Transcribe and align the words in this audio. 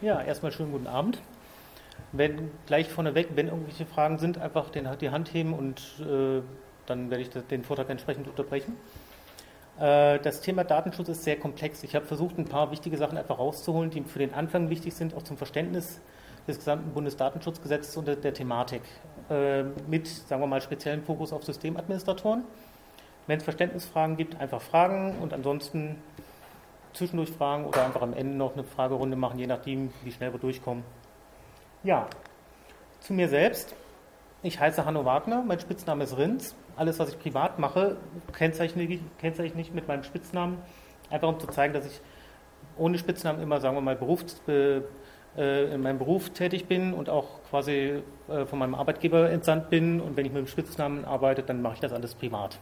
Ja, 0.00 0.22
erstmal 0.22 0.52
schönen 0.52 0.70
guten 0.70 0.86
Abend. 0.86 1.20
Wenn 2.12 2.52
gleich 2.66 2.88
vorneweg, 2.88 3.30
wenn 3.34 3.48
irgendwelche 3.48 3.84
Fragen 3.84 4.18
sind, 4.18 4.38
einfach 4.38 4.70
den, 4.70 4.88
die 5.00 5.10
Hand 5.10 5.34
heben 5.34 5.52
und 5.52 5.80
äh, 6.00 6.40
dann 6.86 7.10
werde 7.10 7.22
ich 7.22 7.30
den 7.30 7.64
Vortrag 7.64 7.90
entsprechend 7.90 8.28
unterbrechen. 8.28 8.76
Äh, 9.80 10.20
das 10.20 10.40
Thema 10.40 10.62
Datenschutz 10.62 11.08
ist 11.08 11.24
sehr 11.24 11.36
komplex. 11.36 11.82
Ich 11.82 11.96
habe 11.96 12.06
versucht, 12.06 12.38
ein 12.38 12.44
paar 12.44 12.70
wichtige 12.70 12.96
Sachen 12.96 13.18
einfach 13.18 13.40
rauszuholen, 13.40 13.90
die 13.90 14.02
für 14.02 14.20
den 14.20 14.34
Anfang 14.34 14.70
wichtig 14.70 14.94
sind, 14.94 15.14
auch 15.14 15.24
zum 15.24 15.36
Verständnis 15.36 16.00
des 16.46 16.58
gesamten 16.58 16.92
Bundesdatenschutzgesetzes 16.92 17.96
und 17.96 18.06
der, 18.06 18.34
Thematik. 18.34 18.82
Äh, 19.28 19.64
mit, 19.88 20.06
sagen 20.06 20.40
wir 20.40 20.46
mal, 20.46 20.62
speziellen 20.62 21.02
Fokus 21.02 21.32
auf 21.32 21.42
Systemadministratoren. 21.42 22.44
Wenn 23.26 23.38
es 23.38 23.44
Verständnisfragen 23.44 24.16
gibt, 24.16 24.40
einfach 24.40 24.62
fragen 24.62 25.18
und 25.20 25.34
ansonsten 25.34 25.96
zwischendurch 26.98 27.30
fragen 27.30 27.64
oder 27.64 27.84
einfach 27.84 28.02
am 28.02 28.12
Ende 28.12 28.36
noch 28.36 28.54
eine 28.54 28.64
Fragerunde 28.64 29.16
machen, 29.16 29.38
je 29.38 29.46
nachdem, 29.46 29.90
wie 30.04 30.12
schnell 30.12 30.32
wir 30.32 30.40
durchkommen. 30.40 30.84
Ja, 31.84 32.08
zu 33.00 33.12
mir 33.12 33.28
selbst. 33.28 33.74
Ich 34.42 34.60
heiße 34.60 34.84
Hanno 34.84 35.04
Wagner, 35.04 35.42
mein 35.46 35.58
Spitzname 35.58 36.04
ist 36.04 36.16
Rins. 36.16 36.54
Alles, 36.76 36.98
was 36.98 37.08
ich 37.08 37.18
privat 37.18 37.58
mache, 37.58 37.96
kennzeichne 38.32 38.82
ich, 38.82 39.00
kennzeichne 39.18 39.60
ich 39.60 39.72
mit 39.72 39.88
meinem 39.88 40.04
Spitznamen, 40.04 40.58
einfach 41.10 41.28
um 41.28 41.40
zu 41.40 41.48
zeigen, 41.48 41.74
dass 41.74 41.86
ich 41.86 42.00
ohne 42.76 42.98
Spitznamen 42.98 43.42
immer, 43.42 43.60
sagen 43.60 43.76
wir 43.76 43.80
mal, 43.80 43.96
Berufs, 43.96 44.40
äh, 44.46 44.82
in 45.36 45.82
meinem 45.82 45.98
Beruf 45.98 46.30
tätig 46.30 46.66
bin 46.66 46.92
und 46.92 47.08
auch 47.08 47.42
quasi 47.50 48.02
äh, 48.28 48.46
von 48.46 48.58
meinem 48.58 48.74
Arbeitgeber 48.74 49.30
entsandt 49.30 49.70
bin. 49.70 50.00
Und 50.00 50.16
wenn 50.16 50.26
ich 50.26 50.32
mit 50.32 50.40
dem 50.40 50.48
Spitznamen 50.48 51.04
arbeite, 51.04 51.42
dann 51.42 51.62
mache 51.62 51.74
ich 51.74 51.80
das 51.80 51.92
alles 51.92 52.14
privat. 52.14 52.58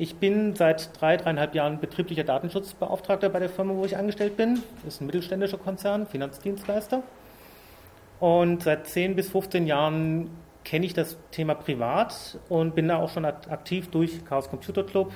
Ich 0.00 0.14
bin 0.16 0.54
seit 0.54 1.00
drei, 1.00 1.16
dreieinhalb 1.16 1.56
Jahren 1.56 1.80
betrieblicher 1.80 2.22
Datenschutzbeauftragter 2.22 3.30
bei 3.30 3.40
der 3.40 3.48
Firma, 3.48 3.74
wo 3.74 3.84
ich 3.84 3.96
angestellt 3.96 4.36
bin. 4.36 4.62
Das 4.84 4.94
ist 4.94 5.00
ein 5.00 5.06
mittelständischer 5.06 5.58
Konzern, 5.58 6.06
Finanzdienstleister. 6.06 7.02
Und 8.20 8.62
seit 8.62 8.86
10 8.86 9.16
bis 9.16 9.28
15 9.28 9.66
Jahren 9.66 10.30
kenne 10.64 10.86
ich 10.86 10.94
das 10.94 11.16
Thema 11.32 11.54
privat 11.54 12.38
und 12.48 12.76
bin 12.76 12.86
da 12.86 12.98
auch 12.98 13.10
schon 13.10 13.24
aktiv 13.24 13.90
durch 13.90 14.24
Chaos 14.24 14.48
Computer 14.48 14.84
Club, 14.84 15.12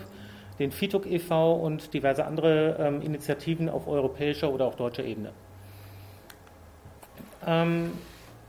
den 0.59 0.73
FITUC 0.73 1.07
e.V. 1.07 1.55
und 1.55 1.95
diverse 1.95 2.25
andere 2.25 2.77
ähm, 2.81 3.03
Initiativen 3.03 3.69
auf 3.69 3.87
europäischer 3.87 4.53
oder 4.53 4.67
auch 4.67 4.75
deutscher 4.75 5.05
Ebene. 5.05 5.31
Ähm, 7.47 7.93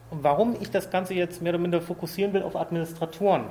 warum 0.09 0.55
ich 0.59 0.71
das 0.71 0.89
Ganze 0.89 1.13
jetzt 1.13 1.43
mehr 1.43 1.51
oder 1.51 1.61
minder 1.61 1.81
fokussieren 1.81 2.33
will 2.33 2.41
auf 2.41 2.55
Administratoren. 2.55 3.45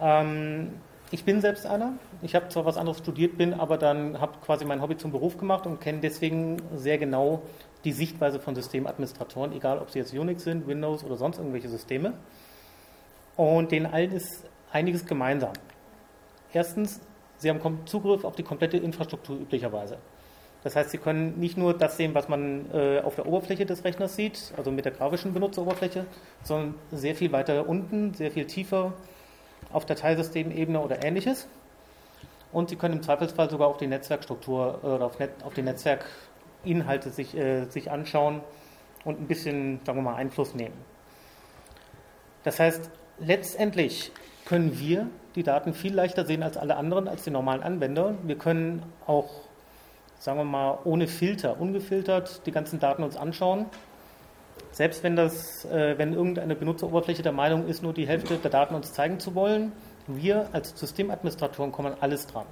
Ähm, 0.00 0.70
ich 1.10 1.24
bin 1.24 1.40
selbst 1.40 1.66
einer. 1.66 1.92
Ich 2.22 2.34
habe 2.34 2.48
zwar 2.48 2.64
was 2.64 2.76
anderes 2.76 2.98
studiert, 2.98 3.38
bin 3.38 3.54
aber 3.54 3.78
dann 3.78 4.20
habe 4.20 4.38
quasi 4.44 4.64
mein 4.64 4.82
Hobby 4.82 4.96
zum 4.96 5.12
Beruf 5.12 5.38
gemacht 5.38 5.66
und 5.66 5.80
kenne 5.80 6.00
deswegen 6.00 6.60
sehr 6.74 6.98
genau 6.98 7.42
die 7.84 7.92
Sichtweise 7.92 8.40
von 8.40 8.54
Systemadministratoren, 8.54 9.52
egal 9.52 9.78
ob 9.78 9.90
sie 9.90 10.00
jetzt 10.00 10.12
Unix 10.12 10.42
sind, 10.42 10.66
Windows 10.66 11.04
oder 11.04 11.16
sonst 11.16 11.38
irgendwelche 11.38 11.68
Systeme. 11.68 12.14
Und 13.36 13.70
denen 13.70 13.86
allen 13.86 14.12
ist 14.12 14.44
einiges 14.72 15.06
gemeinsam. 15.06 15.52
Erstens, 16.52 17.00
sie 17.38 17.50
haben 17.50 17.80
Zugriff 17.86 18.24
auf 18.24 18.34
die 18.34 18.42
komplette 18.42 18.76
Infrastruktur 18.78 19.36
üblicherweise. 19.36 19.98
Das 20.64 20.74
heißt, 20.74 20.90
Sie 20.90 20.98
können 20.98 21.38
nicht 21.38 21.56
nur 21.56 21.74
das 21.74 21.96
sehen, 21.96 22.12
was 22.14 22.28
man 22.28 22.66
äh, 22.72 23.00
auf 23.00 23.14
der 23.14 23.26
Oberfläche 23.26 23.66
des 23.66 23.84
Rechners 23.84 24.16
sieht, 24.16 24.52
also 24.56 24.72
mit 24.72 24.84
der 24.84 24.90
grafischen 24.90 25.32
Benutzeroberfläche, 25.32 26.06
sondern 26.42 26.74
sehr 26.90 27.14
viel 27.14 27.30
weiter 27.30 27.68
unten, 27.68 28.14
sehr 28.14 28.32
viel 28.32 28.46
tiefer 28.46 28.92
auf 29.76 29.84
Dateisystemebene 29.84 30.80
oder 30.80 31.04
ähnliches. 31.04 31.46
Und 32.50 32.70
Sie 32.70 32.76
können 32.76 32.94
im 32.94 33.02
Zweifelsfall 33.02 33.50
sogar 33.50 33.68
auf 33.68 33.76
die 33.76 33.86
Netzwerkstruktur 33.86 34.80
äh, 34.82 34.86
oder 34.86 35.04
auf, 35.04 35.18
Net, 35.18 35.30
auf 35.44 35.52
die 35.52 35.60
Netzwerkinhalte 35.60 37.10
sich, 37.10 37.36
äh, 37.36 37.66
sich 37.66 37.90
anschauen 37.90 38.40
und 39.04 39.20
ein 39.20 39.26
bisschen, 39.26 39.80
sagen 39.84 39.98
wir 39.98 40.02
mal, 40.02 40.14
Einfluss 40.14 40.54
nehmen. 40.54 40.74
Das 42.42 42.58
heißt, 42.58 42.90
letztendlich 43.18 44.12
können 44.46 44.78
wir 44.78 45.08
die 45.34 45.42
Daten 45.42 45.74
viel 45.74 45.94
leichter 45.94 46.24
sehen 46.24 46.42
als 46.42 46.56
alle 46.56 46.76
anderen, 46.76 47.06
als 47.06 47.24
die 47.24 47.30
normalen 47.30 47.62
Anwender. 47.62 48.14
Wir 48.22 48.38
können 48.38 48.82
auch, 49.06 49.28
sagen 50.18 50.38
wir 50.38 50.44
mal, 50.44 50.78
ohne 50.84 51.06
Filter, 51.06 51.60
ungefiltert 51.60 52.46
die 52.46 52.52
ganzen 52.52 52.80
Daten 52.80 53.02
uns 53.02 53.18
anschauen 53.18 53.66
selbst 54.72 55.02
wenn, 55.02 55.16
das, 55.16 55.64
äh, 55.66 55.98
wenn 55.98 56.12
irgendeine 56.12 56.54
Benutzeroberfläche 56.54 57.22
der 57.22 57.32
Meinung 57.32 57.66
ist, 57.66 57.82
nur 57.82 57.92
die 57.92 58.06
Hälfte 58.06 58.36
der 58.36 58.50
Daten 58.50 58.74
uns 58.74 58.92
zeigen 58.92 59.20
zu 59.20 59.34
wollen, 59.34 59.72
wir 60.06 60.48
als 60.52 60.78
Systemadministratoren 60.78 61.72
kommen 61.72 61.94
alles 62.00 62.26
dran. 62.26 62.46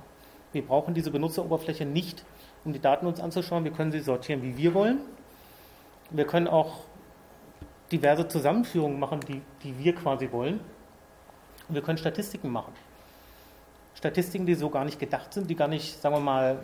Wir 0.53 0.65
brauchen 0.65 0.95
diese 0.95 1.11
Benutzeroberfläche 1.11 1.85
nicht, 1.85 2.25
um 2.65 2.73
die 2.73 2.81
Daten 2.81 3.07
uns 3.07 3.21
anzuschauen. 3.21 3.65
Wir 3.65 3.73
können 3.73 3.93
sie 3.93 4.01
sortieren, 4.01 4.43
wie 4.43 4.57
wir 4.57 4.75
wollen. 4.75 5.01
Wir 6.11 6.27
können 6.27 6.49
auch 6.49 6.81
diverse 7.91 8.27
Zusammenführungen 8.29 8.99
machen, 8.99 9.21
die, 9.21 9.43
die 9.63 9.79
wir 9.79 9.95
quasi 9.95 10.31
wollen. 10.33 10.61
Und 11.69 11.75
wir 11.75 11.83
können 11.83 11.99
Statistiken 11.99 12.51
machen. 12.51 12.73
Statistiken, 13.95 14.47
die 14.47 14.55
so 14.55 14.71
gar 14.71 14.85
nicht 14.85 14.99
gedacht 14.99 15.33
sind, 15.33 15.49
die 15.49 15.55
gar 15.55 15.69
nicht, 15.69 16.01
sagen 16.01 16.15
wir 16.15 16.21
mal, 16.21 16.59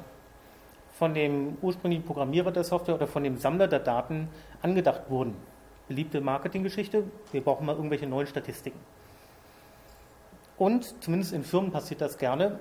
von 1.00 1.14
dem 1.14 1.56
ursprünglichen 1.62 2.04
Programmierer 2.04 2.52
der 2.52 2.62
Software 2.62 2.94
oder 2.94 3.06
von 3.06 3.24
dem 3.24 3.38
Sammler 3.38 3.68
der 3.68 3.78
Daten 3.78 4.28
angedacht 4.60 5.08
wurden. 5.08 5.34
Beliebte 5.88 6.20
Marketinggeschichte, 6.20 7.04
wir 7.32 7.40
brauchen 7.40 7.64
mal 7.64 7.74
irgendwelche 7.74 8.06
neuen 8.06 8.26
Statistiken. 8.26 8.78
Und 10.58 11.02
zumindest 11.02 11.32
in 11.32 11.42
Firmen 11.42 11.72
passiert 11.72 12.02
das 12.02 12.18
gerne. 12.18 12.58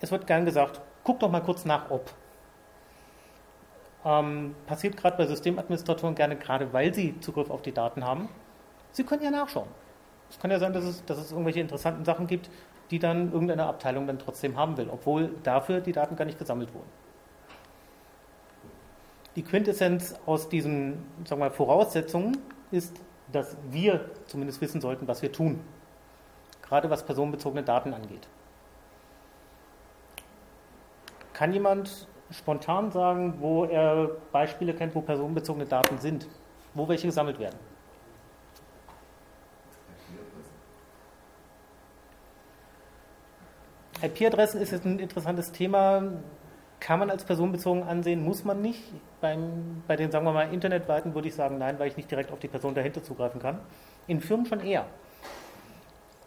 Es 0.00 0.10
wird 0.10 0.26
gern 0.26 0.44
gesagt, 0.44 0.80
guck 1.04 1.20
doch 1.20 1.30
mal 1.30 1.42
kurz 1.42 1.64
nach, 1.64 1.90
ob. 1.90 2.10
Ähm, 4.04 4.56
passiert 4.66 4.96
gerade 4.96 5.16
bei 5.16 5.26
Systemadministratoren 5.26 6.16
gerne, 6.16 6.34
gerade 6.34 6.72
weil 6.72 6.92
sie 6.92 7.20
Zugriff 7.20 7.50
auf 7.50 7.62
die 7.62 7.72
Daten 7.72 8.04
haben. 8.04 8.28
Sie 8.90 9.04
können 9.04 9.22
ja 9.22 9.30
nachschauen. 9.30 9.68
Es 10.28 10.40
kann 10.40 10.50
ja 10.50 10.58
sein, 10.58 10.72
dass 10.72 10.82
es, 10.82 11.04
dass 11.04 11.18
es 11.18 11.30
irgendwelche 11.30 11.60
interessanten 11.60 12.04
Sachen 12.04 12.26
gibt, 12.26 12.50
die 12.90 12.98
dann 12.98 13.30
irgendeine 13.30 13.66
Abteilung 13.66 14.08
dann 14.08 14.18
trotzdem 14.18 14.56
haben 14.56 14.76
will, 14.76 14.88
obwohl 14.90 15.30
dafür 15.44 15.80
die 15.80 15.92
Daten 15.92 16.16
gar 16.16 16.24
nicht 16.24 16.40
gesammelt 16.40 16.74
wurden 16.74 16.90
die 19.36 19.42
Quintessenz 19.42 20.14
aus 20.26 20.48
diesen 20.48 21.04
sagen 21.24 21.40
wir, 21.40 21.50
Voraussetzungen 21.50 22.38
ist, 22.70 22.96
dass 23.32 23.56
wir 23.70 24.10
zumindest 24.26 24.60
wissen 24.60 24.80
sollten, 24.80 25.06
was 25.06 25.22
wir 25.22 25.30
tun. 25.32 25.60
Gerade 26.62 26.90
was 26.90 27.04
personenbezogene 27.04 27.62
Daten 27.62 27.94
angeht. 27.94 28.28
Kann 31.32 31.52
jemand 31.52 32.06
spontan 32.30 32.90
sagen, 32.90 33.34
wo 33.40 33.64
er 33.64 34.10
Beispiele 34.32 34.74
kennt, 34.74 34.94
wo 34.94 35.00
personenbezogene 35.00 35.66
Daten 35.66 35.98
sind? 35.98 36.28
Wo 36.74 36.88
welche 36.88 37.06
gesammelt 37.06 37.38
werden? 37.38 37.58
IP-Adressen 44.02 44.60
ist 44.60 44.70
jetzt 44.72 44.84
ein 44.86 44.98
interessantes 44.98 45.52
Thema 45.52 46.02
kann 46.80 46.98
man 46.98 47.10
als 47.10 47.24
personenbezogen 47.24 47.82
ansehen, 47.82 48.24
muss 48.24 48.44
man 48.44 48.62
nicht. 48.62 48.82
Beim, 49.20 49.82
bei 49.86 49.96
den, 49.96 50.10
sagen 50.10 50.24
wir 50.24 50.32
mal, 50.32 50.52
Internetweiten 50.52 51.14
würde 51.14 51.28
ich 51.28 51.34
sagen, 51.34 51.58
nein, 51.58 51.78
weil 51.78 51.88
ich 51.88 51.96
nicht 51.96 52.10
direkt 52.10 52.32
auf 52.32 52.40
die 52.40 52.48
Person 52.48 52.74
dahinter 52.74 53.02
zugreifen 53.02 53.40
kann. 53.40 53.60
In 54.06 54.20
Firmen 54.20 54.46
schon 54.46 54.60
eher. 54.60 54.86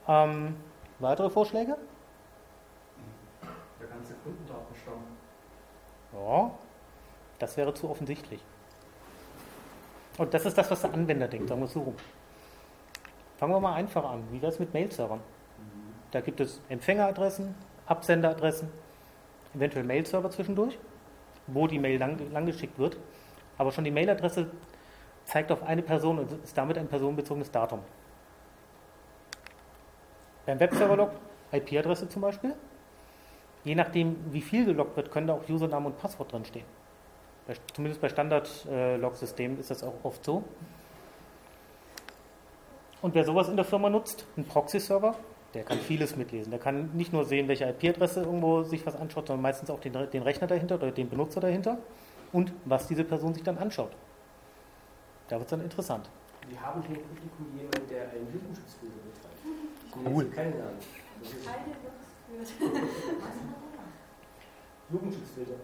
Ähm, 0.07 0.55
weitere 0.99 1.29
Vorschläge? 1.29 1.75
Der 3.79 3.87
ganze 3.87 4.13
Kundendatenstamm. 4.23 5.03
Ja, 6.13 6.51
das 7.39 7.57
wäre 7.57 7.73
zu 7.73 7.89
offensichtlich. 7.89 8.41
Und 10.19 10.33
das 10.33 10.45
ist 10.45 10.55
das, 10.55 10.69
was 10.69 10.81
der 10.81 10.93
Anwender 10.93 11.27
denkt, 11.27 11.49
sagen 11.49 11.61
wir 11.61 11.65
es 11.65 11.73
so 11.73 11.81
rum. 11.81 11.95
Fangen 13.37 13.53
wir 13.53 13.59
mal 13.59 13.73
einfach 13.73 14.05
an. 14.05 14.23
Wie 14.31 14.39
wäre 14.39 14.51
es 14.51 14.59
mit 14.59 14.71
Mail-Servern? 14.71 15.17
Mhm. 15.17 15.93
Da 16.11 16.21
gibt 16.21 16.39
es 16.39 16.61
Empfängeradressen, 16.69 17.55
Absenderadressen, 17.87 18.69
eventuell 19.53 19.83
Mail-Server 19.83 20.29
zwischendurch, 20.29 20.77
wo 21.47 21.67
die 21.67 21.79
Mail 21.79 21.99
lang, 21.99 22.45
geschickt 22.45 22.77
wird. 22.79 22.97
Aber 23.57 23.71
schon 23.71 23.83
die 23.83 23.91
Mailadresse 23.91 24.49
zeigt 25.25 25.51
auf 25.51 25.63
eine 25.63 25.81
Person 25.81 26.19
und 26.19 26.31
ist 26.43 26.57
damit 26.57 26.77
ein 26.77 26.87
personenbezogenes 26.87 27.51
Datum. 27.51 27.79
Beim 30.45 30.59
Webserver-Log 30.59 31.11
IP-Adresse 31.51 32.09
zum 32.09 32.21
Beispiel. 32.21 32.53
Je 33.63 33.75
nachdem, 33.75 34.17
wie 34.33 34.41
viel 34.41 34.65
geloggt 34.65 34.97
wird, 34.97 35.11
können 35.11 35.27
da 35.27 35.33
auch 35.33 35.47
Username 35.47 35.87
und 35.87 35.97
Passwort 35.97 36.31
drinstehen. 36.31 36.65
Zumindest 37.73 38.01
bei 38.01 38.09
Standard-Log-Systemen 38.09 39.59
ist 39.59 39.71
das 39.71 39.83
auch 39.83 39.93
oft 40.03 40.23
so. 40.25 40.43
Und 43.01 43.15
wer 43.15 43.23
sowas 43.23 43.49
in 43.49 43.55
der 43.55 43.65
Firma 43.65 43.89
nutzt, 43.89 44.25
ein 44.37 44.45
Proxy-Server, 44.45 45.15
der 45.53 45.63
kann 45.63 45.77
vieles 45.79 46.15
mitlesen. 46.15 46.51
Der 46.51 46.59
kann 46.59 46.91
nicht 46.93 47.13
nur 47.13 47.25
sehen, 47.25 47.47
welche 47.47 47.65
IP-Adresse 47.65 48.21
irgendwo 48.21 48.63
sich 48.63 48.85
was 48.85 48.95
anschaut, 48.95 49.27
sondern 49.27 49.43
meistens 49.43 49.69
auch 49.69 49.79
den, 49.79 49.93
den, 49.93 50.23
Rechner 50.23 50.47
dahinter 50.47 50.75
oder 50.75 50.91
den 50.91 51.09
Benutzer 51.09 51.41
dahinter 51.41 51.77
und 52.31 52.51
was 52.65 52.87
diese 52.87 53.03
Person 53.03 53.33
sich 53.33 53.43
dann 53.43 53.57
anschaut. 53.57 53.91
Da 55.27 55.35
wird 55.35 55.45
es 55.45 55.51
dann 55.51 55.61
interessant. 55.61 56.09
Wir 56.49 56.59
haben 56.59 56.81
hier 56.81 56.97
im 56.97 57.03
Publikum 57.03 57.45
jemanden, 57.55 57.87
der 57.89 58.09
einen 58.09 58.27
Jugendschutzfilter 58.33 58.97
betreibt. 59.13 59.37
Cool. 60.05 60.25
Kennenlernen. 60.25 60.77
Jugendschutzfilter. 64.91 65.55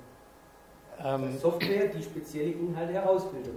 Ähm, 1.03 1.37
Software, 1.37 1.87
die 1.87 2.03
spezielle 2.03 2.51
Inhalte 2.51 2.93
herausbildet. 2.93 3.55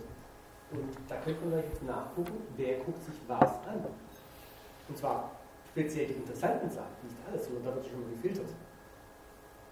Und 0.71 0.89
da 1.09 1.17
könnte 1.17 1.45
man 1.45 1.59
jetzt 1.59 1.83
nachgucken, 1.83 2.43
wer 2.57 2.79
guckt 2.79 3.05
sich 3.05 3.15
was 3.29 3.51
an. 3.67 3.85
Und 4.89 4.99
zwar 4.99 5.31
speziell 5.73 6.07
die 6.07 6.15
interessanten 6.15 6.71
Sachen, 6.71 6.93
nicht 7.03 7.17
alles, 7.29 7.47
sondern 7.47 7.65
da 7.65 7.75
wird 7.75 7.87
schon 7.87 8.11
gefiltert. 8.11 8.49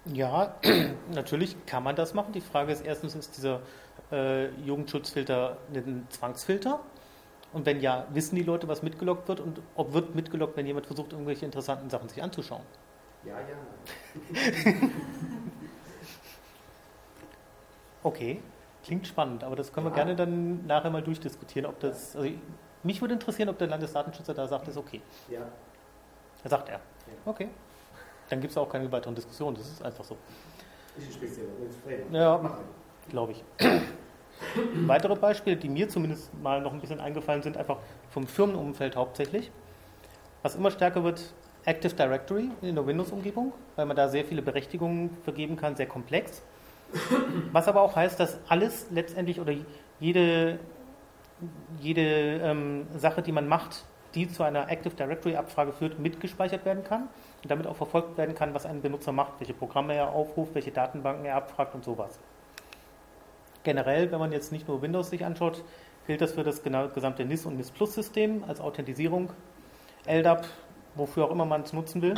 Ja, 0.07 0.57
natürlich 1.15 1.57
kann 1.67 1.83
man 1.83 1.95
das 1.95 2.15
machen. 2.15 2.33
Die 2.33 2.41
Frage 2.41 2.73
ist 2.73 2.85
erstens, 2.85 3.15
ist 3.15 3.37
dieser 3.37 3.61
äh, 4.11 4.49
Jugendschutzfilter 4.63 5.59
ein 5.75 6.07
Zwangsfilter? 6.09 6.81
Und 7.53 7.67
wenn 7.67 7.81
ja, 7.81 8.07
wissen 8.11 8.37
die 8.37 8.43
Leute, 8.43 8.69
was 8.69 8.83
mitgelockt 8.83 9.29
wird? 9.29 9.41
Und 9.41 9.61
ob 9.75 9.93
wird 9.93 10.15
mitgelockt, 10.15 10.57
wenn 10.57 10.67
jemand 10.67 10.87
versucht, 10.87 11.13
irgendwelche 11.13 11.45
interessanten 11.45 11.91
Sachen 11.91 12.09
sich 12.09 12.23
anzuschauen? 12.23 12.63
Ja, 13.25 13.35
ja. 13.35 14.73
okay, 18.03 18.41
klingt 18.85 19.07
spannend, 19.07 19.45
aber 19.45 19.57
das 19.57 19.73
können 19.73 19.87
wir 19.87 19.91
ja. 19.91 19.97
gerne 19.97 20.17
dann 20.17 20.67
nachher 20.67 20.91
mal 20.91 21.03
durchdiskutieren, 21.03 21.69
ob 21.69 21.79
das. 21.81 22.17
Also 22.17 22.31
mich 22.83 23.01
würde 23.03 23.15
interessieren, 23.15 23.51
ob 23.51 23.59
der 23.59 23.69
Landesdatenschützer 23.69 24.33
da 24.33 24.47
sagt, 24.47 24.63
das 24.63 24.77
ist 24.77 24.81
okay. 24.81 25.03
Ja. 25.29 25.43
Da 26.43 26.49
sagt 26.49 26.69
er. 26.69 26.81
Okay. 27.25 27.49
Dann 28.29 28.41
gibt 28.41 28.53
es 28.53 28.57
auch 28.57 28.69
keine 28.69 28.91
weiteren 28.93 29.15
Diskussionen, 29.15 29.57
das 29.57 29.69
ist 29.69 29.83
einfach 29.83 30.05
so. 30.05 30.17
Ist 30.97 31.09
ein 31.09 31.13
spezieller 31.13 31.49
Ja, 32.13 32.59
glaube 33.09 33.33
ich. 33.33 33.45
Weitere 34.87 35.17
Beispiele, 35.17 35.57
die 35.57 35.69
mir 35.69 35.89
zumindest 35.89 36.33
mal 36.41 36.61
noch 36.61 36.73
ein 36.73 36.81
bisschen 36.81 37.01
eingefallen 37.01 37.43
sind, 37.43 37.57
einfach 37.57 37.79
vom 38.11 38.27
Firmenumfeld 38.27 38.97
hauptsächlich. 38.97 39.51
Was 40.43 40.55
immer 40.55 40.71
stärker 40.71 41.05
wird, 41.05 41.35
Active 41.65 41.95
Directory 41.95 42.51
in 42.63 42.75
der 42.75 42.87
Windows-Umgebung, 42.87 43.53
weil 43.77 43.87
man 43.87 43.97
da 43.97 44.09
sehr 44.09 44.25
viele 44.25 44.41
Berechtigungen 44.41 45.17
vergeben 45.25 45.57
kann, 45.57 45.77
sehr 45.77 45.87
komplex. 45.87 46.43
Was 47.53 47.69
aber 47.69 47.83
auch 47.83 47.95
heißt, 47.95 48.19
dass 48.19 48.39
alles 48.49 48.87
letztendlich 48.91 49.41
oder 49.41 49.53
jede, 50.01 50.59
jede 51.79 52.03
ähm, 52.43 52.87
Sache, 52.97 53.23
die 53.23 53.33
man 53.33 53.47
macht, 53.47 53.85
die 54.15 54.29
zu 54.29 54.43
einer 54.43 54.71
Active 54.71 54.95
Directory-Abfrage 54.95 55.73
führt, 55.73 55.99
mitgespeichert 55.99 56.65
werden 56.65 56.85
kann 56.85 57.09
und 57.43 57.51
damit 57.51 57.67
auch 57.67 57.77
verfolgt 57.77 58.19
werden 58.19 58.35
kann, 58.35 58.55
was 58.55 58.67
ein 58.67 58.83
Benutzer 58.83 59.13
macht, 59.13 59.35
welche 59.39 59.55
Programme 59.55 59.95
er 59.95 60.13
aufruft, 60.13 60.55
welche 60.55 60.73
Datenbanken 60.73 61.25
er 61.25 61.37
abfragt 61.37 61.75
und 61.75 61.85
sowas. 61.85 62.19
Generell, 63.63 64.11
wenn 64.11 64.19
man 64.19 64.33
jetzt 64.33 64.53
nicht 64.53 64.67
nur 64.69 64.83
Windows 64.83 65.11
sich 65.11 65.25
anschaut, 65.25 65.63
gilt 66.07 66.21
das 66.21 66.33
für 66.33 66.43
das 66.43 66.63
gesamte 66.63 67.25
NIS 67.25 67.47
und 67.47 67.57
NIS 67.57 67.71
Plus 67.71 67.95
System 67.95 68.43
als 68.49 68.61
Authentisierung. 68.61 69.31
LDAP, 70.07 70.47
wofür 70.95 71.27
auch 71.27 71.31
immer 71.31 71.45
man 71.45 71.63
es 71.63 71.73
nutzen 71.73 72.01
will. 72.03 72.15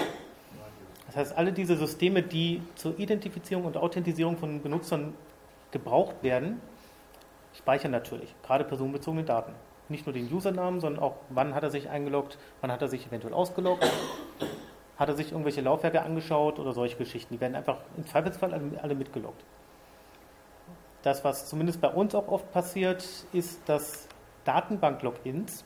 Das 1.06 1.16
heißt, 1.16 1.36
alle 1.36 1.52
diese 1.52 1.76
Systeme, 1.76 2.22
die 2.22 2.62
zur 2.74 2.98
Identifizierung 2.98 3.64
und 3.64 3.76
Authentisierung 3.76 4.38
von 4.38 4.62
Benutzern 4.62 5.14
gebraucht 5.72 6.22
werden, 6.22 6.60
speichern 7.54 7.90
natürlich, 7.90 8.34
gerade 8.42 8.64
personenbezogene 8.64 9.24
Daten. 9.24 9.52
Nicht 9.92 10.06
nur 10.06 10.14
den 10.14 10.32
Usernamen, 10.32 10.80
sondern 10.80 11.02
auch, 11.02 11.16
wann 11.28 11.54
hat 11.54 11.62
er 11.62 11.70
sich 11.70 11.90
eingeloggt, 11.90 12.38
wann 12.62 12.72
hat 12.72 12.80
er 12.80 12.88
sich 12.88 13.06
eventuell 13.06 13.34
ausgeloggt, 13.34 13.86
hat 14.96 15.08
er 15.10 15.14
sich 15.14 15.32
irgendwelche 15.32 15.60
Laufwerke 15.60 16.00
angeschaut 16.00 16.58
oder 16.58 16.72
solche 16.72 16.96
Geschichten. 16.96 17.34
Die 17.34 17.40
werden 17.40 17.54
einfach 17.54 17.76
im 17.98 18.06
Zweifelsfall 18.06 18.54
alle 18.80 18.94
mitgeloggt. 18.94 19.44
Das, 21.02 21.22
was 21.24 21.46
zumindest 21.46 21.82
bei 21.82 21.88
uns 21.88 22.14
auch 22.14 22.26
oft 22.28 22.50
passiert, 22.52 23.04
ist, 23.34 23.68
dass 23.68 24.08
Datenbank-Logins 24.46 25.62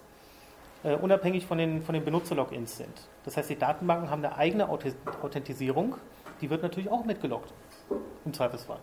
äh, 0.82 0.96
unabhängig 0.96 1.46
von 1.46 1.58
den, 1.58 1.82
von 1.82 1.94
den 1.94 2.04
Benutzer-Logins 2.04 2.78
sind. 2.78 3.08
Das 3.24 3.36
heißt, 3.36 3.48
die 3.50 3.58
Datenbanken 3.58 4.10
haben 4.10 4.24
eine 4.24 4.36
eigene 4.36 4.68
Authentisierung, 4.68 5.94
die 6.40 6.50
wird 6.50 6.62
natürlich 6.62 6.90
auch 6.90 7.04
mitgeloggt, 7.04 7.54
im 8.24 8.32
Zweifelsfall. 8.32 8.80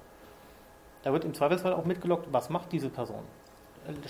Da 1.04 1.12
wird 1.12 1.26
im 1.26 1.34
Zweifelsfall 1.34 1.74
auch 1.74 1.84
mitgeloggt, 1.84 2.28
was 2.32 2.50
macht 2.50 2.72
diese 2.72 2.90
Person. 2.90 3.24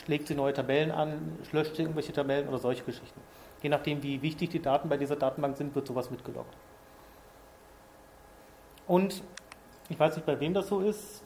Schlägt 0.04 0.28
sie 0.28 0.36
neue 0.36 0.54
Tabellen 0.54 0.92
an, 0.92 1.38
löscht 1.52 1.76
sie 1.76 1.84
irgendwelche 1.84 2.14
Tabellen 2.14 2.48
oder 2.48 2.60
solche 2.60 2.84
Geschichten. 2.84 3.20
Je 3.62 3.70
nachdem, 3.70 4.04
wie 4.04 4.22
wichtig 4.22 4.50
die 4.50 4.62
Daten 4.62 4.90
bei 4.90 4.98
dieser 4.98 5.16
Datenbank 5.16 5.58
sind, 5.58 5.74
wird 5.74 5.88
sowas 5.88 6.12
mitgeloggt. 6.12 6.54
Und 8.88 9.24
ich 9.90 10.00
weiß 10.00 10.16
nicht, 10.16 10.26
bei 10.26 10.40
wem 10.40 10.54
das 10.54 10.68
so 10.68 10.82
ist, 10.82 11.24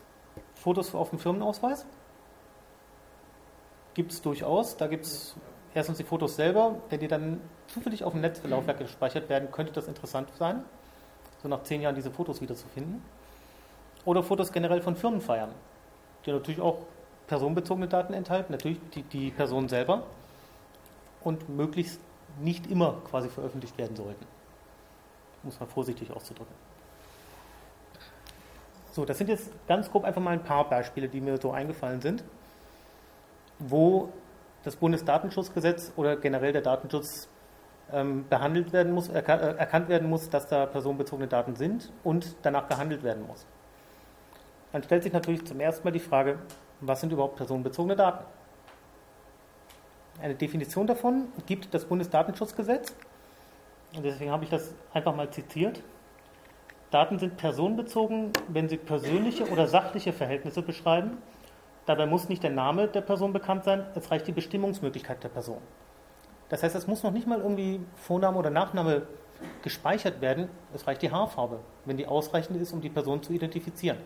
Fotos 0.55 0.93
auf 0.93 1.09
dem 1.09 1.19
Firmenausweis? 1.19 1.85
Gibt 3.93 4.11
es 4.11 4.21
durchaus. 4.21 4.77
Da 4.77 4.87
gibt 4.87 5.05
es 5.05 5.35
erstens 5.73 5.97
die 5.97 6.03
Fotos 6.03 6.35
selber. 6.35 6.75
Wenn 6.89 6.99
die 6.99 7.07
dann 7.07 7.41
zufällig 7.67 8.03
auf 8.03 8.13
dem 8.13 8.21
Netzlaufwerk 8.21 8.79
gespeichert 8.79 9.29
werden, 9.29 9.51
könnte 9.51 9.73
das 9.73 9.87
interessant 9.87 10.29
sein, 10.37 10.63
so 11.41 11.47
nach 11.47 11.63
zehn 11.63 11.81
Jahren 11.81 11.95
diese 11.95 12.11
Fotos 12.11 12.41
wiederzufinden. 12.41 13.01
Oder 14.05 14.23
Fotos 14.23 14.51
generell 14.51 14.81
von 14.81 14.95
Firmenfeiern, 14.95 15.51
die 16.25 16.31
natürlich 16.31 16.61
auch 16.61 16.79
personenbezogene 17.27 17.87
Daten 17.87 18.13
enthalten, 18.13 18.51
natürlich 18.51 18.79
die, 18.95 19.03
die 19.03 19.31
Person 19.31 19.69
selber 19.69 20.03
und 21.21 21.49
möglichst 21.49 21.99
nicht 22.39 22.67
immer 22.67 22.95
quasi 23.09 23.29
veröffentlicht 23.29 23.77
werden 23.77 23.95
sollten. 23.95 24.25
Muss 25.43 25.59
man 25.59 25.69
vorsichtig 25.69 26.11
auszudrücken. 26.11 26.53
So, 28.91 29.05
das 29.05 29.17
sind 29.17 29.29
jetzt 29.29 29.51
ganz 29.67 29.91
grob 29.91 30.05
einfach 30.05 30.21
mal 30.21 30.31
ein 30.31 30.43
paar 30.43 30.67
Beispiele, 30.69 31.07
die 31.07 31.21
mir 31.21 31.37
so 31.37 31.51
eingefallen 31.51 32.01
sind, 32.01 32.23
wo 33.59 34.09
das 34.63 34.75
Bundesdatenschutzgesetz 34.75 35.93
oder 35.95 36.15
generell 36.15 36.51
der 36.51 36.61
Datenschutz 36.61 37.27
ähm, 37.91 38.25
behandelt 38.27 38.73
werden 38.73 38.93
muss, 38.93 39.07
erka 39.09 39.35
äh, 39.35 39.55
erkannt 39.55 39.89
werden 39.89 40.09
muss, 40.09 40.29
dass 40.29 40.47
da 40.47 40.65
personenbezogene 40.65 41.27
Daten 41.27 41.55
sind 41.55 41.91
und 42.03 42.35
danach 42.41 42.67
gehandelt 42.67 43.03
werden 43.03 43.25
muss. 43.27 43.45
Dann 44.71 44.83
stellt 44.83 45.03
sich 45.03 45.13
natürlich 45.13 45.45
zum 45.45 45.59
ersten 45.59 45.87
Mal 45.87 45.91
die 45.91 45.99
Frage, 45.99 46.39
was 46.81 47.01
sind 47.01 47.11
überhaupt 47.11 47.35
personenbezogene 47.35 47.95
Daten? 47.95 48.25
Eine 50.21 50.35
Definition 50.35 50.87
davon 50.87 51.27
gibt 51.45 51.73
das 51.73 51.85
Bundesdatenschutzgesetz. 51.85 52.95
Und 53.95 54.03
deswegen 54.03 54.31
habe 54.31 54.43
ich 54.43 54.49
das 54.49 54.73
einfach 54.93 55.15
mal 55.15 55.29
zitiert. 55.29 55.81
Daten 56.91 57.19
sind 57.19 57.37
personenbezogen, 57.37 58.31
wenn 58.47 58.69
sie 58.69 58.77
persönliche 58.77 59.49
oder 59.49 59.67
sachliche 59.67 60.13
Verhältnisse 60.13 60.61
beschreiben. 60.61 61.17
Dabei 61.85 62.05
muss 62.05 62.29
nicht 62.29 62.43
der 62.43 62.51
Name 62.51 62.87
der 62.87 63.01
Person 63.01 63.33
bekannt 63.33 63.63
sein, 63.63 63.85
es 63.95 64.09
reicht 64.11 64.27
die 64.27 64.31
Bestimmungsmöglichkeit 64.31 65.23
der 65.23 65.29
Person. 65.29 65.59
Das 66.49 66.63
heißt, 66.63 66.75
es 66.75 66.87
muss 66.87 67.03
noch 67.03 67.11
nicht 67.11 67.27
mal 67.27 67.39
irgendwie 67.39 67.81
Vorname 67.95 68.37
oder 68.37 68.49
Nachname 68.49 69.03
gespeichert 69.61 70.21
werden, 70.21 70.49
es 70.73 70.87
reicht 70.87 71.01
die 71.01 71.11
Haarfarbe, 71.11 71.59
wenn 71.85 71.97
die 71.97 72.07
ausreichend 72.07 72.59
ist, 72.59 72.73
um 72.73 72.81
die 72.81 72.89
Person 72.89 73.21
zu 73.21 73.33
identifizieren. 73.33 73.97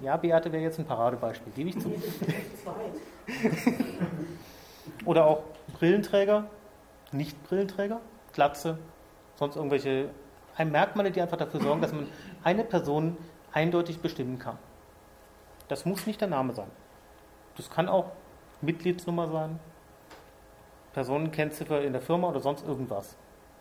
Ja, 0.00 0.16
Beate 0.16 0.52
wäre 0.52 0.62
jetzt 0.62 0.78
ein 0.78 0.84
Paradebeispiel, 0.84 1.52
gebe 1.52 1.70
ich 1.70 1.78
zu. 1.78 1.94
oder 5.04 5.26
auch 5.26 5.42
Brillenträger, 5.78 6.46
Nicht-Brillenträger, 7.12 8.00
Glatze, 8.32 8.78
sonst 9.36 9.56
irgendwelche 9.56 10.10
Merkmale, 10.58 11.10
die 11.10 11.20
einfach 11.20 11.36
dafür 11.36 11.60
sorgen, 11.60 11.80
dass 11.80 11.92
man 11.92 12.08
eine 12.42 12.64
Person 12.64 13.16
eindeutig 13.52 14.00
bestimmen 14.00 14.38
kann. 14.38 14.58
Das 15.68 15.84
muss 15.84 16.06
nicht 16.06 16.20
der 16.20 16.28
Name 16.28 16.52
sein. 16.52 16.70
Das 17.56 17.70
kann 17.70 17.88
auch 17.88 18.12
Mitgliedsnummer 18.60 19.30
sein, 19.30 19.58
Personenkennziffer 20.92 21.82
in 21.82 21.92
der 21.92 22.02
Firma 22.02 22.28
oder 22.28 22.40
sonst 22.40 22.66
irgendwas. 22.66 23.16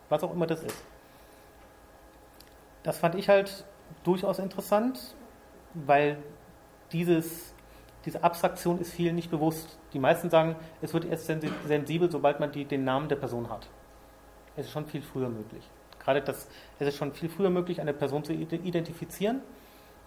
Was 0.10 0.24
auch 0.24 0.34
immer 0.34 0.48
das 0.48 0.64
ist. 0.64 0.84
Das 2.84 2.98
fand 2.98 3.16
ich 3.16 3.30
halt 3.30 3.64
durchaus 4.04 4.40
interessant, 4.40 5.16
weil 5.74 6.18
dieses, 6.92 7.54
diese 8.06 8.24
Abstraktion 8.24 8.80
ist 8.80 8.94
vielen 8.94 9.16
nicht 9.16 9.32
bewusst. 9.32 9.78
Die 9.94 10.00
meisten 10.00 10.30
sagen, 10.30 10.56
es 10.82 10.94
wird 10.94 11.06
erst 11.06 11.26
sensibel, 11.26 12.10
sobald 12.12 12.40
man 12.40 12.52
die, 12.52 12.66
den 12.66 12.84
Namen 12.84 13.10
der 13.10 13.16
Person 13.16 13.50
hat. 13.50 13.68
Es 14.56 14.66
ist 14.66 14.72
schon 14.72 14.86
viel 14.86 15.02
früher 15.02 15.30
möglich. 15.30 15.70
Gerade 16.00 16.22
das, 16.22 16.48
es 16.80 16.88
ist 16.88 16.98
schon 16.98 17.14
viel 17.14 17.30
früher 17.30 17.50
möglich, 17.50 17.80
eine 17.80 17.94
Person 17.94 18.24
zu 18.24 18.34
identifizieren. 18.34 19.42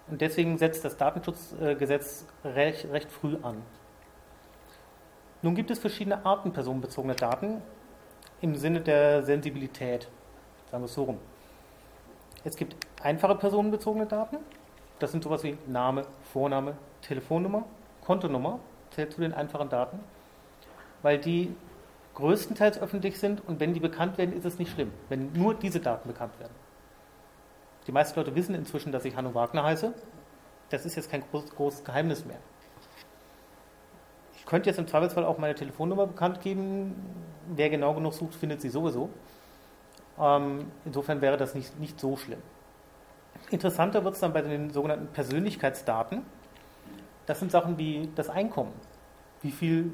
Und 0.09 0.21
deswegen 0.21 0.59
setzt 0.59 0.85
das 0.85 0.97
Datenschutzgesetz 0.97 2.27
recht, 2.45 2.91
recht 2.91 3.11
früh 3.11 3.37
an. 3.43 3.63
Nun 5.41 5.55
gibt 5.55 5.71
es 5.71 5.79
verschiedene 5.79 6.25
Arten 6.25 6.53
personenbezogener 6.53 7.15
Daten 7.15 7.63
im 8.41 8.57
Sinne 8.57 8.81
der 8.81 9.23
Sensibilität. 9.23 10.09
Sagen 10.71 10.83
wir 10.83 10.87
es 10.87 10.95
so 10.95 11.05
rum. 11.05 11.19
Es 12.45 12.57
gibt 12.57 12.77
einfache 13.03 13.35
personenbezogene 13.37 14.07
Daten. 14.07 14.39
Das 14.99 15.13
sind 15.13 15.25
sowas 15.25 15.43
wie 15.43 15.59
Name, 15.67 16.07
Vorname, 16.33 16.77
Telefonnummer, 17.03 17.65
Kontonummer, 18.05 18.61
zählt 18.91 19.13
zu 19.13 19.21
den 19.21 19.35
einfachen 19.35 19.69
Daten, 19.69 19.99
weil 21.03 21.19
die 21.19 21.55
größtenteils 22.15 22.81
öffentlich 22.81 23.19
sind 23.19 23.47
und 23.47 23.61
wenn 23.61 23.75
die 23.75 23.81
bekannt 23.81 24.19
werden, 24.19 24.37
ist 24.37 24.45
es 24.45 24.59
nicht 24.59 24.73
schlimm, 24.73 24.93
wenn 25.09 25.33
nur 25.33 25.55
diese 25.55 25.81
Daten 25.81 26.09
bekannt 26.09 26.39
werden. 26.39 26.55
Die 27.87 27.93
meisten 27.93 28.19
Leute 28.19 28.35
wissen 28.35 28.55
inzwischen, 28.55 28.93
dass 28.93 29.05
ich 29.05 29.17
Hanno 29.17 29.35
Wagner 29.35 29.65
heiße. 29.65 29.93
Das 30.71 30.87
ist 30.87 30.95
jetzt 30.95 31.11
kein 31.11 31.23
groß, 31.31 31.51
großes 31.55 31.85
Geheimnis 31.85 32.25
mehr. 32.25 32.39
Ich 34.37 34.47
könnte 34.47 34.71
jetzt 34.71 34.79
im 34.79 34.87
Zweifelsfall 34.87 35.25
auch 35.25 35.39
meine 35.39 35.55
Telefonnummer 35.55 36.07
bekannt 36.07 36.41
geben. 36.41 36.95
Wer 37.49 37.69
genau 37.69 37.95
genug 37.95 38.15
sucht, 38.15 38.35
findet 38.35 38.61
sie 38.61 38.71
sowieso. 38.71 39.11
Ähm, 40.19 40.71
insofern 40.85 41.21
wäre 41.21 41.37
das 41.37 41.55
nicht, 41.55 41.79
nicht 41.79 42.01
so 42.01 42.17
schlimm. 42.17 42.41
Interessanter 43.51 44.05
wird 44.05 44.15
es 44.15 44.21
dann 44.21 44.33
bei 44.33 44.43
den 44.43 44.71
sogenannten 44.71 45.07
Persönlichkeitsdaten. 45.09 46.23
Das 47.27 47.39
sind 47.39 47.51
Sachen 47.51 47.79
wie 47.79 48.09
das 48.15 48.29
Einkommen. 48.29 48.73
Wie 49.43 49.51
viel 49.51 49.93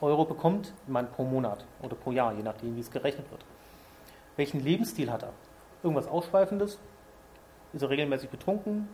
Euro 0.00 0.24
bekommt 0.24 0.72
man 0.86 1.10
pro 1.10 1.24
Monat 1.24 1.64
oder 1.82 1.94
pro 1.94 2.12
Jahr, 2.12 2.32
je 2.32 2.42
nachdem, 2.42 2.76
wie 2.76 2.80
es 2.80 2.90
gerechnet 2.90 3.30
wird. 3.30 3.44
Welchen 4.36 4.60
Lebensstil 4.60 5.10
hat 5.10 5.22
er? 5.22 5.32
Irgendwas 5.82 6.06
Ausschweifendes? 6.06 6.78
Ist 7.72 7.82
er 7.82 7.90
regelmäßig 7.90 8.30
betrunken? 8.30 8.88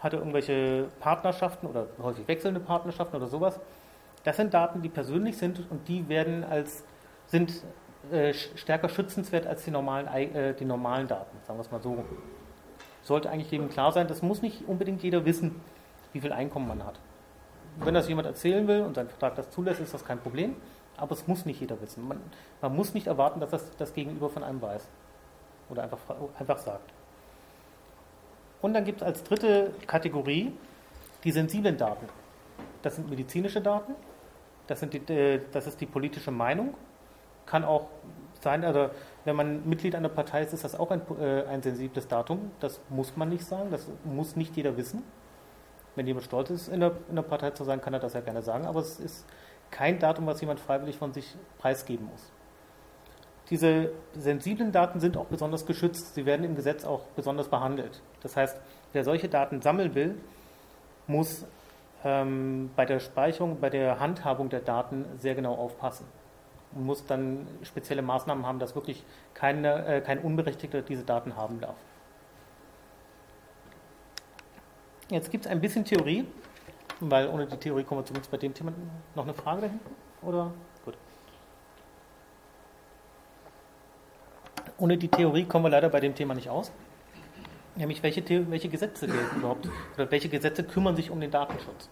Hat 0.00 0.12
er 0.12 0.20
irgendwelche 0.20 0.88
Partnerschaften 1.00 1.66
oder 1.66 1.86
häufig 2.02 2.26
wechselnde 2.28 2.60
Partnerschaften 2.60 3.16
oder 3.16 3.26
sowas? 3.26 3.60
Das 4.24 4.36
sind 4.36 4.54
Daten, 4.54 4.82
die 4.82 4.88
persönlich 4.88 5.36
sind 5.36 5.64
und 5.70 5.88
die 5.88 6.08
werden 6.08 6.44
als, 6.44 6.84
sind 7.26 7.64
äh, 8.10 8.32
stärker 8.32 8.88
schützenswert 8.88 9.46
als 9.46 9.64
die 9.64 9.70
normalen, 9.70 10.06
äh, 10.08 10.54
die 10.54 10.64
normalen 10.64 11.08
Daten, 11.08 11.36
sagen 11.44 11.58
wir 11.58 11.62
es 11.62 11.70
mal 11.70 11.82
so. 11.82 12.04
Sollte 13.02 13.30
eigentlich 13.30 13.50
jedem 13.50 13.68
klar 13.68 13.92
sein, 13.92 14.06
das 14.06 14.22
muss 14.22 14.42
nicht 14.42 14.68
unbedingt 14.68 15.02
jeder 15.02 15.24
wissen, 15.24 15.60
wie 16.12 16.20
viel 16.20 16.32
Einkommen 16.32 16.68
man 16.68 16.84
hat. 16.84 16.98
Wenn 17.78 17.94
das 17.94 18.08
jemand 18.08 18.26
erzählen 18.26 18.66
will 18.68 18.82
und 18.82 18.94
sein 18.94 19.08
Vertrag 19.08 19.34
das 19.34 19.50
zulässt, 19.50 19.80
ist 19.80 19.94
das 19.94 20.04
kein 20.04 20.18
Problem, 20.18 20.56
aber 20.96 21.12
es 21.12 21.26
muss 21.26 21.46
nicht 21.46 21.60
jeder 21.60 21.80
wissen. 21.80 22.06
Man, 22.06 22.20
man 22.60 22.76
muss 22.76 22.94
nicht 22.94 23.06
erwarten, 23.06 23.40
dass 23.40 23.50
das 23.50 23.76
das 23.76 23.94
Gegenüber 23.94 24.28
von 24.28 24.44
einem 24.44 24.60
weiß 24.60 24.86
oder 25.70 25.84
einfach, 25.84 25.98
einfach 26.38 26.58
sagt. 26.58 26.92
Und 28.60 28.74
dann 28.74 28.84
gibt 28.84 29.00
es 29.00 29.06
als 29.06 29.24
dritte 29.24 29.72
Kategorie 29.86 30.52
die 31.24 31.32
sensiblen 31.32 31.76
Daten. 31.76 32.06
Das 32.82 32.96
sind 32.96 33.08
medizinische 33.08 33.60
Daten, 33.60 33.94
das, 34.66 34.80
sind 34.80 34.92
die, 34.92 35.12
äh, 35.12 35.40
das 35.52 35.66
ist 35.66 35.80
die 35.80 35.86
politische 35.86 36.30
Meinung. 36.30 36.74
Kann 37.46 37.64
auch 37.64 37.88
sein, 38.40 38.64
also 38.64 38.90
wenn 39.24 39.36
man 39.36 39.68
Mitglied 39.68 39.94
einer 39.94 40.08
Partei 40.08 40.42
ist, 40.42 40.52
ist 40.52 40.64
das 40.64 40.78
auch 40.78 40.90
ein, 40.90 41.02
äh, 41.20 41.44
ein 41.44 41.62
sensibles 41.62 42.08
Datum. 42.08 42.50
Das 42.60 42.80
muss 42.88 43.16
man 43.16 43.28
nicht 43.28 43.44
sagen, 43.44 43.70
das 43.70 43.86
muss 44.04 44.36
nicht 44.36 44.56
jeder 44.56 44.76
wissen. 44.76 45.02
Wenn 45.94 46.06
jemand 46.06 46.24
stolz 46.24 46.50
ist, 46.50 46.68
in 46.68 46.80
der, 46.80 46.92
in 47.08 47.16
der 47.16 47.22
Partei 47.22 47.50
zu 47.50 47.64
sein, 47.64 47.80
kann 47.80 47.92
er 47.92 48.00
das 48.00 48.14
ja 48.14 48.20
gerne 48.20 48.42
sagen, 48.42 48.66
aber 48.66 48.80
es 48.80 48.98
ist 48.98 49.26
kein 49.70 49.98
Datum, 49.98 50.26
was 50.26 50.40
jemand 50.40 50.58
freiwillig 50.58 50.96
von 50.96 51.12
sich 51.12 51.36
preisgeben 51.58 52.06
muss. 52.06 52.32
Diese 53.50 53.90
sensiblen 54.14 54.72
Daten 54.72 55.00
sind 55.00 55.16
auch 55.16 55.26
besonders 55.26 55.66
geschützt. 55.66 56.14
Sie 56.14 56.24
werden 56.24 56.44
im 56.44 56.56
Gesetz 56.56 56.84
auch 56.84 57.02
besonders 57.14 57.48
behandelt. 57.48 58.00
Das 58.22 58.36
heißt, 58.36 58.58
wer 58.92 59.04
solche 59.04 59.28
Daten 59.28 59.60
sammeln 59.60 59.94
will, 59.94 60.16
muss 61.06 61.44
ähm, 62.04 62.70
bei 62.74 62.86
der 62.86 62.98
Speicherung, 63.00 63.60
bei 63.60 63.68
der 63.68 64.00
Handhabung 64.00 64.48
der 64.48 64.60
Daten 64.60 65.04
sehr 65.18 65.34
genau 65.34 65.54
aufpassen 65.54 66.06
muss 66.74 67.04
dann 67.06 67.46
spezielle 67.62 68.02
Maßnahmen 68.02 68.46
haben, 68.46 68.58
dass 68.58 68.74
wirklich 68.74 69.04
keine, 69.34 69.84
äh, 69.86 70.00
kein 70.00 70.18
Unberechtigter 70.18 70.82
diese 70.82 71.04
Daten 71.04 71.36
haben 71.36 71.60
darf. 71.60 71.76
Jetzt 75.10 75.30
gibt 75.30 75.44
es 75.44 75.50
ein 75.50 75.60
bisschen 75.60 75.84
Theorie, 75.84 76.26
weil 77.00 77.28
ohne 77.28 77.46
die 77.46 77.56
Theorie 77.56 77.84
kommen 77.84 78.00
wir 78.00 78.06
zumindest 78.06 78.30
bei 78.30 78.38
dem 78.38 78.54
Thema 78.54 78.72
noch 79.14 79.24
eine 79.24 79.34
Frage 79.34 79.62
dahin? 79.62 79.80
Oder? 80.22 80.52
Gut. 80.84 80.94
Ohne 84.78 84.96
die 84.96 85.08
Theorie 85.08 85.44
kommen 85.44 85.66
wir 85.66 85.70
leider 85.70 85.90
bei 85.90 86.00
dem 86.00 86.14
Thema 86.14 86.34
nicht 86.34 86.48
aus. 86.48 86.72
Nämlich, 87.74 88.02
welche, 88.02 88.22
welche 88.50 88.68
Gesetze 88.68 89.06
gelten 89.06 89.36
überhaupt? 89.36 89.68
Oder 89.94 90.10
welche 90.10 90.28
Gesetze 90.28 90.62
kümmern 90.62 90.94
sich 90.94 91.10
um 91.10 91.20
den 91.20 91.30
Datenschutz? 91.30 91.88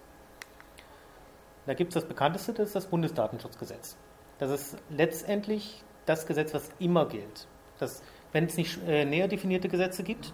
Da 1.66 1.74
gibt 1.74 1.90
es 1.90 1.94
das 1.94 2.06
bekannteste, 2.06 2.52
das 2.52 2.68
ist 2.68 2.76
das 2.76 2.86
Bundesdatenschutzgesetz. 2.86 3.96
Das 4.40 4.50
ist 4.50 4.76
letztendlich 4.88 5.84
das 6.06 6.26
Gesetz, 6.26 6.54
was 6.54 6.70
immer 6.78 7.06
gilt. 7.06 7.46
Das, 7.78 8.02
wenn 8.32 8.46
es 8.46 8.56
nicht 8.56 8.80
äh, 8.88 9.04
näher 9.04 9.28
definierte 9.28 9.68
Gesetze 9.68 10.02
gibt, 10.02 10.32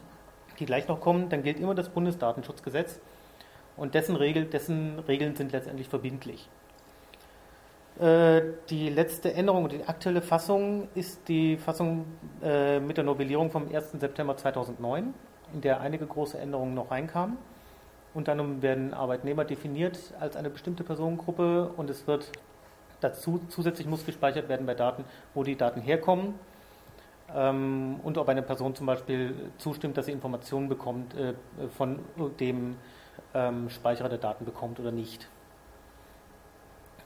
die 0.59 0.65
gleich 0.65 0.87
noch 0.87 1.01
kommen, 1.01 1.29
dann 1.29 1.43
gilt 1.43 1.59
immer 1.59 1.75
das 1.75 1.89
Bundesdatenschutzgesetz 1.89 3.01
und 3.77 3.95
dessen, 3.95 4.15
Regel, 4.15 4.45
dessen 4.47 5.01
Regeln 5.01 5.35
sind 5.35 5.51
letztendlich 5.51 5.89
verbindlich. 5.89 6.49
Äh, 7.99 8.43
die 8.71 8.91
letzte 8.91 9.35
Änderung 9.35 9.69
die 9.69 9.85
aktuelle 9.85 10.23
Fassung 10.23 10.87
ist 10.95 11.29
die 11.29 11.57
Fassung 11.57 12.05
äh, 12.43 12.79
mit 12.79 12.97
der 12.99 13.05
Novellierung 13.05 13.51
vom 13.51 13.75
1. 13.75 13.93
September 13.99 14.37
2009 14.37 15.15
in 15.53 15.61
der 15.61 15.81
einige 15.81 16.07
große 16.07 16.39
Änderungen 16.39 16.75
noch 16.75 16.93
reinkamen. 16.93 17.39
Unter 18.15 18.33
anderem 18.33 18.63
werden 18.63 18.95
Arbeitnehmer 18.95 19.45
definiert 19.45 19.99
als 20.21 20.37
eine 20.37 20.49
bestimmte 20.49 20.85
Personengruppe 20.85 21.73
und 21.77 21.91
es 21.91 22.07
wird 22.07 22.31
dazu 23.01 23.41
zusätzlich 23.49 23.87
muss 23.87 24.05
gespeichert 24.05 24.49
werden 24.49 24.67
bei 24.67 24.75
Daten, 24.75 25.05
wo 25.35 25.43
die 25.43 25.57
Daten 25.57 25.81
herkommen 25.81 26.35
ähm, 27.35 28.01
und 28.03 28.19
ob 28.19 28.29
eine 28.29 28.43
Person 28.43 28.75
zum 28.75 28.87
Beispiel 28.87 29.51
zustimmt, 29.59 29.97
dass 29.97 30.07
sie 30.07 30.13
Informationen 30.13 30.69
bekommt 30.69 31.15
äh, 31.15 31.35
von 31.77 32.01
dem 32.41 32.77
ähm, 33.35 33.71
Speicherer 33.71 34.09
der 34.09 34.19
Daten 34.19 34.45
bekommt 34.45 34.81
oder 34.81 34.93
nicht. 34.93 35.29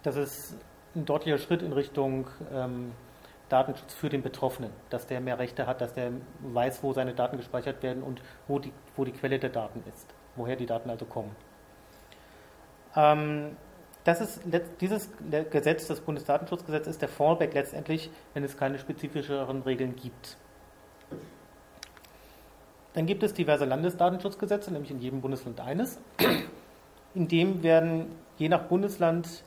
Das 0.02 0.16
ist 0.16 0.54
ein 0.94 1.04
deutlicher 1.04 1.38
Schritt 1.38 1.62
in 1.62 1.72
Richtung 1.72 2.26
ähm, 2.52 2.92
Datenschutz 3.48 3.94
für 3.94 4.08
den 4.08 4.22
Betroffenen, 4.22 4.70
dass 4.90 5.06
der 5.06 5.20
mehr 5.20 5.38
Rechte 5.38 5.66
hat, 5.66 5.80
dass 5.80 5.92
der 5.92 6.12
weiß, 6.40 6.82
wo 6.82 6.92
seine 6.92 7.14
Daten 7.14 7.36
gespeichert 7.36 7.82
werden 7.82 8.02
und 8.02 8.22
wo 8.46 8.58
die, 8.58 8.72
wo 8.96 9.04
die 9.04 9.12
Quelle 9.12 9.38
der 9.38 9.50
Daten 9.50 9.82
ist, 9.88 10.06
woher 10.36 10.56
die 10.56 10.66
Daten 10.66 10.88
also 10.88 11.04
kommen. 11.04 11.34
Ähm, 12.96 13.56
das 14.04 14.20
ist, 14.20 14.40
dieses 14.80 15.10
Gesetz, 15.50 15.86
das 15.86 16.00
Bundesdatenschutzgesetz, 16.00 16.86
ist 16.86 17.02
der 17.02 17.08
Fallback 17.08 17.54
letztendlich, 17.54 18.10
wenn 18.34 18.44
es 18.44 18.56
keine 18.56 18.78
spezifischeren 18.78 19.62
Regeln 19.62 19.94
gibt. 19.96 20.36
Dann 22.94 23.06
gibt 23.06 23.22
es 23.22 23.34
diverse 23.34 23.66
Landesdatenschutzgesetze, 23.66 24.72
nämlich 24.72 24.90
in 24.90 25.00
jedem 25.00 25.20
Bundesland 25.20 25.60
eines. 25.60 25.98
In 27.14 27.28
dem 27.28 27.62
werden 27.62 28.06
je 28.38 28.48
nach 28.48 28.62
Bundesland 28.62 29.44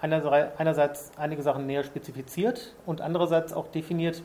einerseits 0.00 1.10
einige 1.16 1.42
Sachen 1.42 1.66
näher 1.66 1.82
spezifiziert 1.82 2.74
und 2.84 3.00
andererseits 3.00 3.52
auch 3.52 3.68
definiert, 3.68 4.22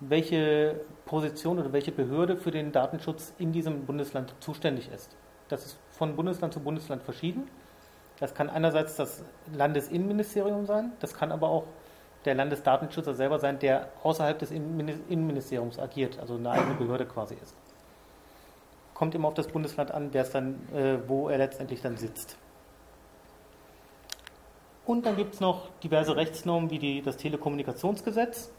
welche 0.00 0.80
Position 1.04 1.58
oder 1.58 1.72
welche 1.72 1.92
Behörde 1.92 2.36
für 2.36 2.50
den 2.50 2.72
Datenschutz 2.72 3.34
in 3.38 3.52
diesem 3.52 3.84
Bundesland 3.84 4.34
zuständig 4.40 4.90
ist. 4.92 5.14
Das 5.48 5.66
ist 5.66 5.78
von 5.90 6.16
Bundesland 6.16 6.54
zu 6.54 6.60
Bundesland 6.60 7.02
verschieden. 7.02 7.48
Das 8.20 8.34
kann 8.34 8.48
einerseits 8.48 8.96
das 8.96 9.24
Landesinnenministerium 9.52 10.66
sein, 10.66 10.92
das 11.00 11.14
kann 11.14 11.32
aber 11.32 11.48
auch 11.48 11.64
der 12.24 12.34
Landesdatenschützer 12.34 13.14
selber 13.14 13.38
sein, 13.38 13.58
der 13.58 13.88
außerhalb 14.02 14.38
des 14.38 14.50
Innenministeriums 14.50 15.78
agiert, 15.78 16.18
also 16.18 16.36
eine 16.36 16.50
eigene 16.50 16.74
Behörde 16.74 17.06
quasi 17.06 17.34
ist. 17.34 17.54
Kommt 18.94 19.14
immer 19.14 19.28
auf 19.28 19.34
das 19.34 19.48
Bundesland 19.48 19.90
an, 19.90 20.10
wer 20.12 20.22
es 20.22 20.30
dann, 20.30 20.68
äh, 20.74 20.98
wo 21.06 21.28
er 21.28 21.38
letztendlich 21.38 21.82
dann 21.82 21.96
sitzt. 21.96 22.36
Und 24.86 25.06
dann 25.06 25.16
gibt 25.16 25.34
es 25.34 25.40
noch 25.40 25.68
diverse 25.82 26.16
Rechtsnormen 26.16 26.70
wie 26.70 26.78
die, 26.78 27.02
das 27.02 27.16
Telekommunikationsgesetz, 27.16 28.50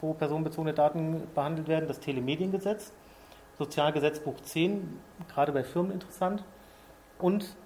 wo 0.00 0.14
personenbezogene 0.14 0.74
Daten 0.74 1.22
behandelt 1.34 1.68
werden, 1.68 1.86
das 1.86 2.00
Telemediengesetz, 2.00 2.92
Sozialgesetzbuch 3.58 4.40
10, 4.40 4.98
gerade 5.32 5.52
bei 5.52 5.64
Firmen 5.64 5.92
interessant, 5.92 6.44
und 7.18 7.56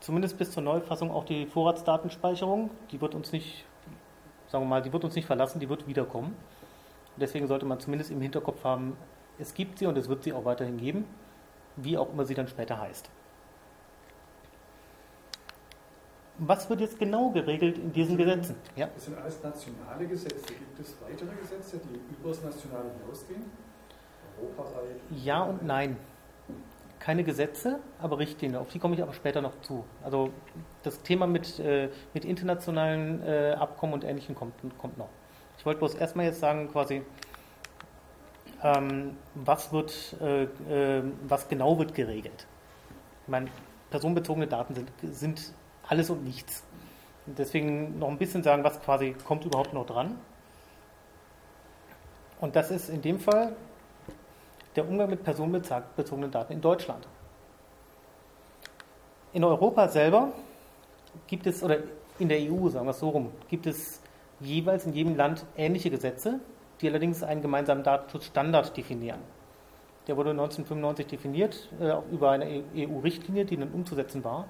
zumindest 0.00 0.38
bis 0.38 0.50
zur 0.50 0.62
Neufassung 0.62 1.10
auch 1.10 1.24
die 1.24 1.46
Vorratsdatenspeicherung, 1.46 2.70
die 2.90 3.00
wird 3.00 3.14
uns 3.14 3.32
nicht, 3.32 3.64
sagen 4.48 4.64
wir 4.64 4.68
mal, 4.68 4.82
die 4.82 4.92
wird 4.92 5.04
uns 5.04 5.14
nicht 5.14 5.26
verlassen, 5.26 5.60
die 5.60 5.68
wird 5.68 5.86
wiederkommen. 5.86 6.36
deswegen 7.16 7.46
sollte 7.46 7.66
man 7.66 7.78
zumindest 7.80 8.10
im 8.10 8.20
Hinterkopf 8.20 8.64
haben, 8.64 8.96
es 9.38 9.54
gibt 9.54 9.78
sie 9.78 9.86
und 9.86 9.96
es 9.98 10.08
wird 10.08 10.24
sie 10.24 10.32
auch 10.32 10.44
weiterhin 10.44 10.78
geben, 10.78 11.04
wie 11.76 11.98
auch 11.98 12.10
immer 12.12 12.24
sie 12.24 12.34
dann 12.34 12.48
später 12.48 12.80
heißt. 12.80 13.10
Was 16.38 16.70
wird 16.70 16.80
jetzt 16.80 16.98
genau 16.98 17.30
geregelt 17.30 17.76
in 17.76 17.92
diesen 17.92 18.16
Gesetzen? 18.16 18.56
Ja? 18.74 18.88
Das 18.94 19.04
sind 19.04 19.18
alles 19.18 19.42
nationale 19.42 20.06
Gesetze. 20.06 20.46
Gibt 20.46 20.80
es 20.80 20.96
weitere 21.02 21.36
Gesetze, 21.36 21.78
die 21.78 22.00
über 22.14 22.30
das 22.30 22.42
Nationale 22.42 22.90
hinausgehen? 22.98 23.44
Europaweit? 24.40 24.96
Ja 25.22 25.42
und 25.42 25.62
nein. 25.62 25.98
Keine 27.00 27.24
Gesetze, 27.24 27.80
aber 27.98 28.18
Richtlinien. 28.18 28.60
Auf 28.60 28.68
die 28.68 28.78
komme 28.78 28.94
ich 28.94 29.02
aber 29.02 29.14
später 29.14 29.40
noch 29.40 29.58
zu. 29.62 29.84
Also 30.04 30.30
das 30.82 31.02
Thema 31.02 31.26
mit, 31.26 31.58
äh, 31.58 31.88
mit 32.12 32.26
internationalen 32.26 33.22
äh, 33.26 33.56
Abkommen 33.58 33.94
und 33.94 34.04
Ähnlichem 34.04 34.34
kommt, 34.34 34.54
kommt 34.78 34.98
noch. 34.98 35.08
Ich 35.56 35.64
wollte 35.64 35.78
bloß 35.78 35.94
erstmal 35.94 36.26
jetzt 36.26 36.40
sagen, 36.40 36.70
quasi, 36.70 37.02
ähm, 38.62 39.16
was, 39.34 39.72
wird, 39.72 40.16
äh, 40.20 40.44
äh 40.44 41.02
was 41.26 41.48
genau 41.48 41.78
wird 41.78 41.94
geregelt. 41.94 42.46
Ich 43.22 43.28
meine, 43.28 43.48
personenbezogene 43.88 44.46
Daten 44.46 44.74
sind, 44.74 44.92
sind 45.02 45.54
alles 45.88 46.10
und 46.10 46.22
nichts. 46.22 46.64
Deswegen 47.24 47.98
noch 47.98 48.08
ein 48.08 48.18
bisschen 48.18 48.42
sagen, 48.42 48.62
was 48.62 48.80
quasi 48.82 49.16
kommt 49.24 49.46
überhaupt 49.46 49.72
noch 49.72 49.86
dran. 49.86 50.18
Und 52.40 52.56
das 52.56 52.70
ist 52.70 52.90
in 52.90 53.00
dem 53.00 53.20
Fall 53.20 53.56
der 54.76 54.88
Umgang 54.88 55.10
mit 55.10 55.22
personenbezogenen 55.22 56.30
Daten 56.30 56.52
in 56.52 56.60
Deutschland. 56.60 57.06
In 59.32 59.44
Europa 59.44 59.88
selber 59.88 60.32
gibt 61.26 61.46
es, 61.46 61.62
oder 61.62 61.78
in 62.18 62.28
der 62.28 62.38
EU, 62.38 62.68
sagen 62.68 62.86
wir 62.86 62.90
es 62.90 62.98
so 62.98 63.10
rum, 63.10 63.30
gibt 63.48 63.66
es 63.66 64.00
jeweils 64.40 64.86
in 64.86 64.92
jedem 64.92 65.16
Land 65.16 65.44
ähnliche 65.56 65.90
Gesetze, 65.90 66.40
die 66.80 66.88
allerdings 66.88 67.22
einen 67.22 67.42
gemeinsamen 67.42 67.82
Datenschutzstandard 67.82 68.76
definieren. 68.76 69.20
Der 70.06 70.16
wurde 70.16 70.30
1995 70.30 71.06
definiert, 71.06 71.68
äh, 71.78 71.94
über 72.10 72.30
eine 72.30 72.64
EU-Richtlinie, 72.74 73.44
die 73.44 73.56
dann 73.56 73.70
umzusetzen 73.70 74.24
war. 74.24 74.46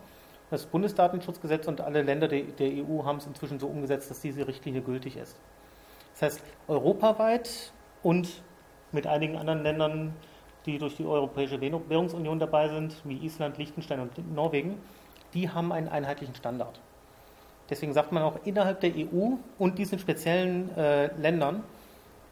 Das 0.48 0.66
Bundesdatenschutzgesetz 0.66 1.66
und 1.68 1.80
alle 1.80 2.02
Länder 2.02 2.28
der, 2.28 2.42
der 2.42 2.68
EU 2.68 3.04
haben 3.04 3.18
es 3.18 3.26
inzwischen 3.26 3.58
so 3.58 3.66
umgesetzt, 3.66 4.10
dass 4.10 4.20
diese 4.20 4.46
Richtlinie 4.46 4.80
gültig 4.80 5.16
ist. 5.16 5.36
Das 6.14 6.22
heißt, 6.22 6.42
europaweit 6.68 7.72
und 8.02 8.42
mit 8.92 9.06
einigen 9.06 9.36
anderen 9.36 9.62
Ländern, 9.62 10.14
die 10.66 10.78
durch 10.78 10.96
die 10.96 11.06
Europäische 11.06 11.60
Währungsunion 11.60 12.38
dabei 12.38 12.68
sind, 12.68 12.96
wie 13.04 13.16
Island, 13.24 13.58
Liechtenstein 13.58 14.00
und 14.00 14.34
Norwegen, 14.34 14.78
die 15.34 15.48
haben 15.48 15.72
einen 15.72 15.88
einheitlichen 15.88 16.34
Standard. 16.34 16.80
Deswegen 17.70 17.92
sagt 17.92 18.10
man 18.10 18.22
auch, 18.22 18.36
innerhalb 18.44 18.80
der 18.80 18.90
EU 18.96 19.36
und 19.58 19.78
diesen 19.78 19.98
speziellen 19.98 20.76
äh, 20.76 21.06
Ländern 21.16 21.62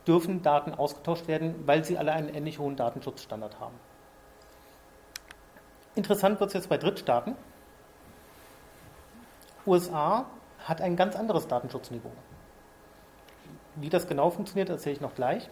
dürfen 0.07 0.43
Daten 0.43 0.75
ausgetauscht 0.75 1.29
werden, 1.29 1.55
weil 1.67 1.85
sie 1.85 1.97
alle 1.97 2.13
einen 2.13 2.29
ähnlich 2.29 2.59
hohen 2.59 2.75
Datenschutzstandard 2.77 3.61
haben. 3.61 3.75
Interessant 5.95 6.41
wird 6.41 6.49
es 6.49 6.55
jetzt 6.55 6.69
bei 6.69 6.77
Drittstaaten. 6.77 7.37
USA 9.67 10.27
hat 10.65 10.81
ein 10.81 10.97
ganz 10.97 11.15
anderes 11.15 11.47
Datenschutzniveau. 11.47 12.11
Wie 13.77 13.91
das 13.91 14.09
genau 14.09 14.31
funktioniert, 14.31 14.71
erzähle 14.71 14.95
ich 14.95 15.01
noch 15.01 15.15
gleich. 15.15 15.49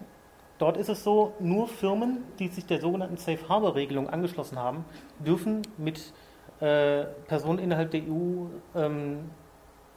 Dort 0.59 0.77
ist 0.77 0.89
es 0.89 1.05
so, 1.05 1.35
nur 1.39 1.69
Firmen, 1.69 2.25
die 2.39 2.49
sich 2.49 2.65
der 2.65 2.81
sogenannten 2.81 3.19
Safe 3.19 3.49
Harbor 3.49 3.75
Regelung 3.75 4.09
angeschlossen 4.09 4.59
haben, 4.59 4.85
dürfen 5.19 5.63
mit 5.77 6.13
äh, 6.61 7.05
Personen 7.27 7.59
innerhalb 7.59 7.91
der 7.91 8.01
EU 8.03 8.47
ähm, 8.75 9.31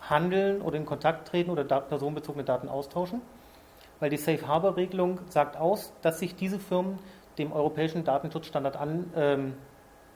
handeln 0.02 0.62
oder 0.62 0.78
in 0.78 0.86
Kontakt 0.86 1.30
treten 1.30 1.50
oder 1.50 1.64
dat 1.64 1.88
personenbezogene 1.88 2.44
Daten 2.44 2.68
austauschen. 2.68 3.22
Weil 4.02 4.10
die 4.10 4.18
Safe 4.18 4.46
Harbor 4.48 4.76
Regelung 4.76 5.20
sagt 5.30 5.56
aus, 5.56 5.94
dass 6.02 6.20
sich 6.20 6.36
diese 6.36 6.60
Firmen 6.60 7.00
dem 7.38 7.54
europäischen 7.54 8.04
Datenschutzstandard 8.04 8.76
an, 8.76 9.12
ähm, 9.16 9.54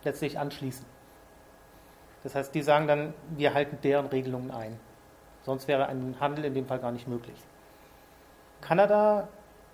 letztlich 0.04 0.38
anschließen. 0.38 0.86
Das 2.24 2.36
heißt, 2.36 2.54
die 2.54 2.62
sagen 2.62 2.88
dann, 2.88 3.14
wir 3.36 3.54
halten 3.54 3.78
deren 3.84 4.08
Regelungen 4.08 4.52
ein. 4.52 4.80
Sonst 5.44 5.68
wäre 5.68 5.88
ein 5.88 6.16
Handel 6.20 6.46
in 6.46 6.54
dem 6.54 6.66
Fall 6.66 6.80
gar 6.80 6.92
nicht 6.92 7.08
möglich. 7.08 7.38
Kanada 8.62 9.28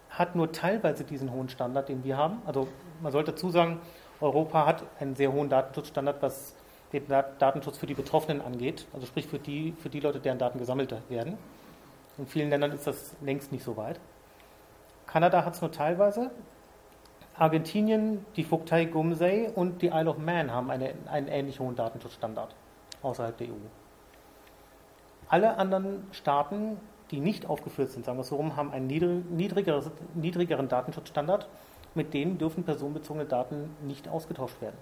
hat 0.10 0.36
nur 0.36 0.52
teilweise 0.52 1.04
diesen 1.04 1.32
hohen 1.32 1.50
Standard, 1.50 1.90
den 1.90 2.04
wir 2.04 2.18
haben. 2.18 2.42
Also 2.46 2.68
man 3.02 3.12
sollte 3.12 3.32
dazu 3.32 3.50
sagen, 3.50 3.80
Europa 4.22 4.66
hat 4.66 4.84
einen 5.00 5.16
sehr 5.16 5.32
hohen 5.32 5.50
Datenschutzstandard, 5.50 6.22
was 6.22 6.56
den 6.92 7.08
Datenschutz 7.08 7.78
für 7.78 7.86
die 7.86 7.94
Betroffenen 7.94 8.42
angeht, 8.42 8.88
also 8.94 9.06
sprich 9.06 9.28
für 9.28 9.38
die, 9.38 9.74
für 9.80 9.90
die 9.90 10.00
Leute, 10.00 10.20
deren 10.20 10.40
Daten 10.40 10.58
gesammelt 10.58 10.94
werden. 11.10 11.38
In 12.18 12.28
vielen 12.28 12.50
Ländern 12.50 12.72
ist 12.72 12.88
das 12.88 13.16
längst 13.22 13.52
nicht 13.52 13.64
so 13.64 13.78
weit. 13.78 14.00
Kanada 15.06 15.46
hat 15.46 15.54
es 15.54 15.62
nur 15.62 15.72
teilweise. 15.72 16.32
Argentinien, 17.38 18.26
die 18.36 18.44
Vogtei 18.44 18.86
Gumsei 18.86 19.50
und 19.56 19.82
die 19.82 19.88
Isle 19.88 20.10
of 20.10 20.18
Man 20.18 20.52
haben 20.52 20.70
eine, 20.70 20.94
einen 21.10 21.28
ähnlich 21.28 21.60
hohen 21.60 21.76
Datenschutzstandard 21.76 22.54
außerhalb 23.02 23.38
der 23.38 23.48
EU. 23.48 23.52
Alle 25.30 25.58
anderen 25.58 26.08
Staaten 26.12 26.78
die 27.12 27.20
nicht 27.20 27.48
aufgeführt 27.48 27.92
sind, 27.92 28.06
sagen 28.06 28.18
wir 28.18 28.22
es 28.22 28.28
so 28.30 28.36
rum, 28.36 28.56
haben 28.56 28.72
einen 28.72 28.88
niedrigeres, 28.88 29.90
niedrigeren 30.14 30.68
Datenschutzstandard. 30.68 31.48
Mit 31.96 32.14
denen 32.14 32.38
dürfen 32.38 32.64
personenbezogene 32.64 33.26
Daten 33.26 33.76
nicht 33.82 34.08
ausgetauscht 34.08 34.62
werden. 34.62 34.78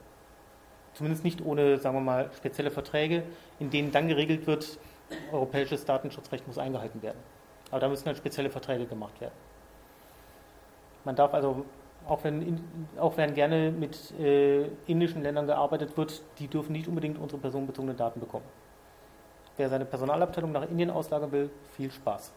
Zumindest 0.93 1.23
nicht 1.23 1.45
ohne, 1.45 1.77
sagen 1.77 1.95
wir 1.95 2.01
mal, 2.01 2.29
spezielle 2.35 2.69
Verträge, 2.69 3.23
in 3.59 3.69
denen 3.69 3.91
dann 3.91 4.07
geregelt 4.07 4.45
wird, 4.45 4.77
europäisches 5.31 5.85
Datenschutzrecht 5.85 6.45
muss 6.47 6.57
eingehalten 6.57 7.01
werden. 7.01 7.19
Aber 7.71 7.79
da 7.79 7.87
müssen 7.87 8.05
dann 8.05 8.15
spezielle 8.15 8.49
Verträge 8.49 8.85
gemacht 8.85 9.21
werden. 9.21 9.33
Man 11.05 11.15
darf 11.15 11.33
also, 11.33 11.65
auch 12.07 12.23
wenn, 12.23 12.61
auch 12.99 13.15
wenn 13.15 13.33
gerne 13.33 13.71
mit 13.71 14.11
äh, 14.19 14.65
indischen 14.87 15.23
Ländern 15.23 15.47
gearbeitet 15.47 15.95
wird, 15.95 16.21
die 16.39 16.47
dürfen 16.47 16.73
nicht 16.73 16.87
unbedingt 16.87 17.17
unsere 17.17 17.39
personenbezogenen 17.39 17.95
Daten 17.95 18.19
bekommen. 18.19 18.45
Wer 19.57 19.69
seine 19.69 19.85
Personalabteilung 19.85 20.51
nach 20.51 20.69
Indien 20.69 20.91
auslagern 20.91 21.31
will, 21.31 21.49
viel 21.75 21.91
Spaß. 21.91 22.31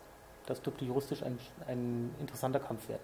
Das 0.46 0.60
dürfte 0.62 0.84
juristisch 0.84 1.22
ein, 1.22 1.38
ein 1.68 2.14
interessanter 2.18 2.58
Kampf 2.58 2.88
werden. 2.88 3.02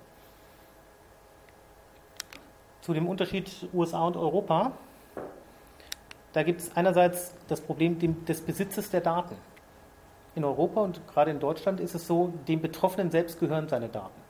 Zu 2.80 2.94
dem 2.94 3.06
Unterschied 3.06 3.50
USA 3.74 4.06
und 4.06 4.16
Europa. 4.16 4.72
Da 6.32 6.42
gibt 6.42 6.60
es 6.60 6.76
einerseits 6.76 7.34
das 7.48 7.60
Problem 7.60 7.98
des 8.24 8.40
Besitzes 8.40 8.90
der 8.90 9.00
Daten. 9.00 9.36
In 10.34 10.44
Europa 10.44 10.80
und 10.80 11.00
gerade 11.08 11.30
in 11.30 11.40
Deutschland 11.40 11.80
ist 11.80 11.94
es 11.94 12.06
so, 12.06 12.32
dem 12.46 12.60
Betroffenen 12.60 13.10
selbst 13.10 13.38
gehören 13.40 13.68
seine 13.68 13.88
Daten. 13.88 14.20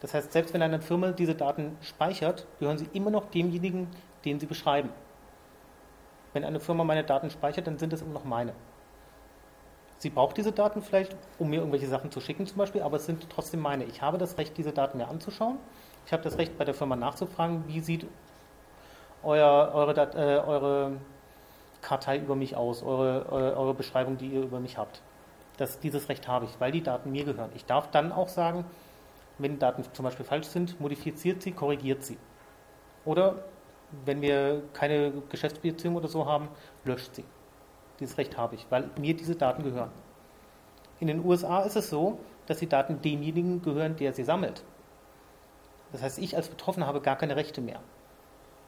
Das 0.00 0.14
heißt, 0.14 0.32
selbst 0.32 0.54
wenn 0.54 0.62
eine 0.62 0.80
Firma 0.80 1.12
diese 1.12 1.34
Daten 1.34 1.76
speichert, 1.82 2.46
gehören 2.58 2.78
sie 2.78 2.88
immer 2.92 3.10
noch 3.10 3.30
demjenigen, 3.30 3.88
den 4.24 4.40
sie 4.40 4.46
beschreiben. 4.46 4.90
Wenn 6.32 6.44
eine 6.44 6.60
Firma 6.60 6.84
meine 6.84 7.04
Daten 7.04 7.30
speichert, 7.30 7.66
dann 7.66 7.78
sind 7.78 7.92
es 7.92 8.02
immer 8.02 8.12
noch 8.12 8.24
meine. 8.24 8.52
Sie 10.00 10.08
braucht 10.08 10.38
diese 10.38 10.50
Daten 10.50 10.80
vielleicht, 10.80 11.14
um 11.38 11.50
mir 11.50 11.56
irgendwelche 11.56 11.86
Sachen 11.86 12.10
zu 12.10 12.22
schicken 12.22 12.46
zum 12.46 12.56
Beispiel, 12.56 12.80
aber 12.80 12.96
es 12.96 13.04
sind 13.04 13.28
trotzdem 13.28 13.60
meine. 13.60 13.84
Ich 13.84 14.00
habe 14.00 14.16
das 14.16 14.38
Recht, 14.38 14.56
diese 14.56 14.72
Daten 14.72 14.96
mir 14.96 15.08
anzuschauen. 15.08 15.58
Ich 16.06 16.12
habe 16.14 16.22
das 16.22 16.38
Recht, 16.38 16.56
bei 16.56 16.64
der 16.64 16.72
Firma 16.72 16.96
nachzufragen, 16.96 17.64
wie 17.66 17.80
sieht 17.80 18.06
euer, 19.22 19.72
eure, 19.74 19.92
äh, 20.14 20.38
eure 20.40 20.92
Kartei 21.82 22.16
über 22.16 22.34
mich 22.34 22.56
aus, 22.56 22.82
eure, 22.82 23.26
eure, 23.30 23.56
eure 23.58 23.74
Beschreibung, 23.74 24.16
die 24.16 24.28
ihr 24.28 24.40
über 24.40 24.58
mich 24.58 24.78
habt. 24.78 25.02
Das, 25.58 25.80
dieses 25.80 26.08
Recht 26.08 26.26
habe 26.26 26.46
ich, 26.46 26.58
weil 26.60 26.72
die 26.72 26.82
Daten 26.82 27.12
mir 27.12 27.26
gehören. 27.26 27.50
Ich 27.54 27.66
darf 27.66 27.90
dann 27.90 28.10
auch 28.10 28.28
sagen, 28.28 28.64
wenn 29.36 29.58
Daten 29.58 29.84
zum 29.92 30.06
Beispiel 30.06 30.24
falsch 30.24 30.46
sind, 30.46 30.80
modifiziert 30.80 31.42
sie, 31.42 31.52
korrigiert 31.52 32.04
sie. 32.04 32.16
Oder 33.04 33.44
wenn 34.06 34.22
wir 34.22 34.62
keine 34.72 35.12
Geschäftsbeziehung 35.28 35.96
oder 35.96 36.08
so 36.08 36.24
haben, 36.24 36.48
löscht 36.86 37.14
sie. 37.14 37.24
Dieses 38.00 38.18
Recht 38.18 38.36
habe 38.36 38.54
ich, 38.54 38.66
weil 38.70 38.90
mir 38.98 39.14
diese 39.14 39.36
Daten 39.36 39.62
gehören. 39.62 39.90
In 40.98 41.06
den 41.06 41.24
USA 41.24 41.60
ist 41.60 41.76
es 41.76 41.90
so, 41.90 42.18
dass 42.46 42.58
die 42.58 42.68
Daten 42.68 43.00
demjenigen 43.00 43.62
gehören, 43.62 43.96
der 43.96 44.12
sie 44.12 44.24
sammelt. 44.24 44.64
Das 45.92 46.02
heißt, 46.02 46.18
ich 46.18 46.36
als 46.36 46.48
Betroffener 46.48 46.86
habe 46.86 47.00
gar 47.00 47.16
keine 47.16 47.36
Rechte 47.36 47.60
mehr. 47.60 47.80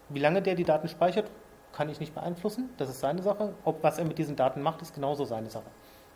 Wie 0.08 0.18
lange 0.18 0.42
der 0.42 0.54
die 0.54 0.64
Daten 0.64 0.88
speichert, 0.88 1.30
kann 1.72 1.88
ich 1.88 2.00
nicht 2.00 2.14
beeinflussen. 2.14 2.70
Das 2.76 2.88
ist 2.88 3.00
seine 3.00 3.22
Sache. 3.22 3.54
Ob 3.64 3.82
was 3.82 3.98
er 3.98 4.04
mit 4.04 4.18
diesen 4.18 4.36
Daten 4.36 4.62
macht, 4.62 4.82
ist 4.82 4.94
genauso 4.94 5.24
seine 5.24 5.50
Sache. 5.50 5.70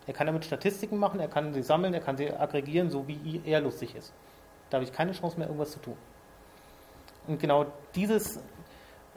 Er 0.05 0.13
kann 0.13 0.27
damit 0.27 0.45
Statistiken 0.45 0.97
machen, 0.97 1.19
er 1.19 1.27
kann 1.27 1.53
sie 1.53 1.63
sammeln, 1.63 1.93
er 1.93 1.99
kann 1.99 2.15
sie 2.15 2.31
aggregieren, 2.31 2.89
so 2.89 3.07
wie 3.07 3.41
er 3.43 3.59
lustig 3.59 3.95
ist. 3.95 4.13
Da 4.69 4.77
habe 4.77 4.85
ich 4.85 4.93
keine 4.93 5.11
Chance 5.11 5.37
mehr, 5.37 5.47
irgendwas 5.47 5.71
zu 5.71 5.79
tun. 5.79 5.97
Und 7.27 7.39
genau 7.39 7.65
dieses 7.95 8.39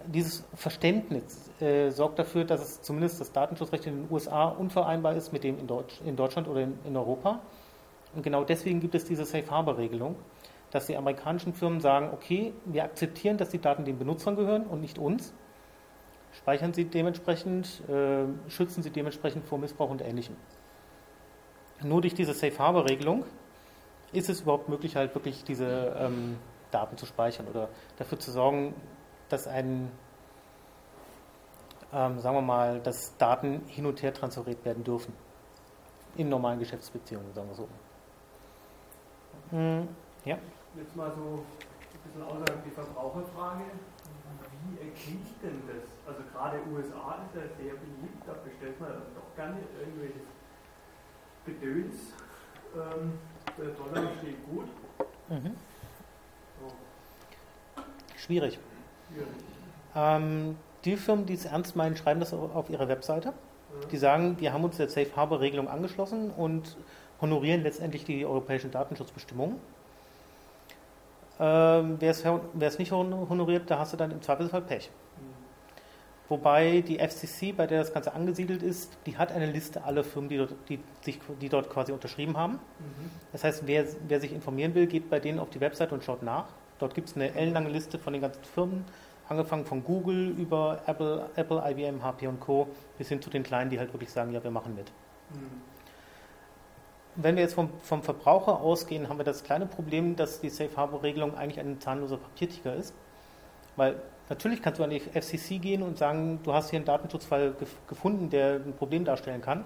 dieses 0.06 0.44
Verständnis 0.54 1.50
äh, 1.60 1.90
sorgt 1.90 2.18
dafür, 2.18 2.44
dass 2.44 2.60
es 2.60 2.82
zumindest 2.82 3.20
das 3.20 3.32
Datenschutzrecht 3.32 3.86
in 3.86 4.02
den 4.02 4.10
USA 4.10 4.48
unvereinbar 4.48 5.14
ist 5.14 5.32
mit 5.32 5.44
dem 5.44 5.58
in, 5.58 5.66
Deutsch, 5.66 6.00
in 6.04 6.16
Deutschland 6.16 6.48
oder 6.48 6.62
in, 6.62 6.78
in, 6.84 6.96
Europa. 6.96 7.40
Und 8.14 8.22
genau 8.22 8.44
deswegen 8.44 8.80
gibt 8.80 8.94
es 8.94 9.04
diese 9.04 9.24
Safe 9.24 9.48
Harbor 9.50 9.78
Regelung, 9.78 10.16
dass 10.70 10.86
die 10.86 10.96
amerikanischen 10.96 11.54
Firmen 11.54 11.80
sagen, 11.80 12.10
okay, 12.12 12.52
wir 12.64 12.84
akzeptieren, 12.84 13.36
dass 13.36 13.50
die 13.50 13.60
Daten 13.60 13.84
den 13.84 13.98
Benutzern 13.98 14.36
gehören 14.36 14.64
und 14.66 14.80
nicht 14.80 14.98
uns, 14.98 15.32
speichern 16.32 16.72
sie 16.72 16.84
dementsprechend, 16.84 17.82
äh, 17.88 18.24
schützen 18.50 18.82
sie 18.82 18.90
dementsprechend 18.90 19.44
vor 19.44 19.58
Missbrauch 19.58 19.90
und 19.90 20.02
Ähnlichem. 20.02 20.36
Nur 21.82 22.00
durch 22.00 22.14
diese 22.14 22.34
Safe 22.34 22.58
Harbor 22.58 22.88
Regelung 22.88 23.24
ist 24.12 24.28
es 24.28 24.42
überhaupt 24.42 24.68
möglich, 24.68 24.96
halt 24.96 25.14
wirklich 25.14 25.44
diese 25.44 25.96
ähm, 25.98 26.36
Daten 26.70 26.96
zu 26.96 27.06
speichern 27.06 27.46
oder 27.48 27.68
dafür 27.96 28.18
zu 28.18 28.30
sorgen, 28.30 28.74
dass 29.32 29.46
ein, 29.46 29.90
ähm, 31.92 32.18
sagen 32.20 32.36
wir 32.36 32.42
mal, 32.42 32.80
dass 32.80 33.16
Daten 33.16 33.62
hin 33.66 33.86
und 33.86 34.02
her 34.02 34.12
transferiert 34.12 34.64
werden 34.64 34.84
dürfen. 34.84 35.14
In 36.16 36.28
normalen 36.28 36.58
Geschäftsbeziehungen, 36.58 37.32
sagen 37.32 37.48
wir 37.48 37.54
so. 37.54 37.68
Hm, 39.50 39.88
ja. 40.24 40.38
Jetzt 40.76 40.96
mal 40.96 41.10
so 41.12 41.44
ein 41.92 42.00
bisschen 42.04 42.22
außerhalb 42.22 42.64
die 42.64 42.70
Verbraucherfrage. 42.70 43.64
Wie 44.68 44.76
erkenne 44.78 45.18
ich 45.24 45.40
denn 45.42 45.62
das? 45.66 45.84
Also 46.06 46.22
gerade 46.32 46.58
USA 46.70 47.18
ist 47.24 47.34
ja 47.34 47.42
sehr 47.56 47.74
beliebt, 47.74 48.22
da 48.26 48.32
bestellt 48.44 48.78
man 48.80 48.90
doch 49.14 49.34
gerne 49.36 49.58
irgendwelches 49.78 50.22
Gedöns. 51.46 51.94
Ähm, 52.74 53.18
der 53.58 53.68
Dollar 53.70 54.12
steht 54.18 54.44
gut. 54.46 54.66
Mhm. 55.28 55.56
So. 56.60 57.82
Schwierig. 58.16 58.60
Ähm, 59.94 60.56
die 60.84 60.96
Firmen, 60.96 61.26
die 61.26 61.34
es 61.34 61.44
ernst 61.44 61.76
meinen, 61.76 61.96
schreiben 61.96 62.20
das 62.20 62.32
auf 62.32 62.70
ihrer 62.70 62.88
Webseite. 62.88 63.32
Die 63.92 63.96
sagen, 63.96 64.36
wir 64.40 64.52
haben 64.52 64.64
uns 64.64 64.76
der 64.76 64.88
Safe 64.88 65.08
Harbor 65.14 65.40
Regelung 65.40 65.68
angeschlossen 65.68 66.30
und 66.30 66.76
honorieren 67.20 67.62
letztendlich 67.62 68.04
die 68.04 68.24
europäischen 68.24 68.70
Datenschutzbestimmungen. 68.70 69.56
Ähm, 71.38 71.96
wer 72.00 72.10
es 72.10 72.78
nicht 72.78 72.92
honoriert, 72.92 73.70
da 73.70 73.78
hast 73.78 73.92
du 73.92 73.96
dann 73.96 74.10
im 74.10 74.22
Zweifelsfall 74.22 74.62
Pech. 74.62 74.90
Wobei 76.28 76.82
die 76.82 76.98
FCC, 77.00 77.52
bei 77.52 77.66
der 77.66 77.80
das 77.80 77.92
Ganze 77.92 78.14
angesiedelt 78.14 78.62
ist, 78.62 78.96
die 79.04 79.18
hat 79.18 79.32
eine 79.32 79.46
Liste 79.46 79.82
aller 79.82 80.04
Firmen, 80.04 80.28
die 80.28 80.36
dort, 80.36 80.54
die, 80.68 80.78
sich, 81.00 81.18
die 81.40 81.48
dort 81.48 81.68
quasi 81.68 81.90
unterschrieben 81.90 82.36
haben. 82.36 82.52
Mhm. 82.52 83.10
Das 83.32 83.42
heißt, 83.42 83.66
wer, 83.66 83.84
wer 84.06 84.20
sich 84.20 84.32
informieren 84.32 84.74
will, 84.76 84.86
geht 84.86 85.10
bei 85.10 85.18
denen 85.18 85.40
auf 85.40 85.50
die 85.50 85.60
Website 85.60 85.90
und 85.90 86.04
schaut 86.04 86.22
nach. 86.22 86.46
Dort 86.80 86.94
gibt 86.94 87.08
es 87.08 87.16
eine 87.16 87.34
ellenlange 87.34 87.68
Liste 87.68 87.98
von 87.98 88.14
den 88.14 88.22
ganzen 88.22 88.42
Firmen, 88.42 88.84
angefangen 89.28 89.66
von 89.66 89.84
Google 89.84 90.30
über 90.30 90.80
Apple, 90.86 91.28
Apple, 91.36 91.62
IBM, 91.64 92.02
HP 92.02 92.26
und 92.26 92.40
Co. 92.40 92.68
bis 92.98 93.08
hin 93.08 93.22
zu 93.22 93.30
den 93.30 93.42
Kleinen, 93.42 93.70
die 93.70 93.78
halt 93.78 93.92
wirklich 93.92 94.10
sagen, 94.10 94.32
ja, 94.32 94.42
wir 94.42 94.50
machen 94.50 94.74
mit. 94.74 94.90
Mhm. 95.30 95.60
Wenn 97.16 97.36
wir 97.36 97.42
jetzt 97.42 97.54
vom, 97.54 97.68
vom 97.82 98.02
Verbraucher 98.02 98.60
ausgehen, 98.60 99.08
haben 99.08 99.18
wir 99.18 99.24
das 99.24 99.42
kleine 99.42 99.66
Problem, 99.66 100.16
dass 100.16 100.40
die 100.40 100.48
Safe 100.48 100.74
Harbor 100.76 101.02
Regelung 101.02 101.36
eigentlich 101.36 101.60
ein 101.60 101.80
zahnloser 101.80 102.16
Papiertiger 102.16 102.74
ist. 102.74 102.94
Weil 103.76 103.96
natürlich 104.28 104.62
kannst 104.62 104.80
du 104.80 104.84
an 104.84 104.90
die 104.90 105.00
FCC 105.00 105.58
gehen 105.58 105.82
und 105.82 105.98
sagen, 105.98 106.40
du 106.42 106.54
hast 106.54 106.70
hier 106.70 106.78
einen 106.78 106.86
Datenschutzfall 106.86 107.52
gef 107.58 107.76
gefunden, 107.88 108.30
der 108.30 108.56
ein 108.56 108.72
Problem 108.72 109.04
darstellen 109.04 109.42
kann. 109.42 109.64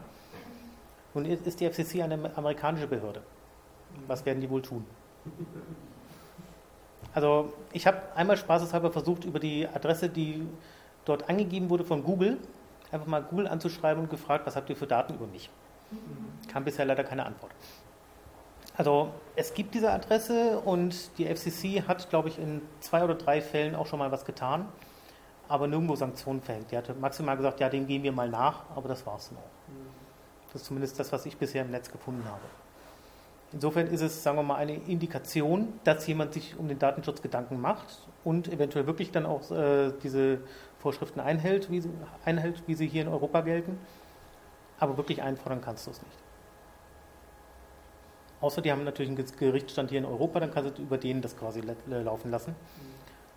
Nun 1.12 1.26
ist 1.26 1.60
die 1.60 1.70
FCC 1.70 2.02
eine 2.02 2.18
amerikanische 2.36 2.88
Behörde. 2.88 3.22
Was 4.08 4.26
werden 4.26 4.40
die 4.40 4.50
wohl 4.50 4.62
tun? 4.62 4.84
Also 7.14 7.52
ich 7.72 7.86
habe 7.86 7.98
einmal 8.14 8.36
spaßeshalber 8.36 8.90
versucht, 8.90 9.24
über 9.24 9.38
die 9.38 9.68
Adresse, 9.68 10.08
die 10.08 10.46
dort 11.04 11.28
angegeben 11.28 11.70
wurde 11.70 11.84
von 11.84 12.02
Google, 12.02 12.38
einfach 12.90 13.06
mal 13.06 13.22
Google 13.22 13.46
anzuschreiben 13.46 14.02
und 14.02 14.10
gefragt, 14.10 14.46
was 14.46 14.56
habt 14.56 14.68
ihr 14.68 14.76
für 14.76 14.86
Daten 14.86 15.14
über 15.14 15.26
mich? 15.26 15.48
Kam 16.52 16.64
bisher 16.64 16.84
leider 16.84 17.04
keine 17.04 17.24
Antwort. 17.24 17.52
Also 18.76 19.10
es 19.36 19.54
gibt 19.54 19.74
diese 19.74 19.92
Adresse 19.92 20.58
und 20.58 21.16
die 21.18 21.26
FCC 21.26 21.86
hat, 21.86 22.10
glaube 22.10 22.28
ich, 22.28 22.38
in 22.38 22.60
zwei 22.80 23.04
oder 23.04 23.14
drei 23.14 23.40
Fällen 23.40 23.76
auch 23.76 23.86
schon 23.86 24.00
mal 24.00 24.10
was 24.10 24.24
getan, 24.24 24.66
aber 25.48 25.68
nirgendwo 25.68 25.94
Sanktionen 25.94 26.42
verhängt. 26.42 26.72
Die 26.72 26.76
hatte 26.76 26.94
maximal 26.94 27.36
gesagt, 27.36 27.60
ja, 27.60 27.68
dem 27.68 27.86
gehen 27.86 28.02
wir 28.02 28.10
mal 28.10 28.28
nach, 28.28 28.64
aber 28.74 28.88
das 28.88 29.06
war 29.06 29.16
es 29.16 29.28
dann 29.28 29.38
auch. 29.38 29.54
Das 30.52 30.62
ist 30.62 30.66
zumindest 30.66 30.98
das, 30.98 31.12
was 31.12 31.24
ich 31.26 31.36
bisher 31.36 31.62
im 31.62 31.70
Netz 31.70 31.90
gefunden 31.90 32.24
habe. 32.24 32.42
Insofern 33.54 33.86
ist 33.86 34.00
es, 34.00 34.20
sagen 34.20 34.36
wir 34.36 34.42
mal, 34.42 34.56
eine 34.56 34.74
Indikation, 34.74 35.74
dass 35.84 36.04
jemand 36.08 36.32
sich 36.32 36.58
um 36.58 36.66
den 36.66 36.80
Datenschutz 36.80 37.22
Gedanken 37.22 37.60
macht 37.60 37.86
und 38.24 38.48
eventuell 38.48 38.88
wirklich 38.88 39.12
dann 39.12 39.26
auch 39.26 39.48
äh, 39.52 39.92
diese 40.02 40.40
Vorschriften 40.80 41.20
einhält 41.20 41.70
wie, 41.70 41.80
sie, 41.80 41.90
einhält, 42.24 42.64
wie 42.66 42.74
sie 42.74 42.88
hier 42.88 43.02
in 43.02 43.08
Europa 43.08 43.42
gelten. 43.42 43.78
Aber 44.80 44.96
wirklich 44.96 45.22
einfordern 45.22 45.60
kannst 45.60 45.86
du 45.86 45.92
es 45.92 46.02
nicht. 46.02 46.18
Außer 48.40 48.60
die 48.60 48.72
haben 48.72 48.82
natürlich 48.82 49.16
einen 49.16 49.24
Gerichtsstand 49.38 49.90
hier 49.90 50.00
in 50.00 50.04
Europa, 50.04 50.40
dann 50.40 50.50
kannst 50.50 50.76
du 50.76 50.82
über 50.82 50.98
den 50.98 51.22
das 51.22 51.36
quasi 51.36 51.62
laufen 51.86 52.32
lassen. 52.32 52.56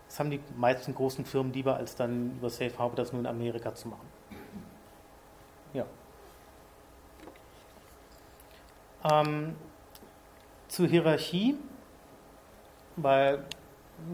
Das 0.07 0.19
haben 0.19 0.31
die 0.31 0.39
meisten 0.55 0.95
großen 0.95 1.25
Firmen 1.25 1.53
lieber, 1.53 1.75
als 1.75 1.95
dann 1.95 2.37
über 2.37 2.49
Safe 2.49 2.75
Harbor 2.79 2.95
das 2.95 3.13
nur 3.13 3.21
in 3.21 3.27
Amerika 3.27 3.75
zu 3.75 3.87
machen. 3.89 4.07
Ja. 5.73 5.85
Ähm, 9.11 9.55
zur 10.77 10.87
Hierarchie, 10.87 11.55
weil 12.97 13.39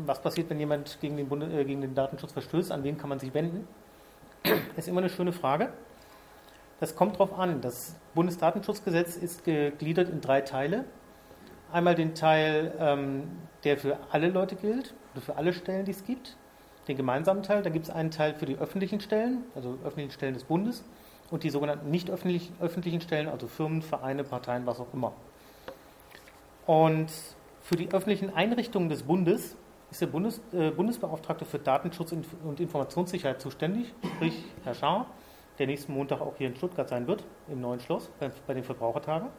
was 0.06 0.22
passiert, 0.22 0.50
wenn 0.50 0.62
jemand 0.62 0.98
gegen 1.02 1.18
den, 1.18 1.28
Bund, 1.28 1.44
äh, 1.44 1.66
gegen 1.66 1.82
den 1.82 1.94
Datenschutz 1.94 2.32
verstößt, 2.32 2.72
an 2.72 2.86
wen 2.86 2.98
kann 2.98 3.10
man 3.10 3.20
sich 3.20 3.34
wenden? 3.34 3.68
ist 4.78 4.88
immer 4.88 5.02
eine 5.02 5.10
schöne 5.10 5.34
Frage. 5.34 5.74
Das 6.80 6.96
kommt 6.96 7.16
darauf 7.16 7.38
an. 7.38 7.60
Das 7.60 7.98
Bundesdatenschutzgesetz 8.16 9.18
ist 9.18 9.44
gegliedert 9.44 10.10
in 10.10 10.22
drei 10.22 10.40
Teile. 10.40 10.86
Einmal 11.70 11.96
den 11.96 12.16
Teil, 12.16 12.74
ähm, 12.80 13.24
der 13.66 13.78
für 13.78 13.98
alle 14.12 14.30
Leute 14.30 14.56
gilt, 14.56 14.94
oder 15.12 15.22
für 15.22 15.36
alle 15.36 15.52
Stellen, 15.52 15.84
die 15.84 15.92
es 15.92 16.06
gibt, 16.06 16.38
den 16.88 16.96
gemeinsamen 16.96 17.44
Teil. 17.44 17.62
Dann 17.62 17.74
gibt 17.74 17.88
es 17.88 17.92
einen 17.92 18.10
Teil 18.12 18.36
für 18.36 18.46
die 18.46 18.56
öffentlichen 18.56 19.02
Stellen, 19.02 19.44
also 19.54 19.78
öffentlichen 19.84 20.12
Stellen 20.12 20.34
des 20.34 20.46
Bundes, 20.46 20.86
und 21.30 21.44
die 21.44 21.50
sogenannten 21.50 21.92
nicht 21.92 22.10
öffentlichen 22.10 23.02
Stellen, 23.02 23.28
also 23.28 23.48
Firmen, 23.48 23.82
Vereine, 23.82 24.24
Parteien, 24.24 24.66
was 24.66 24.80
auch 24.80 24.94
immer. 24.94 25.12
Und 26.66 27.12
für 27.62 27.76
die 27.76 27.92
öffentlichen 27.92 28.34
Einrichtungen 28.34 28.90
des 28.90 29.04
Bundes 29.04 29.56
ist 29.92 30.02
der 30.02 30.08
Bundes, 30.08 30.42
äh, 30.54 30.72
Bundesbeauftragte 30.72 31.46
für 31.46 31.60
Datenschutz 31.60 32.12
und 32.12 32.60
Informationssicherheit 32.60 33.42
zuständig, 33.42 33.94
sprich 34.16 34.44
Herr 34.64 34.74
Schaar, 34.74 35.08
der 35.60 35.68
nächsten 35.68 35.94
Montag 35.94 36.22
auch 36.22 36.36
hier 36.38 36.48
in 36.48 36.56
Stuttgart 36.56 36.90
sein 36.90 37.08
wird, 37.08 37.24
im 37.48 37.62
neuen 37.62 37.80
Schloss, 37.80 38.10
bei, 38.20 38.32
bei 38.48 38.54
den 38.54 38.64
Verbrauchertagen. 38.64 39.30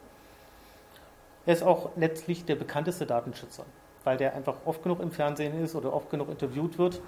Er 1.45 1.53
ist 1.53 1.63
auch 1.63 1.91
letztlich 1.95 2.45
der 2.45 2.55
bekannteste 2.55 3.05
Datenschützer, 3.05 3.65
weil 4.03 4.17
der 4.17 4.33
einfach 4.33 4.55
oft 4.65 4.81
genug 4.81 4.99
im 5.01 5.11
Fernsehen 5.11 5.61
ist 5.61 5.75
oder 5.75 5.93
oft 5.93 6.09
genug 6.09 6.29
interviewt 6.29 6.77
wird 6.77 7.01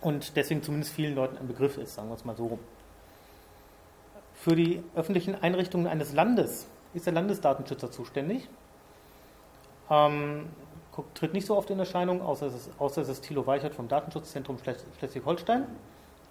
und 0.00 0.36
deswegen 0.36 0.62
zumindest 0.62 0.92
vielen 0.92 1.14
Leuten 1.14 1.38
ein 1.38 1.46
Begriff 1.46 1.78
ist, 1.78 1.94
sagen 1.94 2.08
wir 2.08 2.14
es 2.14 2.24
mal 2.24 2.36
so 2.36 2.46
rum. 2.46 2.58
Für 4.34 4.54
die 4.54 4.82
öffentlichen 4.94 5.34
Einrichtungen 5.34 5.86
eines 5.86 6.12
Landes 6.12 6.66
ist 6.92 7.06
der 7.06 7.14
Landesdatenschützer 7.14 7.90
zuständig. 7.90 8.48
Ähm, 9.90 10.48
tritt 11.14 11.32
nicht 11.32 11.46
so 11.46 11.56
oft 11.56 11.70
in 11.70 11.78
Erscheinung, 11.78 12.22
außer 12.22 12.46
es 12.46 12.54
ist, 12.54 12.70
außer 12.78 13.02
es 13.02 13.08
ist 13.08 13.22
Thilo 13.22 13.46
Weichert 13.46 13.74
vom 13.74 13.88
Datenschutzzentrum 13.88 14.58
Schleswig-Holstein, 14.98 15.66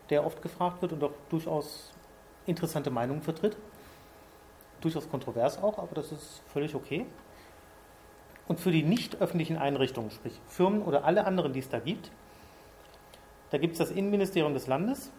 der 0.09 0.25
oft 0.25 0.41
gefragt 0.41 0.81
wird 0.81 0.93
und 0.93 1.03
auch 1.03 1.11
durchaus 1.29 1.91
interessante 2.45 2.89
Meinungen 2.89 3.21
vertritt. 3.21 3.57
Durchaus 4.81 5.09
kontrovers 5.09 5.61
auch, 5.61 5.77
aber 5.77 5.95
das 5.95 6.11
ist 6.11 6.41
völlig 6.51 6.75
okay. 6.75 7.05
Und 8.47 8.59
für 8.59 8.71
die 8.71 8.83
nicht 8.83 9.21
öffentlichen 9.21 9.57
Einrichtungen, 9.57 10.11
sprich 10.11 10.39
Firmen 10.47 10.83
oder 10.83 11.05
alle 11.05 11.25
anderen, 11.25 11.53
die 11.53 11.59
es 11.59 11.69
da 11.69 11.79
gibt, 11.79 12.11
da 13.49 13.57
gibt 13.57 13.73
es 13.73 13.79
das 13.79 13.91
Innenministerium 13.91 14.53
des 14.53 14.67
Landes 14.67 15.11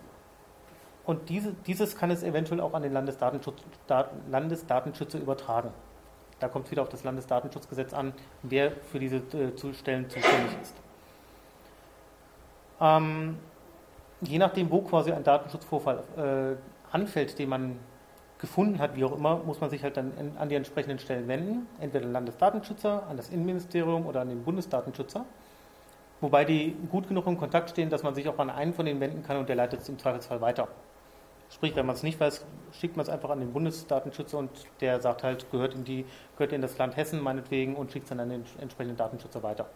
und 1.04 1.28
diese, 1.28 1.52
dieses 1.66 1.96
kann 1.96 2.10
es 2.10 2.22
eventuell 2.22 2.60
auch 2.60 2.74
an 2.74 2.82
den 2.82 2.92
Landesdatenschutz, 2.92 3.62
Landesdatenschützer 4.28 5.18
übertragen. 5.18 5.70
Da 6.40 6.48
kommt 6.48 6.66
es 6.66 6.70
wieder 6.70 6.82
auf 6.82 6.88
das 6.88 7.04
Landesdatenschutzgesetz 7.04 7.94
an, 7.94 8.12
wer 8.42 8.70
für 8.70 8.98
diese 8.98 9.16
äh, 9.16 9.74
Stellen 9.74 10.08
zuständig 10.10 10.52
ist. 10.60 10.74
Ähm, 12.80 13.38
je 14.20 14.38
nachdem, 14.38 14.70
wo 14.70 14.82
quasi 14.82 15.12
ein 15.12 15.24
Datenschutzvorfall 15.24 16.02
äh, 16.16 16.94
anfällt, 16.94 17.38
den 17.38 17.48
man 17.48 17.78
gefunden 18.38 18.78
hat, 18.78 18.96
wie 18.96 19.04
auch 19.04 19.16
immer, 19.16 19.38
muss 19.38 19.60
man 19.60 19.70
sich 19.70 19.82
halt 19.82 19.96
dann 19.96 20.12
an 20.38 20.48
die 20.48 20.56
entsprechenden 20.56 20.98
Stellen 20.98 21.26
wenden. 21.26 21.66
Entweder 21.80 22.04
den 22.04 22.12
Landesdatenschützer, 22.12 23.04
an 23.08 23.16
das 23.16 23.30
Innenministerium 23.30 24.06
oder 24.06 24.20
an 24.20 24.28
den 24.28 24.44
Bundesdatenschützer. 24.44 25.24
Wobei 26.20 26.44
die 26.44 26.76
gut 26.90 27.08
genug 27.08 27.26
in 27.26 27.38
Kontakt 27.38 27.70
stehen, 27.70 27.90
dass 27.90 28.02
man 28.02 28.14
sich 28.14 28.28
auch 28.28 28.38
an 28.38 28.50
einen 28.50 28.74
von 28.74 28.84
denen 28.86 29.00
wenden 29.00 29.22
kann 29.22 29.38
und 29.38 29.48
der 29.48 29.56
leitet 29.56 29.80
es 29.80 29.88
im 29.88 29.98
Zweifelsfall 29.98 30.40
weiter. 30.40 30.68
Sprich, 31.48 31.76
wenn 31.76 31.86
man 31.86 31.94
es 31.94 32.02
nicht 32.02 32.18
weiß, 32.18 32.44
schickt 32.72 32.96
man 32.96 33.04
es 33.04 33.08
einfach 33.08 33.30
an 33.30 33.40
den 33.40 33.52
Bundesdatenschützer 33.52 34.38
und 34.38 34.50
der 34.80 35.00
sagt 35.00 35.22
halt, 35.22 35.50
gehört 35.50 35.74
in, 35.74 35.84
die, 35.84 36.04
gehört 36.36 36.52
in 36.52 36.60
das 36.60 36.76
Land 36.76 36.96
Hessen 36.96 37.20
meinetwegen 37.20 37.76
und 37.76 37.92
schickt 37.92 38.04
es 38.04 38.08
dann 38.10 38.20
an 38.20 38.30
den 38.30 38.44
entsprechenden 38.60 38.96
Datenschützer 38.96 39.42
weiter. 39.42 39.66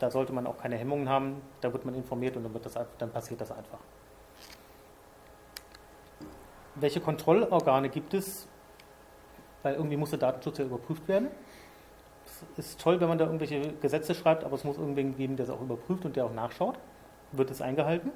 Da 0.00 0.10
sollte 0.10 0.32
man 0.32 0.46
auch 0.46 0.58
keine 0.58 0.76
Hemmungen 0.76 1.08
haben, 1.08 1.40
da 1.60 1.72
wird 1.72 1.84
man 1.84 1.94
informiert 1.94 2.36
und 2.36 2.44
dann, 2.44 2.54
wird 2.54 2.66
das, 2.66 2.78
dann 2.98 3.10
passiert 3.10 3.40
das 3.40 3.50
einfach. 3.50 3.78
Welche 6.74 7.00
Kontrollorgane 7.00 7.88
gibt 7.88 8.14
es? 8.14 8.46
Weil 9.62 9.74
irgendwie 9.74 9.96
muss 9.96 10.10
der 10.10 10.20
Datenschutz 10.20 10.58
ja 10.58 10.64
überprüft 10.64 11.06
werden. 11.08 11.28
Es 12.56 12.68
ist 12.68 12.80
toll, 12.80 13.00
wenn 13.00 13.08
man 13.08 13.18
da 13.18 13.24
irgendwelche 13.24 13.72
Gesetze 13.80 14.14
schreibt, 14.14 14.44
aber 14.44 14.54
es 14.54 14.62
muss 14.62 14.78
irgendwen 14.78 15.16
geben, 15.16 15.36
der 15.36 15.44
es 15.44 15.50
auch 15.50 15.60
überprüft 15.60 16.04
und 16.04 16.14
der 16.14 16.26
auch 16.26 16.32
nachschaut. 16.32 16.78
Wird 17.32 17.50
es 17.50 17.60
eingehalten? 17.60 18.12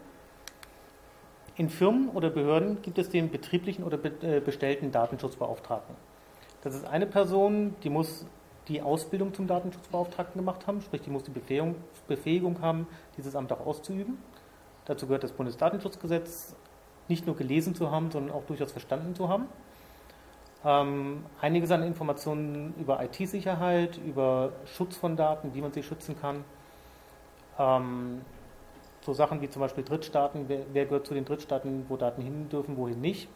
In 1.57 1.69
Firmen 1.69 2.09
oder 2.11 2.31
Behörden 2.31 2.81
gibt 2.81 2.99
es 2.99 3.11
den 3.11 3.31
betrieblichen 3.31 3.85
oder 3.85 3.99
äh, 4.23 4.41
bestellten 4.41 4.91
Datenschutzbeauftragten. 4.91 5.95
Das 6.63 6.75
ist 6.75 6.87
eine 6.87 7.07
Person, 7.07 7.75
die 7.83 7.91
muss 7.91 8.25
die 8.69 8.81
Ausbildung 8.81 9.35
zum 9.35 9.47
Datenschutzbeauftragten 9.47 10.41
gemacht 10.41 10.67
haben, 10.67 10.81
sprich, 10.81 11.03
die 11.03 11.11
muss 11.11 11.25
die 11.25 11.31
Befähigung, 11.31 11.75
Befähigung 12.09 12.61
haben, 12.63 12.87
dieses 13.17 13.35
Amt 13.35 13.53
auch 13.53 13.67
auszuüben. 13.67 14.19
Dazu 14.85 15.07
gehört 15.07 15.25
das 15.25 15.33
Bundesdatenschutzgesetz, 15.33 16.57
nicht 17.09 17.27
nur 17.27 17.37
gelesen 17.37 17.75
zu 17.75 17.91
haben, 17.91 18.11
sondern 18.11 18.35
auch 18.35 18.45
durchaus 18.45 18.73
verstanden 18.73 19.15
zu 19.15 19.29
haben. 19.29 19.47
Ähm, 20.65 21.25
einiges 21.41 21.71
an 21.73 21.83
Informationen 21.83 22.73
über 22.79 23.03
IT-Sicherheit, 23.03 23.99
über 23.99 24.53
Schutz 24.65 24.97
von 24.97 25.17
Daten, 25.17 25.55
wie 25.55 25.61
man 25.61 25.73
sie 25.73 25.83
schützen 25.83 26.17
kann. 26.21 26.45
Ähm, 27.59 28.23
so 29.05 29.13
Sachen 29.13 29.41
wie 29.41 29.51
zum 29.51 29.61
Beispiel 29.61 29.85
Drittstaaten, 29.85 30.49
wer, 30.49 30.61
wer, 30.73 30.85
gehört 30.87 31.07
zu 31.07 31.15
den 31.15 31.25
Drittstaaten, 31.25 31.87
wo 31.89 31.97
Daten 31.97 32.23
hin 32.23 32.49
dürfen, 32.49 32.77
wohin 32.77 33.01
nicht. 33.01 33.29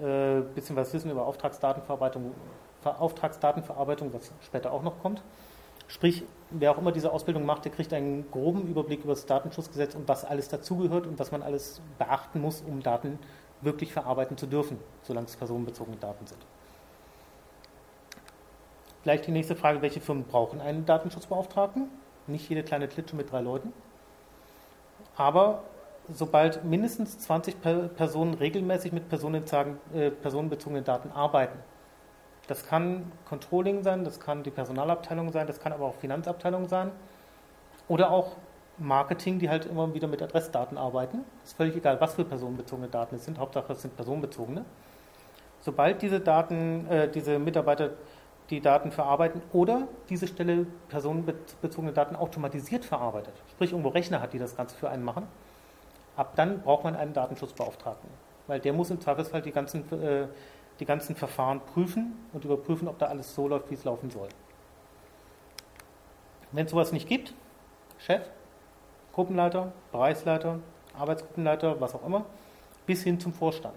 Äh, 0.00 0.42
bisschen 0.54 0.76
was 0.76 0.92
wissen 0.94 1.10
über 1.10 1.26
Auftragsdatenverarbeitung, 1.26 2.34
Auftragsdatenverarbeitung, 2.84 4.12
was 4.12 4.30
später 4.42 4.72
auch 4.72 4.82
noch 4.82 5.00
kommt. 5.00 5.22
Sprich, 5.88 6.24
wer 6.50 6.72
auch 6.72 6.78
immer 6.78 6.92
diese 6.92 7.12
Ausbildung 7.12 7.46
macht, 7.46 7.64
der 7.64 7.72
kriegt 7.72 7.92
einen 7.92 8.30
groben 8.30 8.66
Überblick 8.66 9.04
über 9.04 9.12
das 9.12 9.26
Datenschutzgesetz 9.26 9.94
und 9.94 10.08
was 10.08 10.24
alles 10.24 10.48
dazugehört 10.48 11.06
und 11.06 11.18
was 11.18 11.30
man 11.30 11.42
alles 11.42 11.80
beachten 11.98 12.40
muss, 12.40 12.62
um 12.62 12.82
Daten 12.82 13.18
wirklich 13.60 13.92
verarbeiten 13.92 14.36
zu 14.36 14.46
dürfen, 14.46 14.78
solange 15.02 15.26
es 15.26 15.36
personenbezogene 15.36 15.96
Daten 15.96 16.26
sind. 16.26 16.44
Vielleicht 19.02 19.26
die 19.26 19.30
nächste 19.30 19.54
Frage, 19.54 19.82
welche 19.82 20.00
Firmen 20.00 20.24
brauchen 20.24 20.60
einen 20.60 20.84
Datenschutzbeauftragten? 20.84 21.88
Nicht 22.26 22.48
jede 22.48 22.64
kleine 22.64 22.88
Klitsche 22.88 23.14
mit 23.14 23.30
drei 23.30 23.40
Leuten. 23.40 23.72
Aber 25.16 25.62
sobald 26.12 26.64
mindestens 26.64 27.18
20 27.18 27.56
Personen 27.96 28.34
regelmäßig 28.34 28.92
mit 28.92 29.04
äh, 29.12 30.10
personenbezogenen 30.10 30.84
Daten 30.84 31.10
arbeiten, 31.10 31.58
das 32.46 32.64
kann 32.64 33.10
Controlling 33.28 33.82
sein, 33.82 34.04
das 34.04 34.20
kann 34.20 34.42
die 34.44 34.50
Personalabteilung 34.50 35.32
sein, 35.32 35.46
das 35.46 35.58
kann 35.58 35.72
aber 35.72 35.86
auch 35.86 35.96
Finanzabteilung 35.96 36.68
sein 36.68 36.92
oder 37.88 38.10
auch 38.10 38.36
Marketing, 38.78 39.38
die 39.38 39.48
halt 39.48 39.66
immer 39.66 39.94
wieder 39.94 40.06
mit 40.06 40.22
Adressdaten 40.22 40.76
arbeiten. 40.76 41.24
Ist 41.44 41.56
völlig 41.56 41.76
egal, 41.76 42.00
was 42.00 42.14
für 42.14 42.24
personenbezogene 42.24 42.88
Daten 42.88 43.16
es 43.16 43.24
sind. 43.24 43.38
Hauptsache, 43.38 43.72
es 43.72 43.82
sind 43.82 43.96
personenbezogene. 43.96 44.64
Sobald 45.60 46.02
diese 46.02 46.20
Daten, 46.20 46.86
äh, 46.88 47.08
diese 47.08 47.38
Mitarbeiter 47.38 47.90
die 48.50 48.60
Daten 48.60 48.92
verarbeiten 48.92 49.42
oder 49.52 49.88
diese 50.08 50.26
Stelle 50.26 50.66
personenbezogene 50.88 51.92
Daten 51.92 52.14
automatisiert 52.14 52.84
verarbeitet, 52.84 53.34
sprich 53.50 53.72
irgendwo 53.72 53.90
Rechner 53.90 54.20
hat, 54.20 54.32
die 54.32 54.38
das 54.38 54.56
Ganze 54.56 54.76
für 54.76 54.88
einen 54.88 55.02
machen, 55.02 55.26
ab 56.16 56.34
dann 56.36 56.62
braucht 56.62 56.84
man 56.84 56.94
einen 56.94 57.12
Datenschutzbeauftragten. 57.12 58.08
Weil 58.46 58.60
der 58.60 58.72
muss 58.72 58.90
im 58.90 59.00
Zweifelsfall 59.00 59.42
die 59.42 59.50
ganzen, 59.50 59.90
äh, 60.00 60.28
die 60.78 60.84
ganzen 60.84 61.16
Verfahren 61.16 61.60
prüfen 61.60 62.14
und 62.32 62.44
überprüfen, 62.44 62.86
ob 62.86 62.98
da 62.98 63.06
alles 63.06 63.34
so 63.34 63.48
läuft, 63.48 63.70
wie 63.70 63.74
es 63.74 63.84
laufen 63.84 64.10
soll. 64.10 64.28
Wenn 66.52 66.66
es 66.66 66.70
sowas 66.70 66.92
nicht 66.92 67.08
gibt, 67.08 67.34
Chef, 67.98 68.22
Gruppenleiter, 69.12 69.72
Bereichsleiter, 69.90 70.60
Arbeitsgruppenleiter, 70.96 71.80
was 71.80 71.94
auch 71.94 72.06
immer, 72.06 72.24
bis 72.86 73.02
hin 73.02 73.18
zum 73.18 73.32
Vorstand. 73.32 73.74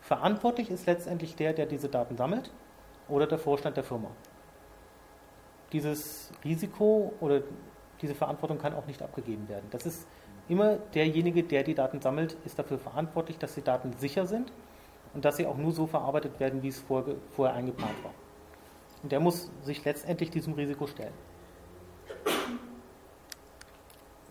Verantwortlich 0.00 0.70
ist 0.70 0.86
letztendlich 0.86 1.36
der, 1.36 1.52
der 1.52 1.66
diese 1.66 1.88
Daten 1.88 2.16
sammelt 2.16 2.50
oder 3.10 3.26
der 3.26 3.38
Vorstand 3.38 3.76
der 3.76 3.84
Firma. 3.84 4.08
Dieses 5.72 6.32
Risiko 6.44 7.12
oder 7.20 7.42
diese 8.00 8.14
Verantwortung 8.14 8.58
kann 8.58 8.74
auch 8.74 8.86
nicht 8.86 9.02
abgegeben 9.02 9.48
werden. 9.48 9.66
Das 9.70 9.86
ist 9.86 10.06
immer 10.48 10.76
derjenige, 10.94 11.42
der 11.44 11.62
die 11.62 11.74
Daten 11.74 12.00
sammelt, 12.00 12.36
ist 12.44 12.58
dafür 12.58 12.78
verantwortlich, 12.78 13.38
dass 13.38 13.54
die 13.54 13.62
Daten 13.62 13.92
sicher 13.98 14.26
sind 14.26 14.52
und 15.14 15.24
dass 15.24 15.36
sie 15.36 15.46
auch 15.46 15.56
nur 15.56 15.72
so 15.72 15.86
verarbeitet 15.86 16.40
werden, 16.40 16.62
wie 16.62 16.68
es 16.68 16.80
vorher 16.80 17.54
eingeplant 17.54 18.02
war. 18.02 18.14
Und 19.02 19.12
der 19.12 19.20
muss 19.20 19.50
sich 19.62 19.84
letztendlich 19.84 20.30
diesem 20.30 20.54
Risiko 20.54 20.86
stellen. 20.86 21.14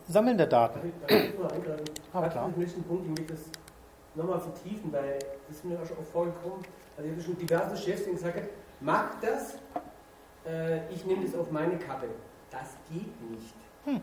Sammeln 0.07 0.37
der 0.37 0.47
Daten. 0.47 0.91
Aber 2.11 2.29
klar. 2.29 2.49
Ich 2.49 2.57
möchte 2.57 2.75
einen 2.75 2.85
Punkt, 2.85 3.05
ich 3.05 3.09
möchte 3.09 3.33
das 3.33 3.43
nochmal 4.15 4.39
vertiefen, 4.39 4.91
weil 4.91 5.19
das 5.47 5.57
ist 5.57 5.65
mir 5.65 5.79
auch 5.79 5.85
schon 5.85 6.03
vorgekommen. 6.03 6.65
Also 6.97 7.09
ich 7.09 7.15
habe 7.15 7.21
schon 7.23 7.37
diverse 7.37 7.77
Chefs, 7.77 8.05
die 8.05 8.11
gesagt 8.11 8.35
haben, 8.35 8.47
mach 8.79 9.19
das, 9.21 9.55
äh, 10.45 10.91
ich 10.93 11.05
nehme 11.05 11.25
das 11.25 11.35
auf 11.35 11.51
meine 11.51 11.77
Kappe. 11.77 12.07
Das 12.51 12.75
geht 12.89 13.31
nicht. 13.31 13.53
Hm. 13.85 14.01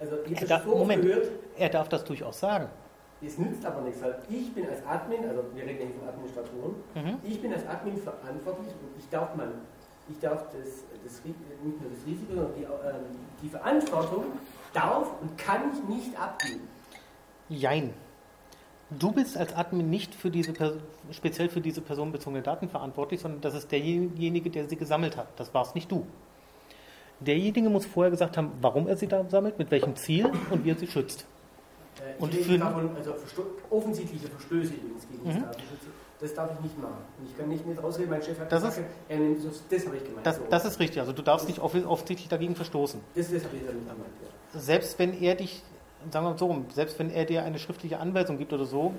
Also 0.00 0.16
er 0.16 0.46
darf, 0.46 0.64
so 0.64 0.76
Moment, 0.76 1.02
gehört, 1.02 1.28
er 1.56 1.68
darf 1.68 1.88
das 1.88 2.04
durchaus 2.04 2.40
sagen. 2.40 2.68
Es 3.22 3.36
nützt 3.36 3.64
aber 3.66 3.82
nichts, 3.82 4.02
weil 4.02 4.18
ich 4.30 4.52
bin 4.54 4.66
als 4.66 4.84
Admin, 4.86 5.28
also 5.28 5.44
wir 5.54 5.62
reden 5.62 5.80
ja 5.80 5.86
hier 5.86 5.94
von 5.96 6.08
Administratoren, 6.08 6.74
mhm. 6.94 7.18
ich 7.22 7.42
bin 7.42 7.52
als 7.52 7.66
Admin 7.66 7.98
verantwortlich 7.98 8.68
und 8.68 8.98
ich 8.98 9.06
darf 9.10 9.34
man, 9.34 9.52
ich 10.08 10.18
darf 10.20 10.44
das, 10.44 10.84
das 11.04 11.22
nicht 11.22 11.36
nur 11.62 11.90
das 11.90 12.06
Risiko, 12.06 12.34
sondern 12.34 12.54
die, 12.54 12.62
ähm, 12.62 13.18
die 13.42 13.48
Verantwortung 13.50 14.24
darf 14.72 15.08
und 15.20 15.36
kann 15.36 15.70
ich 15.70 15.96
nicht 15.96 16.18
abgeben. 16.18 16.66
Jein. 17.50 17.92
Du 18.98 19.12
bist 19.12 19.36
als 19.36 19.54
Admin 19.54 19.88
nicht 19.88 20.14
für 20.14 20.30
diese, 20.30 20.52
speziell 21.12 21.48
für 21.48 21.60
diese 21.60 21.80
personenbezogenen 21.80 22.42
Daten 22.42 22.68
verantwortlich, 22.68 23.20
sondern 23.20 23.40
das 23.40 23.54
ist 23.54 23.70
derjenige, 23.70 24.50
der 24.50 24.68
sie 24.68 24.76
gesammelt 24.76 25.16
hat. 25.16 25.28
Das 25.36 25.54
warst 25.54 25.74
nicht 25.74 25.90
du. 25.90 26.06
Derjenige 27.20 27.68
muss 27.68 27.86
vorher 27.86 28.10
gesagt 28.10 28.36
haben, 28.36 28.52
warum 28.60 28.88
er 28.88 28.96
sie 28.96 29.06
da 29.06 29.24
sammelt, 29.28 29.58
mit 29.58 29.70
welchem 29.70 29.94
Ziel 29.94 30.30
und 30.50 30.64
wie 30.64 30.70
er 30.70 30.76
sie 30.76 30.86
schützt. 30.86 31.26
Äh, 31.98 32.20
und 32.20 32.34
für 32.34 32.58
davon, 32.58 32.90
also 32.96 33.14
offensichtliche 33.68 34.26
Verstöße 34.28 34.72
übrigens 34.74 35.06
gegen 35.08 35.24
das 35.24 35.34
mhm. 35.34 35.40
Datenschutz, 35.42 35.80
das 36.20 36.34
darf 36.34 36.50
ich 36.54 36.60
nicht 36.60 36.78
machen. 36.80 36.96
Und 37.18 37.28
ich 37.28 37.36
kann 37.36 37.48
nicht 37.48 37.66
mit 37.66 37.78
ausreden, 37.78 38.10
mein 38.10 38.22
Chef 38.22 38.38
hat 38.40 38.50
das 38.50 38.62
gesagt, 38.62 38.88
nimmt 39.08 39.44
das, 39.44 39.62
das 39.68 39.86
habe 39.86 39.96
ich 39.96 40.04
gemeint. 40.04 40.26
Das, 40.26 40.36
so. 40.36 40.42
das, 40.48 40.64
ist 40.64 40.80
richtig, 40.80 41.00
also 41.00 41.12
du 41.12 41.22
darfst 41.22 41.46
nicht 41.46 41.60
offensichtlich 41.60 42.28
dagegen 42.28 42.56
verstoßen. 42.56 43.00
Das, 43.14 43.30
das 43.30 43.44
habe 43.44 43.56
ich 43.56 43.66
damit 43.66 43.82
gemeint, 43.82 44.00
ja. 44.54 44.60
Selbst 44.60 44.98
wenn 44.98 45.20
er 45.20 45.34
dich 45.34 45.62
sagen 46.10 46.26
wir 46.26 46.30
mal 46.30 46.38
so 46.38 46.64
selbst 46.72 46.98
wenn 46.98 47.10
er 47.10 47.24
dir 47.24 47.44
eine 47.44 47.58
schriftliche 47.58 47.98
Anweisung 47.98 48.38
gibt 48.38 48.52
oder 48.52 48.64
so, 48.64 48.94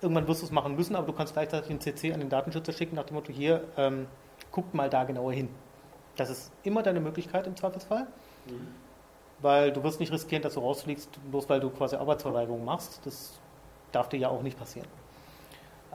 irgendwann 0.00 0.28
wirst 0.28 0.42
du 0.42 0.46
es 0.46 0.52
machen 0.52 0.76
müssen, 0.76 0.96
aber 0.96 1.06
du 1.06 1.12
kannst 1.12 1.32
gleichzeitig 1.32 1.70
einen 1.70 1.80
CC 1.80 2.12
an 2.12 2.20
den 2.20 2.28
Datenschützer 2.28 2.72
schicken 2.72 2.96
nach 2.96 3.04
dem 3.04 3.14
Motto, 3.14 3.32
hier, 3.32 3.64
ähm, 3.76 4.06
guckt 4.52 4.74
mal 4.74 4.90
da 4.90 5.04
genauer 5.04 5.32
hin. 5.32 5.48
Das 6.16 6.30
ist 6.30 6.52
immer 6.62 6.82
deine 6.82 7.00
Möglichkeit 7.00 7.46
im 7.46 7.56
Zweifelsfall, 7.56 8.06
mhm. 8.46 8.68
weil 9.40 9.72
du 9.72 9.82
wirst 9.82 10.00
nicht 10.00 10.12
riskieren, 10.12 10.42
dass 10.42 10.54
du 10.54 10.60
rausfliegst, 10.60 11.08
bloß 11.30 11.48
weil 11.48 11.60
du 11.60 11.70
quasi 11.70 11.96
Arbeitsverweigerung 11.96 12.64
machst. 12.64 13.00
Das 13.04 13.40
darf 13.90 14.08
dir 14.08 14.18
ja 14.18 14.28
auch 14.28 14.42
nicht 14.42 14.58
passieren. 14.58 14.86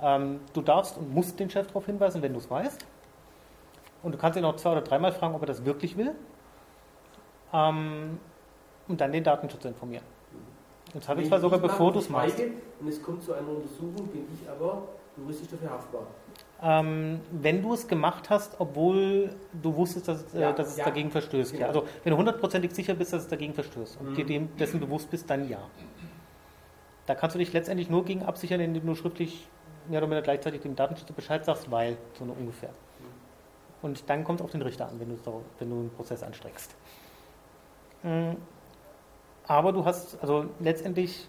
Ähm, 0.01 0.41
du 0.53 0.61
darfst 0.61 0.97
und 0.97 1.13
musst 1.13 1.39
den 1.39 1.49
Chef 1.49 1.67
darauf 1.67 1.85
hinweisen, 1.85 2.21
wenn 2.21 2.33
du 2.33 2.39
es 2.39 2.49
weißt. 2.49 2.85
Und 4.01 4.13
du 4.13 4.17
kannst 4.17 4.37
ihn 4.37 4.45
auch 4.45 4.55
zwei 4.55 4.71
oder 4.71 4.81
dreimal 4.81 5.11
fragen, 5.11 5.35
ob 5.35 5.41
er 5.41 5.47
das 5.47 5.65
wirklich 5.65 5.97
will. 5.97 6.15
Ähm, 7.53 8.19
und 8.87 9.01
dann 9.01 9.11
den 9.11 9.23
Datenschutz 9.23 9.65
informieren. 9.65 10.05
Jetzt 10.93 11.07
habe 11.07 11.21
ich 11.21 11.27
zwar 11.27 11.39
sogar 11.39 11.59
bevor 11.59 11.91
du 11.91 11.99
es 11.99 12.09
machst. 12.09 12.39
Und 12.79 12.87
es 12.87 13.01
kommt 13.01 13.23
zu 13.23 13.33
einer 13.33 13.47
Untersuchung, 13.47 14.07
bin 14.07 14.25
ich 14.33 14.49
aber 14.49 14.83
juristisch 15.17 15.49
dafür 15.49 15.71
haftbar. 15.71 16.07
Ähm, 16.61 17.21
wenn 17.31 17.61
du 17.61 17.73
es 17.73 17.87
gemacht 17.87 18.29
hast, 18.29 18.59
obwohl 18.59 19.33
du 19.61 19.75
wusstest, 19.75 20.07
dass, 20.07 20.33
äh, 20.33 20.41
ja, 20.41 20.51
dass 20.51 20.69
es 20.69 20.77
ja. 20.77 20.85
dagegen 20.85 21.09
verstößt. 21.09 21.53
Genau. 21.53 21.67
Also 21.67 21.85
wenn 22.03 22.11
du 22.11 22.17
hundertprozentig 22.17 22.73
sicher 22.73 22.95
bist, 22.95 23.13
dass 23.13 23.23
es 23.23 23.27
dagegen 23.29 23.53
verstößt 23.53 23.99
und 23.99 24.11
mhm. 24.11 24.15
dir 24.15 24.25
dem, 24.25 24.57
dessen 24.57 24.79
bewusst 24.79 25.09
bist, 25.09 25.29
dann 25.29 25.47
ja. 25.47 25.59
Da 27.05 27.15
kannst 27.15 27.35
du 27.35 27.39
dich 27.39 27.53
letztendlich 27.53 27.89
nur 27.89 28.03
gegen 28.03 28.23
absichern, 28.23 28.59
indem 28.59 28.85
du 28.85 28.95
schriftlich 28.95 29.47
mehr 29.87 29.99
oder 29.99 30.07
weniger 30.07 30.21
gleichzeitig 30.21 30.61
dem 30.61 30.75
Datenschützer 30.75 31.13
Bescheid 31.13 31.45
sagst, 31.45 31.71
weil, 31.71 31.97
so 32.13 32.23
eine 32.23 32.33
ungefähr. 32.33 32.71
Und 33.81 34.09
dann 34.09 34.23
kommt 34.23 34.41
es 34.41 34.43
auf 34.43 34.51
den 34.51 34.61
Richter 34.61 34.89
an, 34.89 34.99
wenn 34.99 35.09
du, 35.09 35.17
wenn 35.59 35.69
du 35.69 35.75
einen 35.75 35.89
Prozess 35.91 36.23
anstreckst. 36.23 36.75
Mhm. 38.03 38.35
Aber 39.49 39.73
du 39.73 39.83
hast, 39.83 40.21
also 40.21 40.45
letztendlich, 40.59 41.27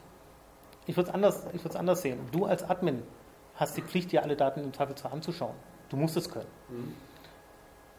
ich 0.86 0.94
würde 0.94 1.08
es 1.08 1.14
anders, 1.14 1.74
anders 1.74 2.02
sehen. 2.02 2.20
Du 2.32 2.44
als 2.44 2.62
Admin 2.62 3.02
hast 3.56 3.78
die 3.78 3.82
Pflicht, 3.82 4.12
dir 4.12 4.22
alle 4.22 4.36
Daten 4.36 4.62
im 4.62 4.74
Zweifelsfall 4.74 5.10
anzuschauen. 5.10 5.54
Du 5.88 5.96
musst 5.96 6.18
es 6.18 6.30
können. 6.30 6.46
Mhm. 6.68 6.94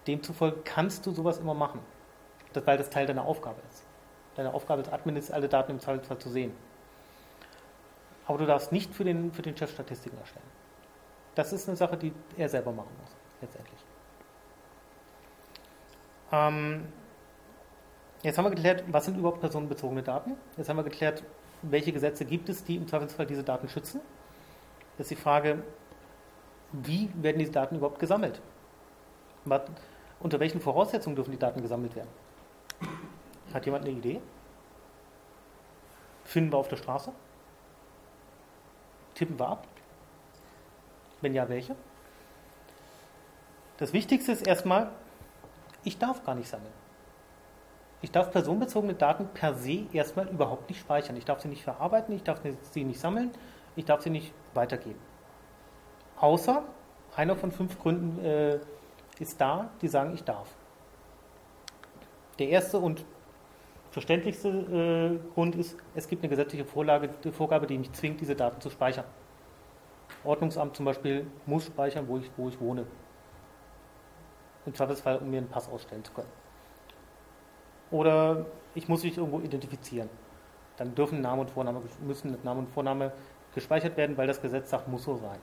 Demzufolge 0.05 0.61
kannst 0.63 1.07
du 1.07 1.11
sowas 1.11 1.39
immer 1.39 1.55
machen, 1.55 1.79
das, 2.53 2.67
weil 2.67 2.77
das 2.77 2.91
Teil 2.91 3.07
deiner 3.07 3.25
Aufgabe 3.25 3.59
ist. 3.71 3.83
Deine 4.35 4.53
Aufgabe 4.53 4.83
als 4.83 4.93
Admin 4.93 5.15
ist, 5.15 5.31
alle 5.31 5.49
Daten 5.49 5.71
im 5.71 5.79
Zweifelsfall 5.79 6.19
zu 6.19 6.29
sehen. 6.29 6.51
Aber 8.27 8.37
du 8.37 8.45
darfst 8.45 8.71
nicht 8.71 8.93
für 8.93 9.03
den, 9.03 9.31
für 9.31 9.41
den 9.41 9.57
Chef 9.57 9.71
Statistiken 9.71 10.19
erstellen. 10.19 10.45
Das 11.33 11.51
ist 11.51 11.67
eine 11.67 11.77
Sache, 11.77 11.97
die 11.97 12.13
er 12.37 12.47
selber 12.47 12.71
machen 12.71 12.91
muss, 13.01 13.09
letztendlich. 13.41 13.79
Ähm, 16.31 16.85
Jetzt 18.23 18.37
haben 18.37 18.45
wir 18.45 18.51
geklärt, 18.51 18.83
was 18.87 19.05
sind 19.05 19.17
überhaupt 19.17 19.39
personenbezogene 19.41 20.03
Daten. 20.03 20.37
Jetzt 20.55 20.69
haben 20.69 20.77
wir 20.77 20.83
geklärt, 20.83 21.23
welche 21.63 21.91
Gesetze 21.91 22.23
gibt 22.25 22.49
es, 22.49 22.63
die 22.63 22.75
im 22.75 22.87
Zweifelsfall 22.87 23.25
diese 23.25 23.43
Daten 23.43 23.67
schützen. 23.67 23.99
Jetzt 24.97 25.11
ist 25.11 25.11
die 25.11 25.23
Frage, 25.23 25.63
wie 26.71 27.09
werden 27.15 27.39
diese 27.39 27.51
Daten 27.51 27.75
überhaupt 27.77 27.99
gesammelt? 27.99 28.39
Unter 30.19 30.39
welchen 30.39 30.61
Voraussetzungen 30.61 31.15
dürfen 31.15 31.31
die 31.31 31.39
Daten 31.39 31.61
gesammelt 31.61 31.95
werden? 31.95 32.09
Hat 33.53 33.65
jemand 33.65 33.85
eine 33.85 33.95
Idee? 33.95 34.21
Finden 36.23 36.51
wir 36.53 36.57
auf 36.57 36.67
der 36.67 36.77
Straße? 36.77 37.11
Tippen 39.15 39.39
wir 39.39 39.47
ab? 39.47 39.67
Wenn 41.21 41.33
ja, 41.33 41.49
welche? 41.49 41.75
Das 43.77 43.93
Wichtigste 43.93 44.31
ist 44.31 44.45
erstmal, 44.45 44.91
ich 45.83 45.97
darf 45.97 46.23
gar 46.23 46.35
nicht 46.35 46.47
sammeln. 46.47 46.80
Ich 48.01 48.11
darf 48.11 48.31
personenbezogene 48.31 48.95
Daten 48.95 49.27
per 49.27 49.53
se 49.53 49.85
erstmal 49.93 50.27
überhaupt 50.27 50.67
nicht 50.69 50.79
speichern. 50.79 51.15
Ich 51.17 51.25
darf 51.25 51.39
sie 51.39 51.47
nicht 51.47 51.63
verarbeiten, 51.63 52.15
ich 52.15 52.23
darf 52.23 52.41
sie 52.71 52.83
nicht 52.83 52.99
sammeln, 52.99 53.31
ich 53.75 53.85
darf 53.85 54.01
sie 54.01 54.09
nicht 54.09 54.33
weitergeben. 54.55 54.99
Außer 56.19 56.63
einer 57.15 57.35
von 57.35 57.51
fünf 57.51 57.79
Gründen 57.79 58.23
äh, 58.23 58.59
ist 59.19 59.39
da, 59.39 59.69
die 59.81 59.87
sagen, 59.87 60.13
ich 60.15 60.23
darf. 60.23 60.47
Der 62.39 62.49
erste 62.49 62.79
und 62.79 63.05
verständlichste 63.91 64.49
äh, 64.49 65.33
Grund 65.33 65.55
ist, 65.55 65.77
es 65.93 66.07
gibt 66.07 66.23
eine 66.23 66.29
gesetzliche 66.29 66.65
Vorlage, 66.65 67.09
die 67.23 67.31
Vorgabe, 67.31 67.67
die 67.67 67.77
mich 67.77 67.91
zwingt, 67.91 68.19
diese 68.19 68.35
Daten 68.35 68.61
zu 68.61 68.71
speichern. 68.71 69.05
Ordnungsamt 70.23 70.75
zum 70.75 70.85
Beispiel 70.85 71.27
muss 71.45 71.65
speichern, 71.65 72.07
wo 72.07 72.17
ich, 72.17 72.31
wo 72.35 72.49
ich 72.49 72.59
wohne. 72.59 72.85
Im 74.65 74.73
Zweifelsfall, 74.73 75.17
um 75.17 75.29
mir 75.29 75.37
einen 75.37 75.49
Pass 75.49 75.69
ausstellen 75.69 76.03
zu 76.03 76.13
können 76.13 76.40
oder 77.91 78.45
ich 78.73 78.87
muss 78.87 79.03
mich 79.03 79.17
irgendwo 79.17 79.39
identifizieren. 79.39 80.09
Dann 80.77 80.95
dürfen 80.95 81.21
Name 81.21 81.41
und 81.41 81.51
Vorname, 81.51 81.81
müssen 82.01 82.37
Name 82.43 82.61
und 82.61 82.69
Vorname 82.69 83.11
gespeichert 83.53 83.97
werden, 83.97 84.17
weil 84.17 84.27
das 84.27 84.41
Gesetz 84.41 84.69
sagt, 84.69 84.87
muss 84.87 85.03
so 85.03 85.17
sein. 85.17 85.39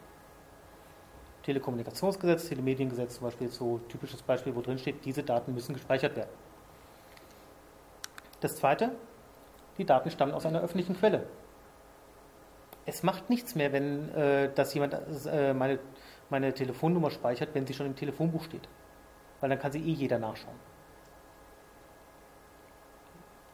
Telekommunikationsgesetz, 1.43 2.49
Telemediengesetz 2.49 3.17
zum 3.17 3.25
Beispiel 3.25 3.49
so 3.49 3.77
ein 3.77 3.89
typisches 3.89 4.23
Beispiel, 4.23 4.55
wo 4.55 4.61
drin 4.61 4.79
steht, 4.79 5.05
diese 5.05 5.23
Daten 5.23 5.55
müssen 5.55 5.75
gespeichert 5.75 6.17
werden. 6.17 6.31
Das 8.41 8.57
zweite, 8.57 8.93
die 9.77 9.85
Daten 9.85 10.11
stammen 10.11 10.33
aus 10.33 10.47
einer 10.47 10.61
öffentlichen 10.61 10.97
Quelle. 10.97 11.27
Es 12.87 13.03
macht 13.03 13.29
nichts 13.31 13.55
mehr, 13.55 13.73
wenn 13.73 14.15
äh, 14.15 14.53
dass 14.55 14.75
jemand 14.75 14.97
äh, 15.27 15.53
meine, 15.53 15.79
meine 16.31 16.53
Telefonnummer 16.53 17.11
speichert, 17.11 17.51
wenn 17.55 17.67
sie 17.67 17.75
schon 17.75 17.87
im 17.87 17.97
Telefonbuch 17.97 18.45
steht. 18.45 18.69
Weil 19.41 19.51
dann 19.51 19.59
kann 19.59 19.73
sie 19.73 19.81
eh 19.81 19.93
jeder 19.93 20.19
nachschauen. 20.19 20.57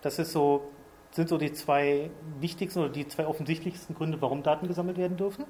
Das 0.04 0.18
ist 0.18 0.32
so 0.32 0.70
sind 1.12 1.28
so 1.28 1.38
die 1.38 1.52
zwei 1.52 2.10
wichtigsten 2.40 2.80
oder 2.80 2.88
die 2.90 3.06
zwei 3.06 3.26
offensichtlichsten 3.26 3.94
Gründe, 3.94 4.20
warum 4.20 4.42
Daten 4.42 4.68
gesammelt 4.68 4.98
werden 4.98 5.16
dürfen. 5.16 5.44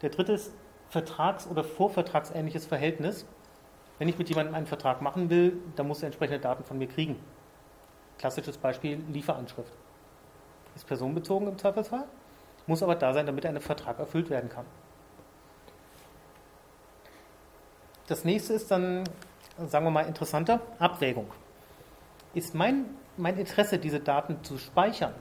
Der 0.00 0.10
dritte 0.10 0.32
ist 0.32 0.52
vertrags- 0.88 1.46
oder 1.46 1.62
vorvertragsähnliches 1.62 2.64
Verhältnis. 2.64 3.26
Wenn 3.98 4.08
ich 4.08 4.16
mit 4.16 4.28
jemandem 4.28 4.54
einen 4.54 4.66
Vertrag 4.66 5.02
machen 5.02 5.28
will, 5.28 5.58
dann 5.76 5.88
muss 5.88 6.02
er 6.02 6.06
entsprechende 6.06 6.40
Daten 6.40 6.64
von 6.64 6.78
mir 6.78 6.86
kriegen. 6.86 7.16
Klassisches 8.18 8.56
Beispiel 8.56 9.02
Lieferanschrift. 9.08 9.72
Ist 10.74 10.86
personenbezogen 10.86 11.48
im 11.48 11.58
Zweifelsfall, 11.58 12.04
muss 12.66 12.82
aber 12.82 12.94
da 12.94 13.12
sein, 13.12 13.26
damit 13.26 13.44
ein 13.44 13.60
Vertrag 13.60 13.98
erfüllt 13.98 14.30
werden 14.30 14.48
kann. 14.48 14.64
Das 18.06 18.24
nächste 18.24 18.54
ist 18.54 18.70
dann, 18.70 19.04
sagen 19.66 19.84
wir 19.84 19.90
mal, 19.90 20.06
interessanter, 20.06 20.60
Abwägung. 20.78 21.30
Ist 22.34 22.54
mein, 22.54 22.86
mein 23.16 23.38
Interesse, 23.38 23.78
diese 23.78 24.00
Daten 24.00 24.42
zu 24.42 24.58
speichern, 24.58 25.14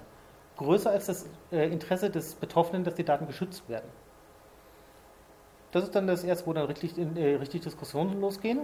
größer 0.58 0.92
als 0.92 1.08
das 1.08 1.30
äh, 1.52 1.72
Interesse 1.72 2.10
des 2.10 2.36
Betroffenen, 2.36 2.84
dass 2.84 2.96
die 2.96 3.04
Daten 3.04 3.28
geschützt 3.28 3.68
werden? 3.70 3.90
Das 5.72 5.84
ist 5.84 5.96
dann 5.96 6.06
das 6.06 6.24
erste, 6.24 6.46
wo 6.46 6.54
dann 6.54 6.66
richtig, 6.66 6.98
äh, 6.98 7.36
richtig 7.36 7.62
Diskussionen 7.62 8.22
losgehen. 8.22 8.62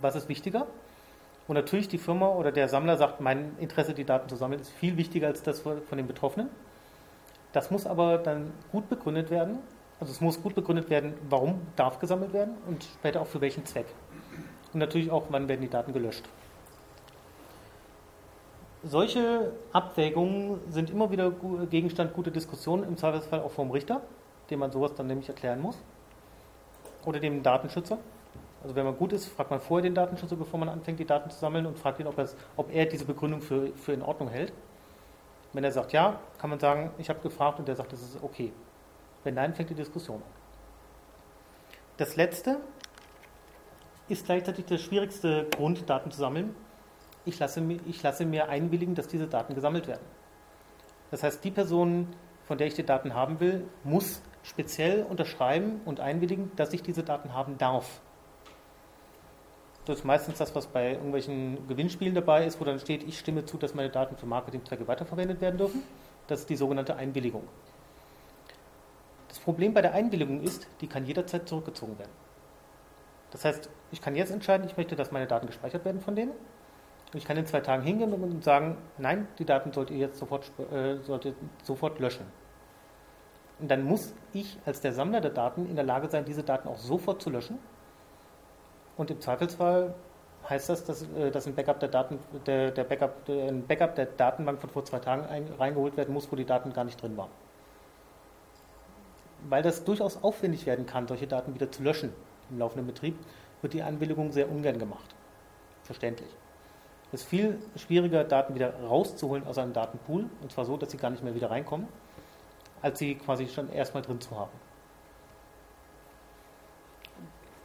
Was 0.00 0.14
ist 0.14 0.28
wichtiger? 0.28 0.66
Und 1.46 1.54
natürlich 1.54 1.88
die 1.88 1.98
Firma 1.98 2.28
oder 2.28 2.52
der 2.52 2.68
Sammler 2.68 2.96
sagt, 2.96 3.20
mein 3.20 3.56
Interesse, 3.58 3.94
die 3.94 4.04
Daten 4.04 4.28
zu 4.28 4.36
sammeln, 4.36 4.60
ist 4.60 4.70
viel 4.70 4.96
wichtiger 4.96 5.26
als 5.26 5.42
das 5.42 5.60
von 5.60 5.80
den 5.92 6.06
Betroffenen. 6.06 6.48
Das 7.52 7.70
muss 7.70 7.86
aber 7.86 8.18
dann 8.18 8.52
gut 8.72 8.88
begründet 8.88 9.30
werden. 9.30 9.58
Also 10.00 10.12
es 10.12 10.20
muss 10.20 10.42
gut 10.42 10.54
begründet 10.54 10.90
werden, 10.90 11.14
warum 11.28 11.60
darf 11.76 11.98
gesammelt 11.98 12.32
werden 12.32 12.54
und 12.66 12.84
später 12.84 13.20
auch 13.20 13.26
für 13.26 13.40
welchen 13.40 13.64
Zweck. 13.64 13.86
Und 14.72 14.80
natürlich 14.80 15.10
auch, 15.10 15.26
wann 15.28 15.48
werden 15.48 15.60
die 15.60 15.68
Daten 15.68 15.92
gelöscht. 15.92 16.24
Solche 18.86 19.52
Abwägungen 19.72 20.60
sind 20.68 20.90
immer 20.90 21.10
wieder 21.10 21.32
Gegenstand 21.70 22.12
guter 22.12 22.30
Diskussionen, 22.30 22.84
im 22.84 22.98
Zweifelsfall 22.98 23.40
auch 23.40 23.50
vom 23.50 23.70
Richter, 23.70 24.02
dem 24.50 24.58
man 24.58 24.70
sowas 24.70 24.94
dann 24.94 25.06
nämlich 25.06 25.28
erklären 25.28 25.60
muss. 25.60 25.78
Oder 27.06 27.18
dem 27.18 27.42
Datenschützer. 27.42 27.98
Also 28.62 28.76
wenn 28.76 28.84
man 28.84 28.96
gut 28.96 29.12
ist, 29.12 29.26
fragt 29.26 29.50
man 29.50 29.60
vorher 29.60 29.82
den 29.82 29.94
Datenschützer, 29.94 30.36
bevor 30.36 30.60
man 30.60 30.68
anfängt, 30.68 30.98
die 30.98 31.06
Daten 31.06 31.30
zu 31.30 31.38
sammeln 31.38 31.64
und 31.64 31.78
fragt 31.78 31.98
ihn, 32.00 32.06
ob, 32.06 32.22
ob 32.56 32.74
er 32.74 32.84
diese 32.86 33.06
Begründung 33.06 33.40
für, 33.40 33.68
für 33.74 33.92
in 33.92 34.02
Ordnung 34.02 34.28
hält. 34.28 34.52
Wenn 35.54 35.64
er 35.64 35.72
sagt 35.72 35.92
ja, 35.92 36.18
kann 36.38 36.50
man 36.50 36.58
sagen, 36.58 36.90
ich 36.98 37.08
habe 37.08 37.20
gefragt 37.20 37.58
und 37.58 37.68
der 37.68 37.76
sagt, 37.76 37.92
das 37.92 38.02
ist 38.02 38.22
okay. 38.22 38.52
Wenn 39.22 39.34
nein, 39.34 39.54
fängt 39.54 39.70
die 39.70 39.74
Diskussion 39.74 40.16
an. 40.16 40.28
Das 41.96 42.16
letzte 42.16 42.58
ist 44.08 44.26
gleichzeitig 44.26 44.66
der 44.66 44.78
schwierigste 44.78 45.46
Grund, 45.56 45.88
Daten 45.88 46.10
zu 46.10 46.18
sammeln. 46.18 46.54
Ich 47.24 47.38
lasse, 47.38 47.60
mir, 47.60 47.78
ich 47.86 48.02
lasse 48.02 48.26
mir 48.26 48.48
einwilligen, 48.48 48.94
dass 48.94 49.08
diese 49.08 49.26
Daten 49.26 49.54
gesammelt 49.54 49.86
werden. 49.86 50.04
Das 51.10 51.22
heißt, 51.22 51.44
die 51.44 51.50
Person, 51.50 52.08
von 52.44 52.58
der 52.58 52.66
ich 52.66 52.74
die 52.74 52.84
Daten 52.84 53.14
haben 53.14 53.40
will, 53.40 53.64
muss 53.82 54.20
speziell 54.42 55.02
unterschreiben 55.04 55.80
und 55.84 56.00
einwilligen, 56.00 56.52
dass 56.56 56.72
ich 56.72 56.82
diese 56.82 57.02
Daten 57.02 57.32
haben 57.32 57.56
darf. 57.56 58.00
Das 59.86 59.98
ist 59.98 60.04
meistens 60.04 60.38
das, 60.38 60.54
was 60.54 60.66
bei 60.66 60.92
irgendwelchen 60.92 61.68
Gewinnspielen 61.68 62.14
dabei 62.14 62.46
ist, 62.46 62.60
wo 62.60 62.64
dann 62.64 62.78
steht, 62.78 63.02
ich 63.02 63.18
stimme 63.18 63.44
zu, 63.44 63.58
dass 63.58 63.74
meine 63.74 63.90
Daten 63.90 64.16
für 64.16 64.26
Marketingzwecke 64.26 64.88
weiterverwendet 64.88 65.40
werden 65.40 65.58
dürfen. 65.58 65.82
Das 66.26 66.40
ist 66.40 66.50
die 66.50 66.56
sogenannte 66.56 66.96
Einwilligung. 66.96 67.44
Das 69.28 69.38
Problem 69.38 69.74
bei 69.74 69.82
der 69.82 69.92
Einwilligung 69.92 70.42
ist, 70.42 70.66
die 70.80 70.86
kann 70.86 71.04
jederzeit 71.04 71.48
zurückgezogen 71.48 71.98
werden. 71.98 72.12
Das 73.30 73.44
heißt, 73.44 73.68
ich 73.90 74.00
kann 74.00 74.14
jetzt 74.14 74.30
entscheiden, 74.30 74.66
ich 74.66 74.76
möchte, 74.76 74.96
dass 74.96 75.10
meine 75.10 75.26
Daten 75.26 75.46
gespeichert 75.46 75.84
werden 75.84 76.00
von 76.00 76.14
denen. 76.14 76.32
Ich 77.14 77.24
kann 77.24 77.36
in 77.36 77.46
zwei 77.46 77.60
Tagen 77.60 77.82
hingehen 77.82 78.12
und 78.12 78.44
sagen, 78.44 78.76
nein, 78.98 79.28
die 79.38 79.44
Daten 79.44 79.72
sollt 79.72 79.90
ihr 79.90 79.98
jetzt 79.98 80.18
sofort, 80.18 80.50
äh, 80.72 80.96
solltet 80.98 81.36
sofort 81.62 82.00
löschen. 82.00 82.26
Und 83.60 83.70
dann 83.70 83.84
muss 83.84 84.12
ich 84.32 84.58
als 84.66 84.80
der 84.80 84.92
Sammler 84.92 85.20
der 85.20 85.30
Daten 85.30 85.66
in 85.66 85.76
der 85.76 85.84
Lage 85.84 86.08
sein, 86.08 86.24
diese 86.24 86.42
Daten 86.42 86.68
auch 86.68 86.78
sofort 86.78 87.22
zu 87.22 87.30
löschen 87.30 87.58
und 88.96 89.10
im 89.10 89.20
Zweifelsfall 89.20 89.94
heißt 90.48 90.68
das, 90.68 90.84
dass, 90.84 91.02
äh, 91.02 91.30
dass 91.30 91.46
ein 91.46 91.54
Backup 91.54 91.80
der 91.80 91.88
Daten, 91.88 92.18
der, 92.46 92.70
der 92.70 92.84
Backup, 92.84 93.24
der, 93.24 93.48
ein 93.48 93.66
Backup 93.66 93.94
der 93.94 94.06
Datenbank 94.06 94.60
von 94.60 94.70
vor 94.70 94.84
zwei 94.84 94.98
Tagen 94.98 95.24
ein, 95.26 95.48
reingeholt 95.58 95.96
werden 95.96 96.12
muss, 96.12 96.30
wo 96.30 96.36
die 96.36 96.44
Daten 96.44 96.72
gar 96.72 96.84
nicht 96.84 97.00
drin 97.00 97.16
waren. 97.16 97.30
Weil 99.48 99.62
das 99.62 99.84
durchaus 99.84 100.22
aufwendig 100.22 100.66
werden 100.66 100.86
kann, 100.86 101.08
solche 101.08 101.26
Daten 101.26 101.54
wieder 101.54 101.70
zu 101.70 101.82
löschen 101.82 102.12
im 102.50 102.58
laufenden 102.58 102.86
Betrieb, 102.86 103.16
wird 103.62 103.72
die 103.72 103.82
Einwilligung 103.82 104.32
sehr 104.32 104.50
ungern 104.50 104.78
gemacht. 104.78 105.14
Verständlich. 105.82 106.28
Es 107.12 107.22
ist 107.22 107.28
viel 107.28 107.58
schwieriger, 107.76 108.24
Daten 108.24 108.54
wieder 108.54 108.74
rauszuholen 108.80 109.46
aus 109.46 109.58
einem 109.58 109.72
Datenpool, 109.72 110.26
und 110.42 110.52
zwar 110.52 110.64
so, 110.64 110.76
dass 110.76 110.90
sie 110.90 110.96
gar 110.96 111.10
nicht 111.10 111.22
mehr 111.22 111.34
wieder 111.34 111.50
reinkommen, 111.50 111.86
als 112.82 112.98
sie 112.98 113.14
quasi 113.14 113.46
schon 113.46 113.70
erstmal 113.70 114.02
drin 114.02 114.20
zu 114.20 114.36
haben. 114.36 114.50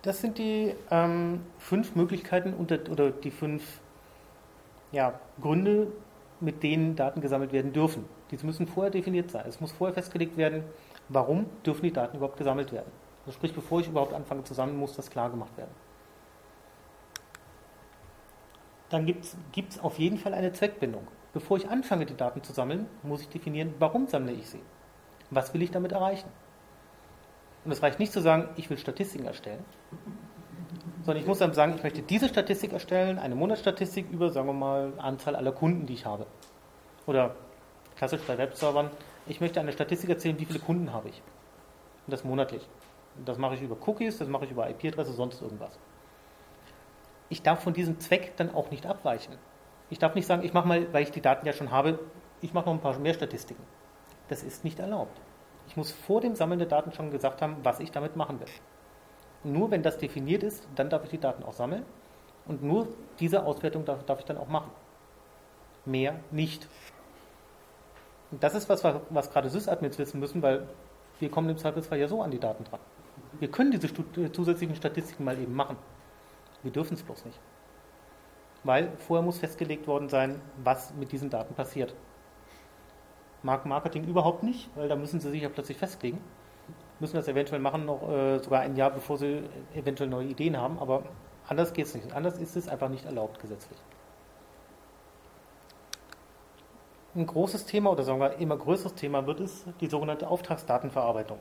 Das 0.02 0.22
sind 0.22 0.38
die 0.38 0.76
ähm, 0.92 1.42
fünf 1.58 1.96
Möglichkeiten 1.96 2.54
unter, 2.54 2.80
oder 2.90 3.12
die 3.12 3.32
fünf 3.32 3.82
ja, 4.92 5.20
Gründe, 5.42 5.88
mit 6.40 6.64
denen 6.64 6.96
Daten 6.96 7.20
gesammelt 7.20 7.52
werden 7.52 7.74
dürfen. 7.74 8.06
Diese 8.32 8.46
müssen 8.46 8.68
vorher 8.68 8.92
definiert 8.92 9.32
sein. 9.32 9.46
Es 9.48 9.60
muss 9.60 9.72
vorher 9.72 9.94
festgelegt 9.94 10.38
werden, 10.38 10.64
warum 11.10 11.48
dürfen 11.66 11.84
die 11.84 11.92
Daten 11.92 12.18
überhaupt 12.18 12.38
gesammelt 12.38 12.72
werden. 12.72 12.92
Also 13.26 13.34
sprich, 13.34 13.54
bevor 13.54 13.82
ich 13.82 13.88
überhaupt 13.88 14.14
anfange 14.14 14.44
zu 14.44 14.54
sammeln, 14.54 14.78
muss 14.78 14.96
das 14.96 15.10
klar 15.10 15.30
gemacht 15.30 15.56
werden. 15.58 15.72
Dann 18.90 19.06
gibt 19.06 19.26
es 19.72 19.80
auf 19.80 20.00
jeden 20.00 20.18
Fall 20.18 20.34
eine 20.34 20.52
Zweckbindung. 20.52 21.08
Bevor 21.34 21.58
ich 21.58 21.70
anfange, 21.70 22.06
die 22.06 22.18
Daten 22.18 22.42
zu 22.44 22.54
sammeln, 22.54 22.88
muss 23.04 23.22
ich 23.22 23.30
definieren, 23.30 23.76
warum 23.78 24.08
sammle 24.08 24.32
ich 24.32 24.50
sie. 24.50 24.62
Was 25.30 25.54
will 25.54 25.62
ich 25.62 25.70
damit 25.70 25.92
erreichen? 25.92 26.30
Und 27.66 27.72
es 27.72 27.84
reicht 27.84 28.00
nicht 28.00 28.12
zu 28.12 28.22
sagen, 28.22 28.50
ich 28.56 28.70
will 28.70 28.78
Statistiken 28.78 29.26
erstellen, 29.26 29.64
sondern 31.04 31.22
ich 31.22 31.28
muss 31.28 31.38
dann 31.40 31.54
sagen, 31.54 31.74
ich 31.76 31.84
möchte 31.84 32.02
diese 32.02 32.30
Statistik 32.30 32.74
erstellen, 32.74 33.20
eine 33.20 33.36
Monatsstatistik 33.36 34.10
über, 34.10 34.30
sagen 34.30 34.48
wir 34.48 34.54
mal, 34.54 34.94
Anzahl 34.98 35.36
aller 35.36 35.52
Kunden, 35.52 35.86
die 35.86 35.94
ich 35.94 36.06
habe. 36.06 36.26
Oder 37.06 37.36
klassisch 37.96 38.22
bei 38.26 38.38
Webservern, 38.38 38.90
ich 39.28 39.40
möchte 39.40 39.60
eine 39.60 39.72
Statistik 39.72 40.10
erzählen, 40.10 40.40
wie 40.40 40.46
viele 40.46 40.60
Kunden 40.60 40.94
habe 40.94 41.10
ich. 41.10 41.22
Und 42.08 42.12
das 42.12 42.24
monatlich. 42.24 42.68
Und 43.18 43.28
das 43.28 43.38
mache 43.38 43.56
ich 43.56 43.62
über 43.62 43.78
Cookies, 43.88 44.18
das 44.18 44.28
mache 44.28 44.46
ich 44.46 44.52
über 44.52 44.70
IP-Adresse, 44.70 45.14
sonst 45.14 45.42
irgendwas. 45.42 45.78
Ich 47.30 47.44
darf 47.44 47.64
von 47.64 47.74
diesem 47.74 48.00
Zweck 48.00 48.36
dann 48.38 48.54
auch 48.54 48.72
nicht 48.72 48.86
abweichen. 48.86 49.36
Ich 49.90 50.00
darf 50.00 50.16
nicht 50.16 50.26
sagen, 50.26 50.44
ich 50.44 50.54
mache 50.54 50.68
mal, 50.68 50.92
weil 50.94 51.04
ich 51.04 51.12
die 51.12 51.22
Daten 51.22 51.46
ja 51.46 51.54
schon 51.54 51.72
habe, 51.72 52.00
ich 52.42 52.54
mache 52.54 52.66
noch 52.66 52.74
ein 52.74 52.82
paar 52.82 52.98
mehr 53.00 53.14
Statistiken. 53.14 53.64
Das 54.28 54.44
ist 54.44 54.64
nicht 54.64 54.80
erlaubt. 54.80 55.20
Ich 55.68 55.78
muss 55.78 55.92
vor 55.92 56.22
dem 56.22 56.36
Sammeln 56.36 56.60
der 56.60 56.68
Daten 56.68 56.92
schon 56.92 57.12
gesagt 57.12 57.42
haben, 57.42 57.58
was 57.64 57.80
ich 57.80 57.92
damit 57.92 58.16
machen 58.16 58.40
will. 58.40 58.48
Nur 59.44 59.72
wenn 59.72 59.84
das 59.84 59.98
definiert 59.98 60.44
ist, 60.44 60.68
dann 60.76 60.90
darf 60.90 61.04
ich 61.04 61.12
die 61.12 61.20
Daten 61.20 61.44
auch 61.44 61.54
sammeln. 61.54 61.86
Und 62.48 62.64
nur 62.64 62.88
diese 63.20 63.46
Auswertung 63.46 63.86
darf, 63.86 64.04
darf 64.06 64.20
ich 64.20 64.26
dann 64.26 64.38
auch 64.38 64.48
machen. 64.48 64.72
Mehr 65.86 66.20
nicht. 66.32 66.68
Und 68.32 68.44
das 68.44 68.56
ist 68.56 68.70
was, 68.70 68.84
was 68.84 69.32
gerade 69.32 69.50
Sysadmins 69.50 69.98
wissen 69.98 70.20
müssen, 70.20 70.42
weil 70.42 70.68
wir 71.20 71.30
kommen 71.30 71.50
im 71.50 71.58
Zweifelsfall 71.58 72.00
ja 72.00 72.08
so 72.08 72.22
an 72.22 72.32
die 72.32 72.40
Daten 72.40 72.64
dran. 72.64 72.80
Wir 73.40 73.50
können 73.50 73.72
diese 73.72 73.92
zusätzlichen 74.32 74.76
Statistiken 74.76 75.24
mal 75.24 75.38
eben 75.38 75.54
machen. 75.54 75.78
Wir 76.64 76.72
dürfen 76.72 76.94
es 76.96 77.04
bloß 77.04 77.26
nicht. 77.26 77.40
Weil 78.64 78.92
vorher 78.98 79.24
muss 79.24 79.40
festgelegt 79.40 79.88
worden 79.88 80.10
sein, 80.10 80.42
was 80.64 80.94
mit 80.94 81.12
diesen 81.12 81.30
Daten 81.30 81.54
passiert. 81.54 81.96
Mag 83.42 83.66
Marketing 83.66 84.04
überhaupt 84.04 84.44
nicht, 84.44 84.70
weil 84.76 84.90
da 84.90 84.96
müssen 84.96 85.22
sie 85.22 85.30
sich 85.30 85.42
ja 85.42 85.50
plötzlich 85.50 85.78
festlegen. 85.78 86.20
Müssen 87.00 87.16
das 87.16 87.30
eventuell 87.30 87.62
machen, 87.62 87.86
noch 87.86 88.10
äh, 88.10 88.40
sogar 88.40 88.62
ein 88.62 88.76
Jahr 88.76 88.92
bevor 88.92 89.18
sie 89.18 89.44
eventuell 89.74 90.10
neue 90.10 90.28
Ideen 90.28 90.58
haben, 90.58 90.78
aber 90.80 91.04
anders 91.48 91.74
geht 91.74 91.86
es 91.86 91.96
nicht. 91.96 92.12
Anders 92.12 92.38
ist 92.38 92.58
es 92.58 92.68
einfach 92.68 92.90
nicht 92.90 93.06
erlaubt 93.06 93.40
gesetzlich. 93.40 93.80
Ein 97.16 97.26
großes 97.26 97.66
Thema 97.66 97.92
oder 97.92 98.04
sagen 98.04 98.20
wir 98.20 98.38
immer 98.38 98.58
größeres 98.58 98.96
Thema 98.96 99.26
wird 99.26 99.40
es 99.40 99.66
die 99.80 99.88
sogenannte 99.88 100.28
Auftragsdatenverarbeitung. 100.28 101.40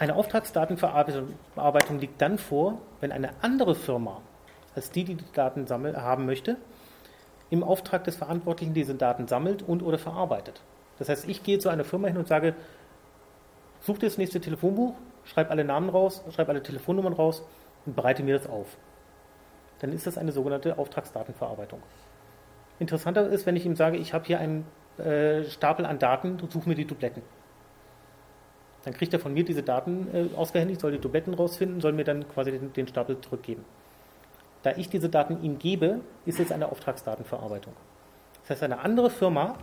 Eine 0.00 0.16
Auftragsdatenverarbeitung 0.16 1.98
liegt 1.98 2.22
dann 2.22 2.38
vor, 2.38 2.78
wenn 3.00 3.12
eine 3.12 3.34
andere 3.42 3.74
Firma 3.74 4.22
als 4.74 4.90
die, 4.90 5.04
die 5.04 5.14
die 5.14 5.32
Daten 5.34 5.66
sammeln, 5.66 5.94
haben 5.94 6.24
möchte, 6.24 6.56
im 7.50 7.62
Auftrag 7.62 8.04
des 8.04 8.16
Verantwortlichen 8.16 8.72
diese 8.72 8.94
Daten 8.94 9.28
sammelt 9.28 9.62
und 9.62 9.82
oder 9.82 9.98
verarbeitet. 9.98 10.62
Das 10.98 11.10
heißt, 11.10 11.28
ich 11.28 11.42
gehe 11.42 11.58
zu 11.58 11.68
einer 11.68 11.84
Firma 11.84 12.08
hin 12.08 12.16
und 12.16 12.28
sage, 12.28 12.54
such 13.80 13.98
dir 13.98 14.06
das 14.06 14.16
nächste 14.16 14.40
Telefonbuch, 14.40 14.94
schreib 15.24 15.50
alle 15.50 15.64
Namen 15.64 15.90
raus, 15.90 16.24
schreib 16.34 16.48
alle 16.48 16.62
Telefonnummern 16.62 17.12
raus 17.12 17.42
und 17.84 17.94
bereite 17.94 18.22
mir 18.22 18.38
das 18.38 18.48
auf. 18.48 18.78
Dann 19.80 19.92
ist 19.92 20.06
das 20.06 20.16
eine 20.16 20.32
sogenannte 20.32 20.78
Auftragsdatenverarbeitung. 20.78 21.82
Interessanter 22.78 23.28
ist, 23.28 23.44
wenn 23.44 23.56
ich 23.56 23.66
ihm 23.66 23.76
sage, 23.76 23.98
ich 23.98 24.14
habe 24.14 24.24
hier 24.24 24.38
einen 24.38 24.64
äh, 24.96 25.44
Stapel 25.44 25.84
an 25.84 25.98
Daten, 25.98 26.38
such 26.48 26.64
mir 26.64 26.74
die 26.74 26.86
Dubletten. 26.86 27.22
Dann 28.84 28.94
kriegt 28.94 29.12
er 29.12 29.20
von 29.20 29.34
mir 29.34 29.44
diese 29.44 29.62
Daten 29.62 30.08
äh, 30.12 30.36
ausgehändigt, 30.36 30.80
soll 30.80 30.92
die 30.92 30.98
Dubletten 30.98 31.34
rausfinden, 31.34 31.80
soll 31.80 31.92
mir 31.92 32.04
dann 32.04 32.28
quasi 32.28 32.50
den, 32.50 32.72
den 32.72 32.88
Stapel 32.88 33.20
zurückgeben. 33.20 33.64
Da 34.62 34.72
ich 34.76 34.88
diese 34.88 35.08
Daten 35.08 35.42
ihm 35.42 35.58
gebe, 35.58 36.00
ist 36.26 36.40
es 36.40 36.52
eine 36.52 36.70
Auftragsdatenverarbeitung. 36.70 37.72
Das 38.42 38.48
Das 38.48 38.50
heißt, 38.56 38.62
eine 38.64 38.80
andere 38.80 39.10
Firma, 39.10 39.56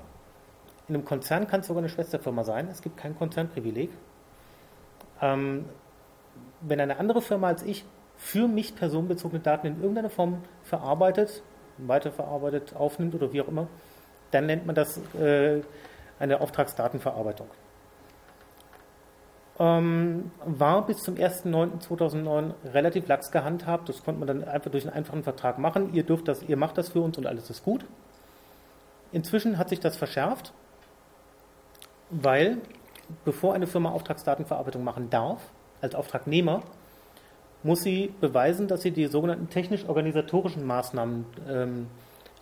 in 0.88 0.96
einem 0.96 1.06
Konzern 1.06 1.48
kann 1.48 1.62
es 1.62 1.68
sogar 1.68 1.82
eine 1.82 1.90
Schwesterfirma 1.90 2.44
sein, 2.44 2.68
es 2.72 2.82
gibt 2.82 2.98
kein 2.98 3.18
Konzernprivileg. 3.18 3.90
Ähm, 5.22 5.66
wenn 6.62 6.80
eine 6.80 6.98
andere 6.98 7.22
Firma 7.22 7.48
als 7.48 7.64
ich 7.64 7.86
für 8.18 8.48
mich 8.48 8.76
personenbezogene 8.76 9.40
Daten 9.40 9.68
in 9.68 9.82
irgendeiner 9.82 10.10
Form 10.10 10.44
verarbeitet, 10.64 11.44
weiterverarbeitet, 11.78 12.76
aufnimmt 12.76 13.14
oder 13.14 13.32
wie 13.32 13.42
auch 13.42 13.48
immer, 13.48 13.68
dann 14.32 14.48
nennt 14.48 14.66
man 14.66 14.76
das 14.76 15.00
äh, 15.16 15.62
eine 16.20 16.42
Auftragsdatenverarbeitung. 16.42 17.48
Ähm, 19.60 20.32
war 20.46 20.86
bis 20.86 21.02
zum 21.02 21.16
1.9.2009 21.16 22.52
relativ 22.74 23.08
lax 23.08 23.32
gehandhabt. 23.32 23.90
Das 23.90 24.04
konnte 24.04 24.20
man 24.20 24.28
dann 24.28 24.44
einfach 24.48 24.70
durch 24.70 24.86
einen 24.86 24.94
einfachen 24.94 25.24
Vertrag 25.24 25.58
machen. 25.58 25.94
Ihr 25.94 26.04
dürft 26.04 26.28
das, 26.28 26.44
ihr 26.44 26.58
macht 26.58 26.78
das 26.78 26.90
für 26.90 27.02
uns 27.02 27.18
und 27.18 27.26
alles 27.26 27.50
ist 27.50 27.64
gut. 27.64 27.86
Inzwischen 29.12 29.58
hat 29.58 29.70
sich 29.70 29.80
das 29.80 29.98
verschärft, 29.98 30.54
weil 32.10 32.58
bevor 33.26 33.54
eine 33.54 33.68
Firma 33.68 33.92
Auftragsdatenverarbeitung 33.92 34.84
machen 34.84 35.10
darf, 35.10 35.42
als 35.82 35.96
Auftragnehmer, 35.96 36.62
muss 37.64 37.82
sie 37.82 38.14
beweisen, 38.22 38.68
dass 38.68 38.82
sie 38.82 38.92
die 38.92 39.08
sogenannten 39.08 39.50
technisch-organisatorischen 39.50 40.66
Maßnahmen 40.66 41.26
ähm, 41.50 41.88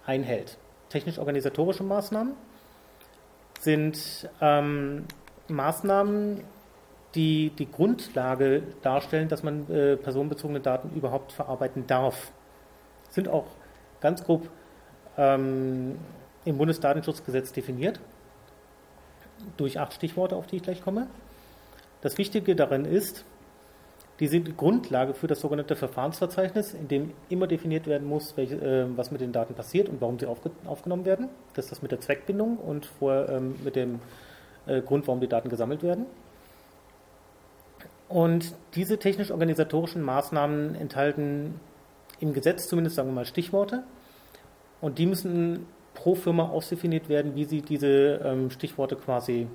einhält. 0.05 0.57
Technisch-organisatorische 0.89 1.83
Maßnahmen 1.83 2.33
sind 3.59 4.29
ähm, 4.41 5.05
Maßnahmen, 5.47 6.43
die 7.15 7.51
die 7.57 7.69
Grundlage 7.71 8.63
darstellen, 8.81 9.27
dass 9.29 9.43
man 9.43 9.69
äh, 9.71 9.95
personenbezogene 9.97 10.59
Daten 10.59 10.91
überhaupt 10.95 11.31
verarbeiten 11.31 11.87
darf. 11.87 12.31
Sind 13.09 13.27
auch 13.27 13.45
ganz 14.01 14.23
grob 14.23 14.49
ähm, 15.17 15.97
im 16.43 16.57
Bundesdatenschutzgesetz 16.57 17.53
definiert, 17.53 17.99
durch 19.57 19.79
acht 19.79 19.93
Stichworte, 19.93 20.35
auf 20.35 20.47
die 20.47 20.57
ich 20.57 20.63
gleich 20.63 20.81
komme. 20.81 21.07
Das 22.01 22.17
Wichtige 22.17 22.55
darin 22.55 22.85
ist, 22.85 23.25
die 24.19 24.27
sind 24.27 24.47
die 24.47 24.55
Grundlage 24.55 25.13
für 25.13 25.27
das 25.27 25.41
sogenannte 25.41 25.75
Verfahrensverzeichnis, 25.75 26.73
in 26.73 26.87
dem 26.87 27.11
immer 27.29 27.47
definiert 27.47 27.85
werden 27.87 28.07
muss, 28.07 28.37
welche, 28.37 28.55
äh, 28.55 28.85
was 28.95 29.11
mit 29.11 29.21
den 29.21 29.31
Daten 29.31 29.55
passiert 29.55 29.89
und 29.89 29.99
warum 30.01 30.19
sie 30.19 30.25
aufge 30.25 30.51
aufgenommen 30.65 31.05
werden. 31.05 31.29
Das 31.53 31.65
ist 31.65 31.71
das 31.71 31.81
mit 31.81 31.91
der 31.91 31.99
Zweckbindung 31.99 32.57
und 32.57 32.85
vorher 32.85 33.29
ähm, 33.29 33.55
mit 33.63 33.75
dem 33.75 33.99
äh, 34.67 34.81
Grund, 34.81 35.07
warum 35.07 35.19
die 35.19 35.27
Daten 35.27 35.49
gesammelt 35.49 35.83
werden. 35.83 36.05
Und 38.07 38.53
diese 38.75 38.99
technisch-organisatorischen 38.99 40.01
Maßnahmen 40.01 40.75
enthalten 40.75 41.59
im 42.19 42.33
Gesetz 42.33 42.67
zumindest, 42.67 42.95
sagen 42.95 43.09
wir 43.09 43.13
mal, 43.13 43.25
Stichworte. 43.25 43.83
Und 44.81 44.99
die 44.99 45.05
müssen 45.05 45.65
pro 45.93 46.15
Firma 46.15 46.49
ausdefiniert 46.49 47.09
werden, 47.09 47.35
wie 47.35 47.45
sie 47.45 47.61
diese 47.61 48.21
ähm, 48.23 48.51
Stichworte 48.51 48.95
quasi 48.95 49.47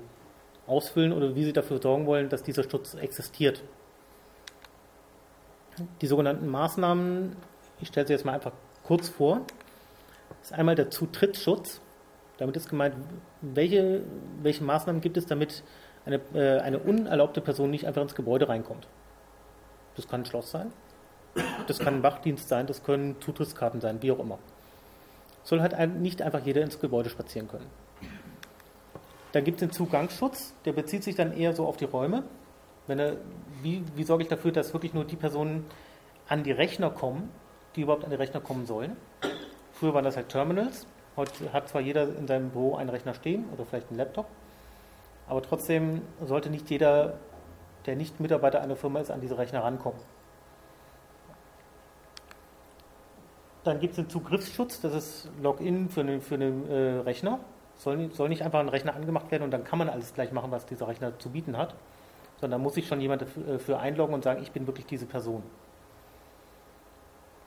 ausfüllen 0.67 1.13
oder 1.13 1.35
wie 1.35 1.43
sie 1.43 1.53
dafür 1.53 1.81
sorgen 1.81 2.05
wollen, 2.05 2.29
dass 2.29 2.43
dieser 2.43 2.69
Schutz 2.69 2.93
existiert 2.95 3.63
die 6.01 6.07
sogenannten 6.07 6.47
Maßnahmen, 6.47 7.35
ich 7.79 7.87
stelle 7.87 8.07
sie 8.07 8.13
jetzt 8.13 8.25
mal 8.25 8.33
einfach 8.33 8.53
kurz 8.83 9.09
vor, 9.09 9.41
ist 10.41 10.53
einmal 10.53 10.75
der 10.75 10.89
Zutrittsschutz. 10.89 11.81
Damit 12.37 12.55
ist 12.55 12.69
gemeint, 12.69 12.95
welche, 13.41 14.01
welche 14.41 14.63
Maßnahmen 14.63 15.01
gibt 15.01 15.17
es, 15.17 15.25
damit 15.25 15.63
eine, 16.05 16.21
äh, 16.33 16.59
eine 16.59 16.79
unerlaubte 16.79 17.41
Person 17.41 17.71
nicht 17.71 17.87
einfach 17.87 18.01
ins 18.01 18.15
Gebäude 18.15 18.49
reinkommt. 18.49 18.87
Das 19.95 20.07
kann 20.07 20.21
ein 20.21 20.25
Schloss 20.25 20.51
sein, 20.51 20.71
das 21.67 21.79
kann 21.79 21.95
ein 21.95 22.03
Wachdienst 22.03 22.47
sein, 22.47 22.67
das 22.67 22.83
können 22.83 23.19
Zutrittskarten 23.21 23.81
sein, 23.81 24.01
wie 24.01 24.11
auch 24.11 24.19
immer. 24.19 24.39
Soll 25.43 25.61
halt 25.61 25.73
ein, 25.73 26.01
nicht 26.01 26.21
einfach 26.21 26.45
jeder 26.45 26.61
ins 26.61 26.79
Gebäude 26.79 27.09
spazieren 27.09 27.47
können. 27.47 27.67
Dann 29.31 29.43
gibt 29.43 29.61
es 29.61 29.67
den 29.67 29.71
Zugangsschutz, 29.71 30.53
der 30.65 30.73
bezieht 30.73 31.03
sich 31.03 31.15
dann 31.15 31.35
eher 31.35 31.53
so 31.53 31.65
auf 31.65 31.77
die 31.77 31.85
Räume. 31.85 32.23
Wenn 32.87 32.99
er, 32.99 33.17
wie, 33.61 33.83
wie 33.95 34.03
sorge 34.03 34.23
ich 34.23 34.29
dafür, 34.29 34.51
dass 34.51 34.73
wirklich 34.73 34.93
nur 34.93 35.05
die 35.05 35.15
Personen 35.15 35.65
an 36.27 36.43
die 36.43 36.51
Rechner 36.51 36.89
kommen, 36.89 37.29
die 37.75 37.81
überhaupt 37.81 38.03
an 38.03 38.09
die 38.09 38.17
Rechner 38.17 38.41
kommen 38.41 38.65
sollen? 38.65 38.97
Früher 39.73 39.93
waren 39.93 40.03
das 40.03 40.17
halt 40.17 40.29
Terminals. 40.29 40.85
Heute 41.15 41.53
hat 41.53 41.69
zwar 41.69 41.81
jeder 41.81 42.03
in 42.03 42.27
seinem 42.27 42.49
Büro 42.49 42.75
einen 42.75 42.89
Rechner 42.89 43.13
stehen 43.13 43.45
oder 43.53 43.65
vielleicht 43.65 43.89
einen 43.89 43.97
Laptop, 43.97 44.27
aber 45.31 45.41
trotzdem 45.41 46.01
sollte 46.23 46.49
nicht 46.49 46.69
jeder, 46.69 47.13
der 47.87 47.95
nicht 47.95 48.19
Mitarbeiter 48.19 48.61
einer 48.61 48.75
Firma 48.75 48.99
ist, 48.99 49.09
an 49.09 49.21
diese 49.21 49.37
Rechner 49.37 49.63
rankommen. 49.63 49.99
Dann 53.63 53.79
gibt 53.79 53.91
es 53.91 53.95
den 53.95 54.09
Zugriffsschutz, 54.09 54.81
das 54.81 54.93
ist 54.93 55.29
Login 55.41 55.89
für 55.89 56.01
einen, 56.01 56.21
für 56.21 56.35
äh, 56.35 56.99
Rechner. 56.99 57.39
Soll, 57.77 58.11
soll 58.11 58.29
nicht 58.29 58.43
einfach 58.43 58.59
ein 58.59 58.69
Rechner 58.69 58.95
angemacht 58.95 59.31
werden 59.31 59.43
und 59.43 59.51
dann 59.51 59.63
kann 59.63 59.79
man 59.79 59.89
alles 59.89 60.13
gleich 60.13 60.31
machen, 60.31 60.51
was 60.51 60.67
dieser 60.67 60.87
Rechner 60.87 61.17
zu 61.17 61.29
bieten 61.29 61.57
hat 61.57 61.75
sondern 62.41 62.59
muss 62.59 62.73
sich 62.73 62.87
schon 62.87 62.99
jemand 62.99 63.21
dafür 63.21 63.77
äh, 63.77 63.79
einloggen 63.79 64.15
und 64.15 64.23
sagen, 64.23 64.41
ich 64.41 64.51
bin 64.51 64.67
wirklich 64.67 64.87
diese 64.87 65.05
Person. 65.05 65.43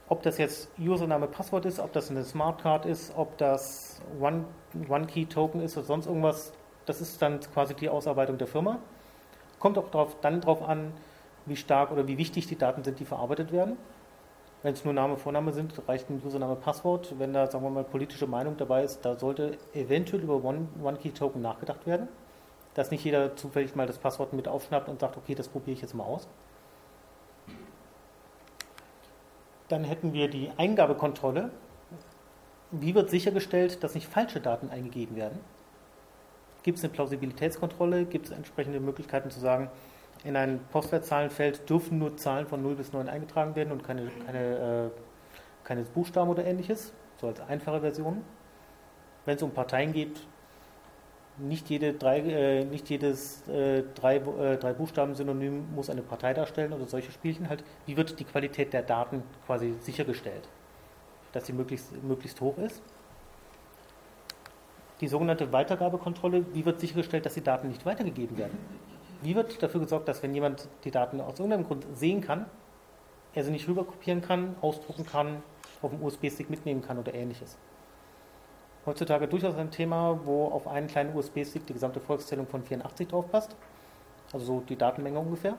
Ob 0.09 0.23
das 0.23 0.39
jetzt 0.39 0.71
Username, 0.79 1.27
Passwort 1.27 1.67
ist, 1.67 1.81
ob 1.81 1.93
das 1.93 2.11
eine 2.11 2.25
Smartcard 2.25 2.87
ist, 2.87 3.13
ob 3.17 3.37
das 3.39 4.01
One-Key-Token 4.21 5.61
ist 5.61 5.77
oder 5.77 5.87
sonst 5.87 6.07
irgendwas, 6.07 6.53
das 6.87 7.01
ist 7.01 7.21
dann 7.23 7.41
quasi 7.41 7.75
die 7.75 7.89
Ausarbeitung 7.89 8.39
der 8.39 8.47
Firma. 8.47 8.79
Kommt 9.59 9.79
auch 9.79 9.91
drauf, 9.91 10.17
dann 10.21 10.41
darauf 10.41 10.63
an, 10.63 10.93
wie 11.47 11.57
stark 11.57 11.91
oder 11.91 12.07
wie 12.07 12.19
wichtig 12.19 12.47
die 12.47 12.57
Daten 12.57 12.85
sind, 12.85 13.01
die 13.01 13.05
verarbeitet 13.05 13.53
werden. 13.53 13.77
Wenn 14.63 14.73
es 14.73 14.85
nur 14.85 14.95
Name, 14.95 15.17
Vorname 15.17 15.53
sind, 15.53 15.75
reicht 15.87 16.09
ein 16.09 16.23
Username, 16.25 16.57
Passwort. 16.57 17.15
Wenn 17.19 17.35
da, 17.35 17.51
sagen 17.51 17.65
wir 17.65 17.71
mal, 17.71 17.85
politische 17.85 18.27
Meinung 18.27 18.57
dabei 18.57 18.83
ist, 18.83 19.05
da 19.05 19.15
sollte 19.15 19.59
eventuell 19.75 20.23
über 20.23 20.43
One-Key-Token 20.43 21.43
nachgedacht 21.43 21.87
werden 21.87 22.09
dass 22.75 22.91
nicht 22.91 23.05
jeder 23.05 23.37
zufällig 23.37 23.75
mal 23.75 23.87
das 23.87 23.99
Passwort 23.99 24.33
mit 24.33 24.49
aufschnappt 24.49 24.89
und 24.89 25.01
sagt, 25.01 25.17
okay, 25.17 25.35
das 25.35 25.49
probiere 25.49 25.75
ich 25.75 25.83
jetzt 25.83 25.95
mal 25.95 26.05
aus. 26.05 26.29
Dann 29.69 29.85
hätten 29.85 30.13
wir 30.13 30.29
die 30.29 30.51
Eingabekontrolle. 30.57 31.51
Wie 32.71 32.95
wird 32.95 33.09
sichergestellt, 33.09 33.83
dass 33.83 33.95
nicht 33.95 34.09
falsche 34.09 34.41
Daten 34.41 34.69
eingegeben 34.69 35.17
werden? 35.17 35.39
Gibt 36.65 36.79
es 36.79 36.85
eine 36.85 36.93
Plausibilitätskontrolle? 36.93 38.07
Gibt 38.07 38.27
es 38.27 38.33
entsprechende 38.33 38.81
Möglichkeiten 38.81 39.31
zu 39.31 39.39
sagen, 39.39 39.71
in 40.25 40.35
ein 40.35 40.61
Postleitzahlenfeld 40.73 41.69
dürfen 41.69 41.99
nur 41.99 42.17
Zahlen 42.17 42.47
von 42.47 42.63
0 42.63 42.77
bis 42.77 42.93
9 42.93 43.09
eingetragen 43.09 43.55
werden 43.55 43.71
und 43.71 43.85
keine, 43.85 44.11
keine, 44.25 44.91
äh, 44.91 44.91
keine 45.63 45.83
Buchstaben 45.83 46.31
oder 46.31 46.45
ähnliches, 46.47 46.95
so 47.21 47.27
als 47.27 47.41
einfache 47.41 47.83
Version. 47.83 48.25
Wenn 49.27 49.37
es 49.37 49.43
um 49.43 49.51
Parteien 49.51 49.93
geht, 49.93 50.27
nicht, 51.37 51.69
jede 51.69 51.93
drei, 51.93 52.21
äh, 52.21 52.65
nicht 52.65 52.89
jedes 52.89 53.47
äh, 53.49 53.83
drei, 53.95 54.17
äh, 54.17 54.57
drei 54.57 54.73
Buchstaben-Synonym 54.73 55.75
muss 55.75 55.91
eine 55.91 56.03
Partei 56.03 56.33
darstellen 56.33 56.73
oder 56.73 56.87
solche 56.87 57.13
Spielchen 57.13 57.51
halt. 57.51 57.63
Wie 57.85 57.99
wird 57.99 58.19
die 58.19 58.25
Qualität 58.25 58.73
der 58.73 58.83
Daten 58.83 59.23
quasi 59.45 59.75
sichergestellt? 59.81 60.49
Dass 61.33 61.45
sie 61.45 61.53
möglichst, 61.53 62.03
möglichst 62.03 62.41
hoch 62.41 62.57
ist. 62.57 62.81
Die 65.01 65.09
sogenannte 65.09 65.53
Weitergabekontrolle, 65.53 66.45
wie 66.55 66.65
wird 66.65 66.81
sichergestellt, 66.81 67.27
dass 67.27 67.35
die 67.35 67.43
Daten 67.43 67.69
nicht 67.69 67.85
weitergegeben 67.85 68.39
werden? 68.39 68.59
Wie 69.23 69.35
wird 69.35 69.63
dafür 69.63 69.81
gesorgt, 69.81 70.09
dass 70.09 70.23
wenn 70.23 70.35
jemand 70.35 70.69
die 70.85 70.91
Daten 70.91 71.21
aus 71.21 71.39
irgendeinem 71.39 71.67
Grund 71.67 71.87
sehen 71.95 72.21
kann, 72.21 72.47
er 73.35 73.45
sie 73.45 73.51
nicht 73.51 73.67
rüberkopieren 73.67 74.23
kann, 74.23 74.55
ausdrucken 74.61 75.05
kann, 75.05 75.43
auf 75.83 75.91
dem 75.91 76.03
USB-Stick 76.03 76.51
mitnehmen 76.51 76.83
kann 76.83 76.99
oder 76.99 77.15
ähnliches? 77.15 77.57
heutzutage 78.87 79.29
durchaus 79.29 79.57
ein 79.57 79.71
Thema, 79.71 80.21
wo 80.25 80.47
auf 80.47 80.67
einen 80.67 80.87
kleinen 80.87 81.17
USB-Stick 81.17 81.67
die 81.67 81.73
gesamte 81.73 82.01
Volkszählung 82.01 82.47
von 82.47 82.63
84 82.63 83.09
drauf 83.09 83.31
passt. 83.31 83.57
Also 84.33 84.47
so 84.47 84.61
die 84.61 84.77
Datenmenge 84.77 85.19
ungefähr. 85.19 85.55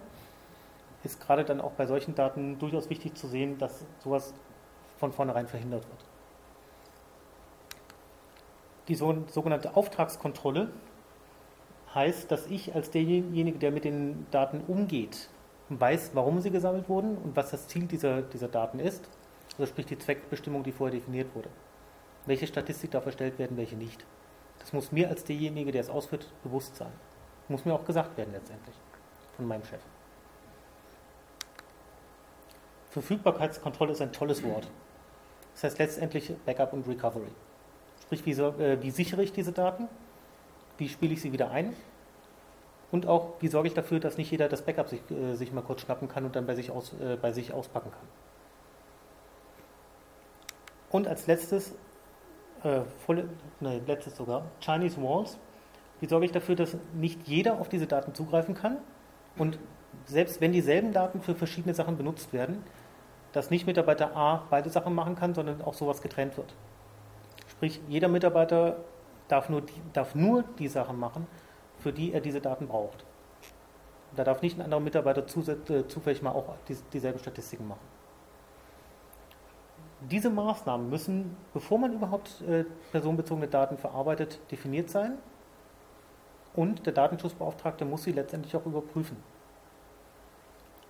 Ist 1.04 1.22
gerade 1.22 1.46
dann 1.46 1.62
auch 1.62 1.72
bei 1.72 1.86
solchen 1.86 2.16
Daten 2.16 2.58
durchaus 2.60 2.90
wichtig 2.90 3.16
zu 3.16 3.28
sehen, 3.28 3.58
dass 3.58 3.86
sowas 4.04 4.34
von 4.98 5.12
vornherein 5.12 5.48
verhindert 5.48 5.84
wird. 5.88 6.15
Die 8.88 8.96
sogenannte 8.96 9.76
Auftragskontrolle 9.76 10.70
heißt, 11.94 12.30
dass 12.30 12.48
ich 12.48 12.76
als 12.76 12.92
derjenige, 12.92 13.58
der 13.58 13.72
mit 13.72 13.84
den 13.84 14.28
Daten 14.32 14.62
umgeht, 14.68 15.30
weiß, 15.70 16.12
warum 16.14 16.42
sie 16.42 16.52
gesammelt 16.52 16.88
wurden 16.90 17.18
und 17.18 17.36
was 17.36 17.52
das 17.52 17.68
Ziel 17.68 17.88
dieser, 17.88 18.22
dieser 18.22 18.48
Daten 18.48 18.80
ist. 18.80 19.10
Also 19.54 19.66
sprich 19.68 19.86
die 19.86 19.98
Zweckbestimmung, 19.98 20.64
die 20.64 20.72
vorher 20.72 20.96
definiert 20.98 21.34
wurde 21.34 21.50
welche 22.26 22.48
Statistik 22.48 22.92
darf 22.92 23.06
erstellt 23.06 23.38
werden, 23.40 23.58
welche 23.58 23.76
nicht. 23.76 24.06
Das 24.60 24.74
muss 24.74 24.92
mir 24.92 25.10
als 25.10 25.24
derjenige, 25.24 25.72
der 25.72 25.82
es 25.82 25.90
ausführt, 25.90 26.32
bewusst 26.44 26.76
sein. 26.76 26.92
Muss 27.48 27.66
mir 27.66 27.74
auch 27.74 27.86
gesagt 27.86 28.18
werden 28.18 28.34
letztendlich 28.34 28.76
von 29.36 29.48
meinem 29.48 29.64
Chef. 29.64 29.82
Verfügbarkeitskontrolle 32.90 33.92
ist 33.92 34.02
ein 34.02 34.14
tolles 34.14 34.42
Wort. 34.44 34.68
Das 35.54 35.66
heißt 35.66 35.80
letztendlich 35.80 36.34
Backup 36.46 36.74
und 36.74 36.88
Recovery. 36.88 37.32
Sprich, 38.06 38.26
wie, 38.26 38.32
äh, 38.32 38.82
wie 38.82 38.92
sichere 38.92 39.24
ich 39.24 39.34
diese 39.34 39.52
Daten? 39.52 39.88
Wie 40.78 40.90
spiele 40.90 41.14
ich 41.14 41.22
sie 41.22 41.32
wieder 41.32 41.52
ein? 41.52 41.74
Und 42.92 43.08
auch, 43.08 43.34
wie 43.40 43.48
sorge 43.48 43.68
ich 43.68 43.74
dafür, 43.74 44.00
dass 44.00 44.18
nicht 44.18 44.32
jeder 44.32 44.48
das 44.48 44.62
Backup 44.62 44.90
sich, 44.90 45.02
äh, 45.12 45.36
sich 45.36 45.52
mal 45.52 45.62
kurz 45.62 45.82
schnappen 45.82 46.08
kann 46.08 46.26
und 46.26 46.36
dann 46.36 46.46
bei 46.46 46.56
sich, 46.56 46.72
aus, 46.72 46.94
äh, 47.02 47.18
bei 47.22 47.32
sich 47.32 47.54
auspacken 47.54 47.92
kann? 47.92 48.08
Und 50.92 51.08
als 51.08 51.28
letztes 51.28 51.74
äh, 52.66 52.82
volle, 53.06 53.30
nee, 53.60 53.82
letztes 53.86 54.18
sogar, 54.18 54.44
Chinese 54.60 55.02
Walls. 55.02 55.38
Wie 56.00 56.08
sorge 56.08 56.26
ich 56.26 56.32
dafür, 56.32 56.56
dass 56.56 56.76
nicht 56.94 57.28
jeder 57.28 57.60
auf 57.60 57.70
diese 57.70 57.88
Daten 57.88 58.14
zugreifen 58.14 58.56
kann 58.56 58.78
und 59.38 59.60
selbst 60.06 60.42
wenn 60.42 60.52
dieselben 60.52 60.92
Daten 60.92 61.22
für 61.22 61.36
verschiedene 61.36 61.74
Sachen 61.74 61.96
benutzt 61.96 62.34
werden, 62.34 62.64
dass 63.32 63.50
nicht 63.50 63.66
Mitarbeiter 63.66 64.16
A 64.16 64.44
beide 64.50 64.70
Sachen 64.70 64.94
machen 64.94 65.16
kann, 65.16 65.34
sondern 65.34 65.62
auch 65.62 65.74
sowas 65.74 66.02
getrennt 66.02 66.38
wird. 66.38 66.54
Sprich, 67.56 67.82
jeder 67.88 68.08
Mitarbeiter 68.08 68.78
darf 69.28 69.50
nur 69.50 69.62
die, 69.62 69.82
darf 69.94 70.16
nur 70.16 70.44
die 70.60 70.68
Sachen 70.68 71.00
machen, 71.00 71.28
für 71.80 71.94
die 71.94 72.14
er 72.14 72.22
diese 72.22 72.42
Daten 72.42 72.68
braucht. 72.68 73.06
Da 74.16 74.24
darf 74.24 74.42
nicht 74.42 74.58
ein 74.58 74.62
anderer 74.62 74.80
Mitarbeiter 74.80 75.22
äh, 75.22 75.88
zufällig 75.88 76.22
mal 76.22 76.32
auch 76.32 76.56
dieselben 76.94 77.20
Statistiken 77.20 77.68
machen. 77.68 77.96
Diese 80.02 80.30
Maßnahmen 80.30 80.90
müssen, 80.90 81.36
bevor 81.54 81.80
man 81.80 81.94
überhaupt 81.94 82.42
äh, 82.42 82.66
personenbezogene 82.92 83.48
Daten 83.48 83.78
verarbeitet, 83.78 84.40
definiert 84.52 84.90
sein 84.90 85.18
und 86.54 86.86
der 86.86 86.94
Datenschutzbeauftragte 86.94 87.86
muss 87.86 88.04
sie 88.04 88.12
letztendlich 88.12 88.56
auch 88.56 88.66
überprüfen. 88.66 89.18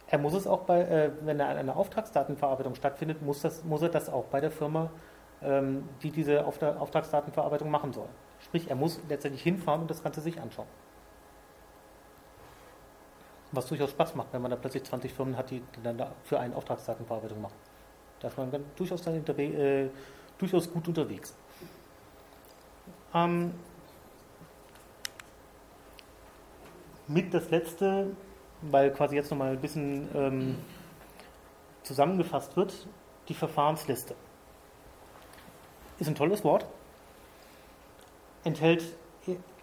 Er 0.07 0.19
muss 0.19 0.33
es 0.33 0.45
auch 0.45 0.61
bei, 0.61 0.81
äh, 0.81 1.11
wenn 1.21 1.41
eine 1.41 1.75
Auftragsdatenverarbeitung 1.75 2.75
stattfindet, 2.75 3.21
muss, 3.21 3.41
das, 3.41 3.63
muss 3.63 3.81
er 3.81 3.89
das 3.89 4.09
auch 4.09 4.25
bei 4.25 4.39
der 4.39 4.51
Firma, 4.51 4.83
ähm, 4.83 4.89
die 6.01 6.11
diese 6.11 6.45
Auftragsdatenverarbeitung 6.45 7.69
machen 7.69 7.93
soll. 7.93 8.07
Sprich, 8.39 8.69
er 8.69 8.75
muss 8.75 8.99
letztendlich 9.09 9.43
hinfahren 9.43 9.81
und 9.81 9.89
das 9.89 10.03
Ganze 10.03 10.21
sich 10.21 10.39
anschauen. 10.39 10.67
Was 13.51 13.67
durchaus 13.67 13.91
Spaß 13.91 14.15
macht, 14.15 14.33
wenn 14.33 14.41
man 14.41 14.51
da 14.51 14.57
plötzlich 14.57 14.83
20 14.83 15.13
Firmen 15.13 15.37
hat, 15.37 15.49
die 15.49 15.61
dann 15.83 16.01
für 16.23 16.39
eine 16.39 16.55
Auftragsdatenverarbeitung 16.55 17.41
machen. 17.41 17.55
Da 18.19 18.27
ist 18.27 18.37
man 18.37 18.51
dann 18.51 18.65
durchaus, 18.75 19.01
dann 19.01 19.15
äh, 19.15 19.89
durchaus 20.37 20.71
gut 20.71 20.87
unterwegs. 20.87 21.35
Ähm, 23.13 23.53
mit 27.07 27.33
das 27.33 27.49
letzte, 27.49 28.11
weil 28.61 28.91
quasi 28.91 29.15
jetzt 29.15 29.31
nochmal 29.31 29.51
ein 29.51 29.61
bisschen 29.61 30.09
ähm, 30.15 30.57
zusammengefasst 31.83 32.57
wird, 32.57 32.87
die 33.29 33.33
Verfahrensliste. 33.33 34.15
Ist 35.99 36.07
ein 36.07 36.15
tolles 36.15 36.43
Wort, 36.43 36.65
enthält 38.43 38.83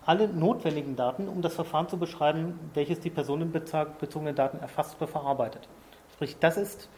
alle 0.04 0.28
notwendigen 0.28 0.96
Daten, 0.96 1.28
um 1.28 1.42
das 1.42 1.54
Verfahren 1.54 1.88
zu 1.88 1.96
beschreiben, 1.96 2.58
welches 2.74 3.00
die 3.00 3.10
personenbezogenen 3.10 4.34
Daten 4.34 4.58
erfasst 4.58 4.96
oder 4.96 5.06
verarbeitet. 5.06 5.68
Sprich, 6.14 6.36
das 6.40 6.56
ist 6.56 6.88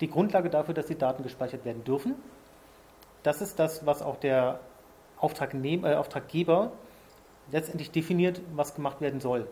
die 0.00 0.10
Grundlage 0.10 0.50
dafür, 0.50 0.74
dass 0.74 0.86
die 0.86 0.98
Daten 0.98 1.22
gespeichert 1.22 1.64
werden 1.64 1.84
dürfen. 1.84 2.14
Das 3.22 3.40
ist 3.40 3.58
das, 3.58 3.86
was 3.86 4.02
auch 4.02 4.16
der 4.16 4.60
Auftragnehmer, 5.18 5.92
äh, 5.92 5.94
Auftraggeber 5.94 6.72
letztendlich 7.50 7.90
definiert, 7.90 8.40
was 8.54 8.74
gemacht 8.74 9.00
werden 9.00 9.20
soll. 9.20 9.46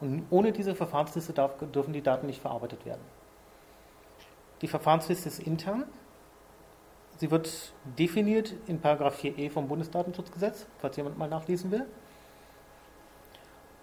Und 0.00 0.26
ohne 0.30 0.52
diese 0.52 0.74
Verfahrensliste 0.74 1.32
darf, 1.32 1.52
dürfen 1.72 1.92
die 1.92 2.02
Daten 2.02 2.26
nicht 2.26 2.40
verarbeitet 2.40 2.84
werden. 2.84 3.00
Die 4.60 4.68
Verfahrensliste 4.68 5.28
ist 5.28 5.38
intern. 5.38 5.84
Sie 7.24 7.30
wird 7.30 7.72
definiert 7.98 8.52
in 8.66 8.82
4e 8.82 9.48
vom 9.48 9.66
Bundesdatenschutzgesetz, 9.66 10.66
falls 10.76 10.94
jemand 10.98 11.16
mal 11.16 11.26
nachlesen 11.26 11.70
will. 11.70 11.86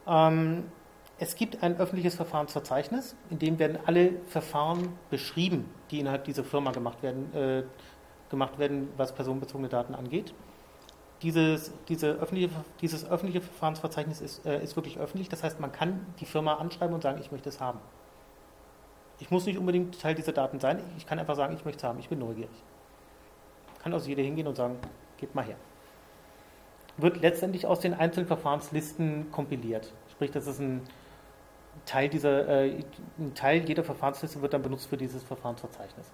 Ähm, 0.05 0.65
es 1.17 1.33
gibt 1.33 1.63
ein 1.63 1.75
öffentliches 1.77 2.13
Verfahrensverzeichnis, 2.13 3.15
in 3.31 3.39
dem 3.39 3.57
werden 3.57 3.79
alle 3.87 4.11
Verfahren 4.27 4.89
beschrieben, 5.09 5.65
die 5.89 6.01
innerhalb 6.01 6.25
dieser 6.25 6.43
Firma 6.43 6.69
gemacht 6.69 7.01
werden, 7.01 7.33
äh, 7.33 7.63
gemacht 8.29 8.59
werden 8.59 8.89
was 8.95 9.11
personenbezogene 9.11 9.69
Daten 9.69 9.95
angeht. 9.95 10.35
Dieses, 11.23 11.71
diese 11.87 12.11
öffentliche, 12.11 12.51
dieses 12.79 13.09
öffentliche 13.09 13.41
Verfahrensverzeichnis 13.41 14.21
ist, 14.21 14.45
äh, 14.45 14.61
ist 14.63 14.75
wirklich 14.75 14.99
öffentlich. 14.99 15.29
Das 15.29 15.41
heißt, 15.41 15.59
man 15.59 15.71
kann 15.71 16.05
die 16.19 16.25
Firma 16.25 16.57
anschreiben 16.57 16.93
und 16.93 17.01
sagen, 17.01 17.19
ich 17.19 17.31
möchte 17.31 17.49
es 17.49 17.59
haben. 17.59 17.79
Ich 19.17 19.31
muss 19.31 19.47
nicht 19.47 19.57
unbedingt 19.57 19.99
Teil 19.99 20.13
dieser 20.13 20.31
Daten 20.31 20.59
sein. 20.59 20.79
Ich 20.99 21.07
kann 21.07 21.17
einfach 21.17 21.35
sagen, 21.35 21.55
ich 21.55 21.65
möchte 21.65 21.79
es 21.79 21.83
haben. 21.83 21.97
Ich 21.97 22.07
bin 22.07 22.19
neugierig. 22.19 22.51
Kann 23.81 23.93
also 23.93 24.07
jeder 24.07 24.23
hingehen 24.23 24.47
und 24.47 24.55
sagen, 24.55 24.77
gebt 25.17 25.35
mal 25.35 25.45
her. 25.45 25.55
Wird 26.97 27.21
letztendlich 27.21 27.65
aus 27.65 27.79
den 27.79 27.93
einzelnen 27.93 28.27
Verfahrenslisten 28.27 29.31
kompiliert. 29.31 29.91
Sprich, 30.11 30.31
das 30.31 30.47
ist 30.47 30.59
ein 30.59 30.81
Teil, 31.85 32.09
dieser, 32.09 32.47
äh, 32.47 32.83
ein 33.17 33.33
Teil 33.33 33.67
jeder 33.67 33.83
Verfahrensliste 33.83 34.41
wird 34.41 34.53
dann 34.53 34.61
benutzt 34.61 34.87
für 34.87 34.97
dieses 34.97 35.23
Verfahrensverzeichnis. 35.23 36.11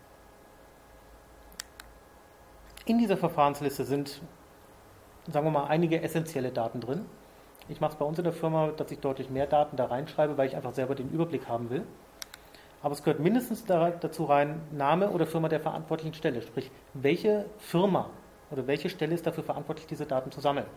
In 2.86 3.00
dieser 3.00 3.18
Verfahrensliste 3.18 3.84
sind 3.84 4.22
sagen 5.32 5.46
wir 5.46 5.52
mal, 5.52 5.66
einige 5.66 6.02
essentielle 6.02 6.52
Daten 6.52 6.80
drin. 6.82 7.06
Ich 7.70 7.82
mache 7.82 7.94
es 7.94 7.98
bei 7.98 8.06
uns 8.06 8.18
in 8.18 8.24
der 8.24 8.34
Firma, 8.34 8.70
dass 8.70 8.92
ich 8.92 9.00
deutlich 9.00 9.30
mehr 9.30 9.46
Daten 9.46 9.76
da 9.76 9.86
reinschreibe, 9.86 10.38
weil 10.38 10.48
ich 10.48 10.56
einfach 10.56 10.74
selber 10.74 10.96
den 10.96 11.10
Überblick 11.10 11.48
haben 11.48 11.70
will. 11.70 11.84
Aber 12.82 12.94
es 12.94 13.04
gehört 13.04 13.20
mindestens 13.20 13.66
dazu 13.66 14.26
rein 14.26 14.62
Name 14.72 15.10
oder 15.10 15.26
Firma 15.26 15.50
der 15.50 15.60
verantwortlichen 15.60 16.14
Stelle. 16.14 16.42
Sprich, 16.42 16.72
welche 16.94 17.46
Firma 17.58 18.10
oder 18.52 18.68
welche 18.68 18.90
Stelle 18.90 19.16
ist 19.16 19.26
dafür 19.26 19.44
verantwortlich, 19.44 19.88
diese 19.88 20.06
Daten 20.06 20.32
zu 20.32 20.42
sammeln. 20.42 20.68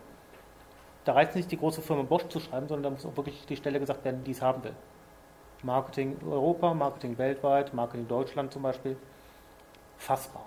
Da 1.05 1.13
reicht 1.13 1.31
es 1.31 1.35
nicht, 1.35 1.51
die 1.51 1.57
große 1.57 1.81
Firma 1.81 2.03
Bosch 2.03 2.27
zu 2.27 2.39
schreiben, 2.39 2.67
sondern 2.67 2.83
da 2.83 2.89
muss 2.91 3.05
auch 3.05 3.17
wirklich 3.17 3.45
die 3.45 3.55
Stelle 3.55 3.79
gesagt 3.79 4.03
werden, 4.03 4.23
die 4.23 4.31
es 4.31 4.41
haben 4.41 4.63
will. 4.63 4.73
Marketing 5.63 6.17
Europa, 6.27 6.73
Marketing 6.73 7.17
weltweit, 7.17 7.73
Marketing 7.73 8.07
Deutschland 8.07 8.51
zum 8.51 8.63
Beispiel. 8.63 8.97
Fassbar. 9.97 10.45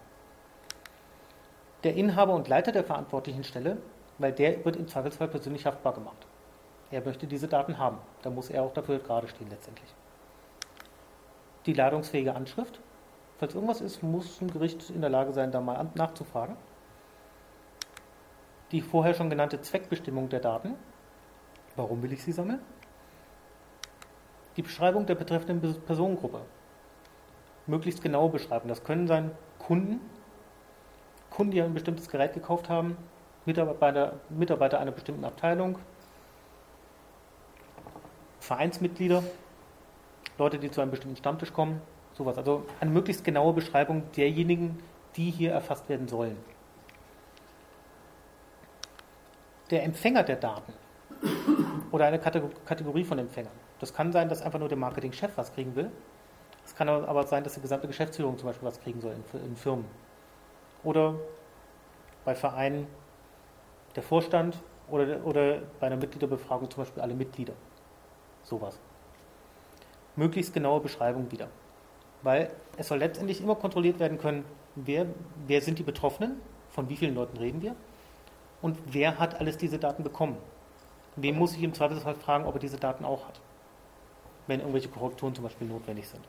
Der 1.85 1.95
Inhaber 1.95 2.35
und 2.35 2.49
Leiter 2.49 2.73
der 2.73 2.85
verantwortlichen 2.85 3.45
Stelle 3.45 3.79
weil 4.19 4.33
der 4.33 4.65
wird 4.65 4.77
im 4.77 4.89
Zweifelsfall 4.89 5.29
persönlich 5.29 5.67
haftbar 5.67 5.95
gemacht. 5.95 6.17
Er 6.91 7.01
möchte 7.03 7.27
diese 7.27 7.49
Daten 7.49 7.79
haben. 7.79 7.99
Da 8.23 8.31
muss 8.31 8.51
er 8.51 8.63
auch 8.63 8.73
dafür 8.73 8.99
gerade 8.99 9.29
stehen 9.29 9.51
letztendlich. 9.51 9.89
Die 11.67 11.73
ladungsfähige 11.73 12.35
Anschrift. 12.35 12.81
Falls 13.39 13.55
irgendwas 13.55 13.81
ist, 13.81 14.03
muss 14.03 14.41
ein 14.41 14.51
Gericht 14.51 14.91
in 14.91 15.01
der 15.01 15.11
Lage 15.11 15.33
sein, 15.33 15.51
da 15.51 15.61
mal 15.61 15.91
nachzufragen. 15.95 16.57
Die 18.71 18.81
vorher 18.81 19.15
schon 19.15 19.31
genannte 19.31 19.61
Zweckbestimmung 19.61 20.29
der 20.29 20.41
Daten. 20.41 20.75
Warum 21.77 22.03
will 22.03 22.13
ich 22.13 22.23
sie 22.23 22.33
sammeln? 22.33 22.61
Die 24.57 24.63
Beschreibung 24.63 25.07
der 25.07 25.17
betreffenden 25.17 25.81
Personengruppe. 25.83 26.43
Möglichst 27.67 28.03
genaue 28.03 28.31
Beschreibung. 28.31 28.69
Das 28.69 28.85
können 28.85 29.07
sein 29.07 29.33
Kunden, 29.59 30.01
Kunden, 31.31 31.51
die 31.51 31.63
ein 31.63 31.75
bestimmtes 31.75 32.09
Gerät 32.09 32.35
gekauft 32.35 32.69
haben, 32.69 32.97
Mitarbeiter, 33.47 34.21
Mitarbeiter 34.29 34.79
einer 34.79 34.93
bestimmten 34.93 35.25
Abteilung, 35.25 35.79
Vereinsmitglieder, 38.41 39.23
Leute, 40.39 40.59
die 40.59 40.71
zu 40.71 40.81
einem 40.81 40.91
bestimmten 40.91 41.17
Stammtisch 41.17 41.53
kommen, 41.53 41.81
sowas. 42.15 42.37
Also 42.39 42.65
eine 42.81 42.91
möglichst 42.91 43.25
genaue 43.25 43.53
Beschreibung 43.53 44.03
derjenigen, 44.17 44.79
die 45.17 45.31
hier 45.31 45.53
erfasst 45.53 45.89
werden 45.89 46.09
sollen. 46.09 46.37
Der 49.71 49.85
Empfänger 49.85 50.23
der 50.23 50.37
Daten 50.37 50.73
oder 51.91 52.07
eine 52.07 52.19
Kategorie 52.19 53.05
von 53.05 53.19
Empfängern. 53.19 53.53
Das 53.81 53.95
kann 53.95 54.13
sein, 54.13 54.29
dass 54.29 54.43
einfach 54.43 54.59
nur 54.59 54.69
der 54.69 54.79
Marketingchef 54.79 55.33
was 55.37 55.53
kriegen 55.55 55.75
will. 55.75 55.91
Es 56.65 56.75
kann 56.75 56.89
aber 56.89 57.27
sein, 57.27 57.45
dass 57.45 57.55
die 57.55 57.61
gesamte 57.61 57.87
Geschäftsführung 57.87 58.39
zum 58.39 58.49
Beispiel 58.49 58.67
was 58.67 58.81
kriegen 58.81 59.01
soll 59.01 59.15
in, 59.33 59.57
Firmen. 59.57 59.85
Oder 60.83 61.15
bei 62.25 62.35
Vereinen 62.35 62.87
der 63.97 64.03
Vorstand 64.03 64.59
oder, 64.89 65.25
oder 65.25 65.59
bei 65.81 65.87
einer 65.87 65.97
Mitgliederbefragung 65.97 66.71
zum 66.71 66.83
Beispiel 66.83 67.03
alle 67.03 67.15
Mitglieder. 67.15 67.55
Sowas. 68.43 68.79
Möglichst 70.17 70.53
genaue 70.55 70.81
Beschreibung 70.81 71.31
wieder. 71.31 71.49
Weil 72.23 72.51
es 72.77 72.89
soll 72.89 72.99
letztendlich 72.99 73.41
immer 73.41 73.55
kontrolliert 73.55 73.99
werden 73.99 74.19
können, 74.19 74.45
wer, 74.75 75.07
wer 75.47 75.61
sind 75.61 75.79
die 75.79 75.83
Betroffenen, 75.83 76.41
von 76.71 76.89
wie 76.89 76.97
vielen 76.97 77.15
Leuten 77.15 77.37
reden 77.37 77.63
wir 77.63 77.77
und 78.63 78.79
wer 78.87 79.19
hat 79.19 79.41
alles 79.41 79.59
diese 79.59 79.79
Daten 79.79 80.03
bekommen. 80.03 80.37
Wem 81.17 81.37
muss 81.37 81.55
ich 81.55 81.63
im 81.63 81.75
Zweifelsfall 81.75 82.17
fragen, 82.17 82.45
ob 82.45 82.55
er 82.55 82.61
diese 82.61 82.79
Daten 82.79 83.05
auch 83.05 83.27
hat, 83.29 83.41
wenn 84.47 84.61
irgendwelche 84.61 84.89
Korrekturen 84.89 85.35
zum 85.35 85.45
Beispiel 85.45 85.69
notwendig 85.69 86.09
sind. 86.09 86.25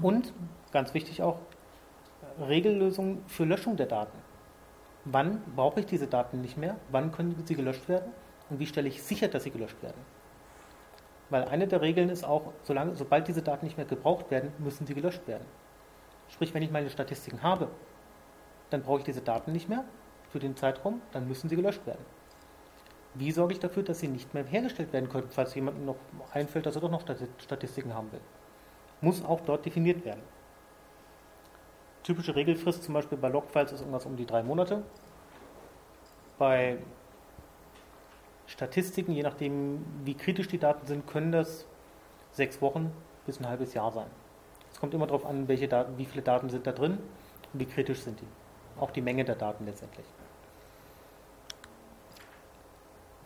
Und, 0.00 0.32
ganz 0.72 0.94
wichtig 0.94 1.22
auch, 1.22 1.38
Regellösungen 2.48 3.22
für 3.26 3.44
Löschung 3.44 3.76
der 3.76 3.86
Daten 3.86 4.18
wann 5.04 5.42
brauche 5.54 5.80
ich 5.80 5.86
diese 5.86 6.06
Daten 6.06 6.40
nicht 6.40 6.56
mehr, 6.56 6.76
wann 6.90 7.12
können 7.12 7.42
sie 7.44 7.54
gelöscht 7.54 7.88
werden 7.88 8.10
und 8.50 8.58
wie 8.58 8.66
stelle 8.66 8.88
ich 8.88 9.02
sicher, 9.02 9.28
dass 9.28 9.44
sie 9.44 9.50
gelöscht 9.50 9.80
werden. 9.82 10.00
Weil 11.30 11.44
eine 11.44 11.66
der 11.66 11.80
Regeln 11.80 12.10
ist 12.10 12.24
auch, 12.24 12.52
solange, 12.62 12.94
sobald 12.94 13.28
diese 13.28 13.42
Daten 13.42 13.64
nicht 13.64 13.76
mehr 13.76 13.86
gebraucht 13.86 14.30
werden, 14.30 14.52
müssen 14.58 14.86
sie 14.86 14.94
gelöscht 14.94 15.26
werden. 15.26 15.44
Sprich, 16.28 16.52
wenn 16.54 16.62
ich 16.62 16.70
meine 16.70 16.90
Statistiken 16.90 17.42
habe, 17.42 17.68
dann 18.70 18.82
brauche 18.82 18.98
ich 18.98 19.04
diese 19.04 19.20
Daten 19.20 19.52
nicht 19.52 19.68
mehr 19.68 19.84
für 20.30 20.38
den 20.38 20.56
Zeitraum, 20.56 21.00
dann 21.12 21.28
müssen 21.28 21.48
sie 21.48 21.56
gelöscht 21.56 21.86
werden. 21.86 22.04
Wie 23.14 23.30
sorge 23.30 23.52
ich 23.52 23.60
dafür, 23.60 23.84
dass 23.84 24.00
sie 24.00 24.08
nicht 24.08 24.34
mehr 24.34 24.44
hergestellt 24.44 24.92
werden 24.92 25.08
können, 25.08 25.28
falls 25.30 25.54
jemandem 25.54 25.84
noch 25.86 25.96
einfällt, 26.32 26.66
dass 26.66 26.74
er 26.74 26.80
doch 26.80 26.90
noch 26.90 27.04
Statistiken 27.38 27.94
haben 27.94 28.10
will? 28.10 28.20
Muss 29.00 29.24
auch 29.24 29.40
dort 29.42 29.64
definiert 29.64 30.04
werden. 30.04 30.22
typische 32.02 32.34
Regelfrist 32.34 32.82
zum 32.82 32.94
Beispiel 32.94 33.16
bei 33.16 33.28
Logfiles 33.28 33.72
ist 33.72 33.80
irgendwas 33.80 34.04
um 34.06 34.16
die 34.16 34.26
drei 34.26 34.42
Monate. 34.42 34.82
Bei 36.38 36.78
Statistiken, 38.46 39.12
je 39.12 39.22
nachdem 39.22 39.84
wie 40.04 40.14
kritisch 40.14 40.48
die 40.48 40.58
Daten 40.58 40.86
sind, 40.86 41.06
können 41.06 41.32
das 41.32 41.66
sechs 42.32 42.60
Wochen 42.60 42.92
bis 43.26 43.40
ein 43.40 43.48
halbes 43.48 43.74
Jahr 43.74 43.90
sein. 43.92 44.06
Es 44.72 44.80
kommt 44.80 44.92
immer 44.92 45.06
darauf 45.06 45.24
an, 45.24 45.48
welche 45.48 45.68
Daten, 45.68 45.96
wie 45.98 46.04
viele 46.04 46.22
Daten 46.22 46.50
sind 46.50 46.66
da 46.66 46.72
drin 46.72 46.98
und 47.52 47.60
wie 47.60 47.66
kritisch 47.66 48.02
sind 48.02 48.20
die. 48.20 48.80
Auch 48.80 48.90
die 48.90 49.00
Menge 49.00 49.24
der 49.24 49.36
Daten 49.36 49.64
letztendlich. 49.64 50.06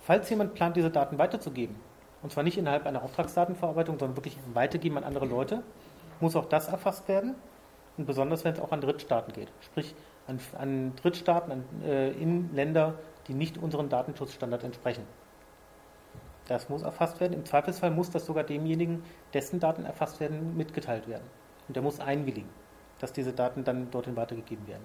Falls 0.00 0.28
jemand 0.30 0.54
plant, 0.54 0.76
diese 0.76 0.90
Daten 0.90 1.18
weiterzugeben, 1.18 1.76
und 2.22 2.32
zwar 2.32 2.42
nicht 2.42 2.58
innerhalb 2.58 2.86
einer 2.86 3.02
Auftragsdatenverarbeitung, 3.02 3.98
sondern 3.98 4.16
wirklich 4.16 4.36
weitergeben 4.52 4.98
an 4.98 5.04
andere 5.04 5.26
Leute, 5.26 5.62
muss 6.20 6.36
auch 6.36 6.46
das 6.46 6.68
erfasst 6.68 7.08
werden. 7.08 7.34
Und 7.96 8.06
besonders, 8.06 8.44
wenn 8.44 8.54
es 8.54 8.60
auch 8.60 8.72
an 8.72 8.80
Drittstaaten 8.80 9.32
geht. 9.32 9.48
Sprich, 9.60 9.94
an, 10.26 10.38
an 10.58 10.94
Drittstaaten 10.96 11.52
an, 11.52 11.64
äh, 11.84 12.10
in 12.12 12.54
Länder, 12.54 12.94
die 13.28 13.34
nicht 13.34 13.58
unseren 13.58 13.88
Datenschutzstandard 13.88 14.64
entsprechen. 14.64 15.04
Das 16.48 16.70
muss 16.70 16.82
erfasst 16.82 17.20
werden. 17.20 17.34
Im 17.34 17.44
Zweifelsfall 17.44 17.90
muss 17.90 18.10
das 18.10 18.24
sogar 18.24 18.42
demjenigen, 18.42 19.04
dessen 19.34 19.60
Daten 19.60 19.84
erfasst 19.84 20.18
werden, 20.18 20.56
mitgeteilt 20.56 21.06
werden. 21.06 21.24
Und 21.68 21.76
der 21.76 21.82
muss 21.82 22.00
einwilligen, 22.00 22.48
dass 22.98 23.12
diese 23.12 23.32
Daten 23.32 23.64
dann 23.64 23.90
dorthin 23.90 24.16
weitergegeben 24.16 24.66
werden. 24.66 24.84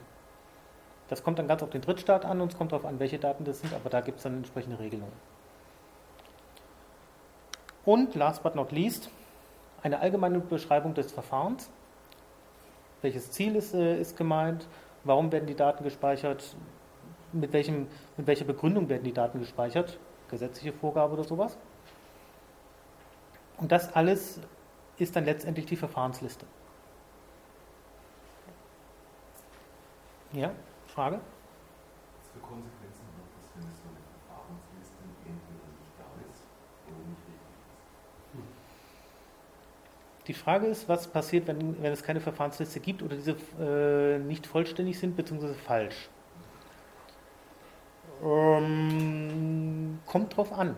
Das 1.08 1.24
kommt 1.24 1.40
dann 1.40 1.48
ganz 1.48 1.64
auf 1.64 1.70
den 1.70 1.82
Drittstaat 1.82 2.26
an 2.26 2.42
und 2.42 2.52
es 2.52 2.58
kommt 2.58 2.72
darauf 2.72 2.86
an, 2.86 3.00
welche 3.00 3.18
Daten 3.18 3.46
das 3.46 3.62
sind, 3.62 3.74
aber 3.74 3.90
da 3.90 4.02
gibt 4.02 4.18
es 4.18 4.24
dann 4.24 4.38
entsprechende 4.38 4.80
Regelungen. 4.80 5.14
Und 7.86 8.16
last 8.16 8.44
but 8.44 8.56
not 8.56 8.72
least, 8.72 9.10
eine 9.82 10.00
allgemeine 10.00 10.40
Beschreibung 10.40 10.94
des 10.94 11.12
Verfahrens. 11.12 11.70
Welches 13.02 13.32
Ziel 13.32 13.56
ist, 13.56 13.74
äh, 13.74 14.00
ist 14.00 14.16
gemeint? 14.16 14.68
Warum 15.04 15.32
werden 15.32 15.46
die 15.46 15.56
Daten 15.56 15.84
gespeichert? 15.84 16.56
Mit, 17.34 17.52
welchem, 17.52 17.88
mit 18.16 18.28
welcher 18.28 18.46
Begründung 18.46 18.90
werden 18.90 19.04
die 19.04 19.14
Daten 19.14 19.40
gespeichert? 19.40 20.00
Gesetzliche 20.30 20.72
Vorgabe 20.72 21.14
oder 21.14 21.24
sowas. 21.24 21.58
Und 23.58 23.72
das 23.72 23.94
alles 23.96 24.40
ist 24.98 25.16
dann 25.16 25.26
letztendlich 25.26 25.66
die 25.66 25.76
Verfahrensliste. 25.76 26.46
Ja, 30.32 30.52
Frage? 30.88 31.16
Was 31.16 32.28
für 32.34 32.40
Konsequenzen 32.40 33.06
hat 33.18 33.26
das, 33.38 33.50
wenn 33.56 33.70
es 33.70 33.78
so 33.78 33.88
eine 33.90 34.00
Verfahrensliste 34.26 34.98
entweder 35.26 35.68
nicht 35.80 35.94
da 35.98 36.06
ist 36.30 36.44
oder 36.88 37.08
nicht 37.08 37.22
richtig 37.28 37.50
ist? 40.22 40.28
Die 40.28 40.34
Frage 40.34 40.68
ist, 40.68 40.90
was 40.90 41.08
passiert, 41.08 41.48
wenn, 41.48 41.82
wenn 41.82 41.94
es 41.94 42.04
keine 42.04 42.20
Verfahrensliste 42.20 42.80
gibt 42.80 43.04
oder 43.04 43.16
diese 43.16 43.36
äh, 43.60 44.20
nicht 44.20 44.48
vollständig 44.48 44.98
sind 45.00 45.16
bzw. 45.16 45.54
falsch. 45.54 46.10
Ähm, 48.22 50.00
kommt 50.06 50.36
drauf 50.36 50.52
an. 50.52 50.76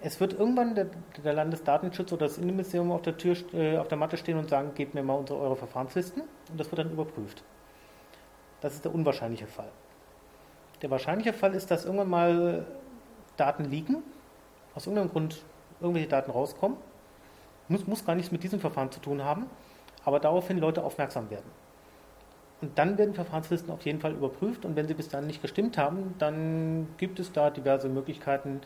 Es 0.00 0.20
wird 0.20 0.32
irgendwann 0.32 0.74
der, 0.74 0.86
der 1.24 1.32
Landesdatenschutz 1.32 2.12
oder 2.12 2.26
das 2.26 2.38
Innenministerium 2.38 2.92
auf 2.92 3.02
der 3.02 3.16
Tür, 3.16 3.36
äh, 3.52 3.78
auf 3.78 3.88
der 3.88 3.98
Matte 3.98 4.16
stehen 4.16 4.38
und 4.38 4.48
sagen, 4.48 4.72
gebt 4.74 4.94
mir 4.94 5.02
mal 5.02 5.14
unsere, 5.14 5.40
eure 5.40 5.56
Verfahrenslisten 5.56 6.22
und 6.50 6.60
das 6.60 6.70
wird 6.70 6.78
dann 6.78 6.92
überprüft. 6.92 7.42
Das 8.60 8.74
ist 8.74 8.84
der 8.84 8.94
unwahrscheinliche 8.94 9.46
Fall. 9.46 9.70
Der 10.82 10.90
wahrscheinliche 10.90 11.32
Fall 11.32 11.54
ist, 11.54 11.70
dass 11.70 11.84
irgendwann 11.84 12.10
mal 12.10 12.66
Daten 13.36 13.64
liegen, 13.64 14.02
aus 14.74 14.86
irgendeinem 14.86 15.10
Grund 15.10 15.44
irgendwelche 15.80 16.08
Daten 16.08 16.30
rauskommen. 16.30 16.76
Muss, 17.68 17.86
muss 17.86 18.04
gar 18.04 18.14
nichts 18.14 18.30
mit 18.30 18.42
diesem 18.42 18.60
Verfahren 18.60 18.90
zu 18.90 19.00
tun 19.00 19.22
haben, 19.22 19.46
aber 20.04 20.20
daraufhin 20.20 20.58
Leute 20.58 20.82
aufmerksam 20.84 21.28
werden. 21.30 21.50
Und 22.60 22.76
dann 22.76 22.98
werden 22.98 23.14
Verfahrenslisten 23.14 23.70
auf 23.70 23.82
jeden 23.82 24.00
Fall 24.00 24.12
überprüft 24.12 24.64
und 24.64 24.74
wenn 24.74 24.88
sie 24.88 24.94
bis 24.94 25.08
dahin 25.08 25.28
nicht 25.28 25.42
gestimmt 25.42 25.78
haben, 25.78 26.14
dann 26.18 26.88
gibt 26.96 27.20
es 27.20 27.32
da 27.32 27.50
diverse 27.50 27.88
Möglichkeiten, 27.88 28.60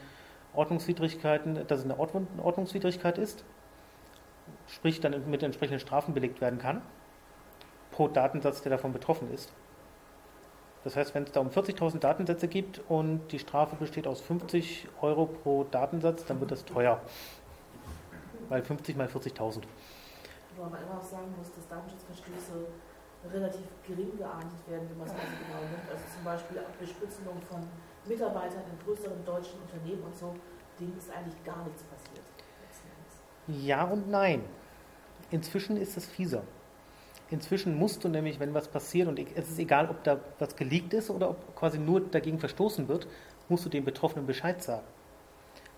Ordnungswidrigkeiten, 0.55 1.67
dass 1.67 1.81
es 1.81 1.85
eine 1.85 1.99
Ordnungswidrigkeit 1.99 3.19
ist, 3.19 3.45
sprich 4.67 5.01
dann 5.01 5.29
mit 5.31 5.43
entsprechenden 5.43 5.81
Strafen 5.81 6.15
belegt 6.15 6.41
werden 6.41 6.59
kann, 6.59 6.81
pro 7.91 8.09
Datensatz, 8.09 8.63
der 8.63 8.71
davon 8.71 8.93
betroffen 8.93 9.33
ist. 9.33 9.53
Das 10.85 10.97
heißt, 10.97 11.15
wenn 11.15 11.25
es 11.25 11.33
da 11.33 11.41
um 11.41 11.49
40.000 11.49 11.99
Datensätze 12.01 12.49
gibt 12.49 12.81
und 12.89 13.29
die 13.29 13.39
Strafe 13.39 13.77
besteht 13.77 14.07
aus 14.07 14.21
50 14.21 14.89
Euro 15.01 15.27
pro 15.27 15.65
Datensatz, 15.65 16.25
dann 16.25 16.41
wird 16.41 16.51
das 16.51 16.65
teuer. 16.65 17.01
Weil 18.49 18.63
50 18.63 18.97
mal 18.97 19.07
40.000. 19.07 19.63
Wobei 20.57 20.71
man 20.71 20.83
immer 20.83 20.99
auch 20.99 21.03
sagen 21.03 21.33
muss, 21.39 21.55
dass 21.55 21.69
Datenschutzverstöße 21.69 22.67
relativ 23.31 23.67
gering 23.87 24.17
geahndet 24.17 24.63
werden, 24.69 24.89
wenn 24.91 24.99
man 24.99 25.07
es 25.07 25.15
also 25.15 25.37
genau 25.39 25.63
nimmt. 25.63 25.89
Also 25.91 26.05
zum 26.15 26.25
Beispiel 26.25 26.59
Bespitzelung 26.81 27.41
von 27.43 27.63
Mitarbeitern 28.07 28.63
in 28.71 28.79
größeren 28.85 29.25
deutschen 29.25 29.61
Unternehmen 29.61 30.03
und 30.03 30.17
so, 30.17 30.35
denen 30.79 30.97
ist 30.97 31.11
eigentlich 31.11 31.43
gar 31.45 31.63
nichts 31.65 31.83
passiert. 31.85 32.25
Ja 33.49 33.85
und 33.85 34.09
nein. 34.09 34.45
Inzwischen 35.31 35.77
ist 35.77 35.97
es 35.97 36.07
fieser. 36.07 36.43
Inzwischen 37.31 37.77
musst 37.79 38.05
du 38.05 38.09
nämlich, 38.09 38.39
wenn 38.41 38.53
was 38.53 38.69
passiert, 38.69 39.09
und 39.09 39.19
es 39.19 39.49
ist 39.49 39.59
egal, 39.59 39.89
ob 39.89 40.05
da 40.05 40.21
was 40.39 40.55
geleakt 40.55 40.93
ist 40.93 41.09
oder 41.11 41.31
ob 41.31 41.57
quasi 41.57 41.79
nur 41.79 42.01
dagegen 42.01 42.39
verstoßen 42.39 42.89
wird, 42.89 43.07
musst 43.49 43.65
du 43.65 43.71
dem 43.71 43.85
Betroffenen 43.85 44.27
Bescheid 44.27 44.63
sagen. 44.63 44.87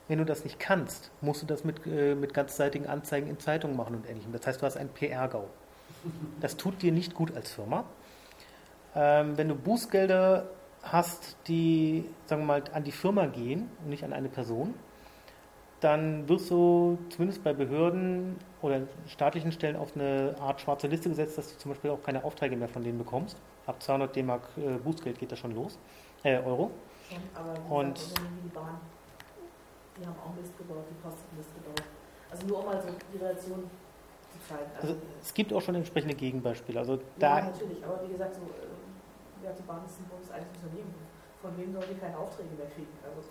Wenn 0.09 0.19
du 0.19 0.25
das 0.25 0.45
nicht 0.45 0.59
kannst, 0.59 1.11
musst 1.21 1.43
du 1.43 1.47
das 1.47 1.65
mit, 1.65 1.87
äh, 1.87 2.15
mit 2.15 2.35
ganzseitigen 2.35 2.87
Anzeigen 2.87 3.29
in 3.29 3.39
Zeitungen 3.39 3.77
machen 3.77 3.95
und 3.95 4.09
ähnlichem. 4.09 4.33
Das 4.33 4.47
heißt, 4.47 4.61
du 4.61 4.67
hast 4.67 4.77
einen 4.77 4.91
PR-GAU. 4.91 5.49
Das 6.41 6.57
tut 6.57 6.83
dir 6.83 6.93
nicht 6.93 7.15
gut 7.15 7.35
als 7.35 7.51
Firma. 7.53 7.85
Ähm, 8.95 9.37
wenn 9.37 9.49
du 9.49 9.55
Bußgelder 9.55 10.47
hast, 10.83 11.37
die, 11.49 12.05
sagen 12.27 12.43
wir 12.43 12.47
mal, 12.47 12.63
an 12.73 12.85
die 12.85 12.93
Firma 12.93 13.27
gehen 13.27 13.71
und 13.83 13.91
nicht 13.91 14.05
an 14.05 14.13
eine 14.13 14.29
Person, 14.29 14.75
dann 15.81 16.29
wirst 16.29 16.51
du 16.51 16.97
zumindest 17.11 17.43
bei 17.45 17.53
Behörden 17.53 18.37
oder 18.63 18.83
staatlichen 19.07 19.53
Stellen 19.53 19.77
auf 19.77 19.95
eine 19.95 20.35
Art 20.41 20.61
schwarze 20.61 20.87
Liste 20.87 21.09
gesetzt, 21.11 21.37
dass 21.37 21.53
du 21.53 21.59
zum 21.59 21.73
Beispiel 21.73 21.91
auch 21.91 22.03
keine 22.03 22.25
Aufträge 22.25 22.57
mehr 22.57 22.69
von 22.69 22.83
denen 22.83 22.99
bekommst. 22.99 23.37
Ab 23.67 23.83
200 23.83 24.15
D-Mark 24.15 24.43
äh, 24.57 24.79
Bußgeld 24.79 25.19
geht 25.19 25.33
das 25.33 25.39
schon 25.39 25.55
los, 25.55 25.79
äh, 26.23 26.37
Euro. 26.39 26.71
Schon, 27.09 27.19
aber 27.35 27.77
Und- 27.81 27.95
gesagt, 27.95 28.21
wie 28.23 28.49
die 28.49 28.55
Bahn, 28.55 28.79
die 30.01 30.07
haben 30.07 30.15
auch 30.25 30.35
Mist 30.41 30.57
gebaut, 30.57 30.85
die 30.91 31.03
Post 31.03 31.19
hat 31.19 31.37
Mist 31.37 31.51
gebaut. 31.55 31.83
Also 32.31 32.47
nur 32.47 32.59
um 32.61 32.67
mal 32.67 32.81
so 32.81 32.89
die 33.13 33.19
Relation 33.19 33.65
zeigen. 34.49 34.71
Also 34.81 34.97
es 35.21 35.35
gibt 35.35 35.53
auch 35.53 35.61
schon 35.63 35.75
entsprechende 35.75 36.15
Gegenbeispiele. 36.15 36.79
Also 36.79 36.95
ja, 36.95 37.01
da, 37.19 37.43
natürlich, 37.43 37.85
aber 37.85 38.03
wie 38.07 38.13
gesagt, 38.13 38.35
so, 38.35 38.41
ähm, 38.43 39.43
ja, 39.43 39.53
die 39.53 39.63
Bahn 39.63 39.85
ist 39.85 40.01
ein 40.01 40.05
bundeseigenes 40.09 40.53
Unternehmen. 40.63 40.95
Von 41.43 41.57
wem 41.59 41.73
sollen 41.73 41.87
die 41.91 41.99
keine 41.99 42.17
Aufträge 42.17 42.49
mehr 42.57 42.67
kriegen? 42.67 42.89
Also, 43.05 43.29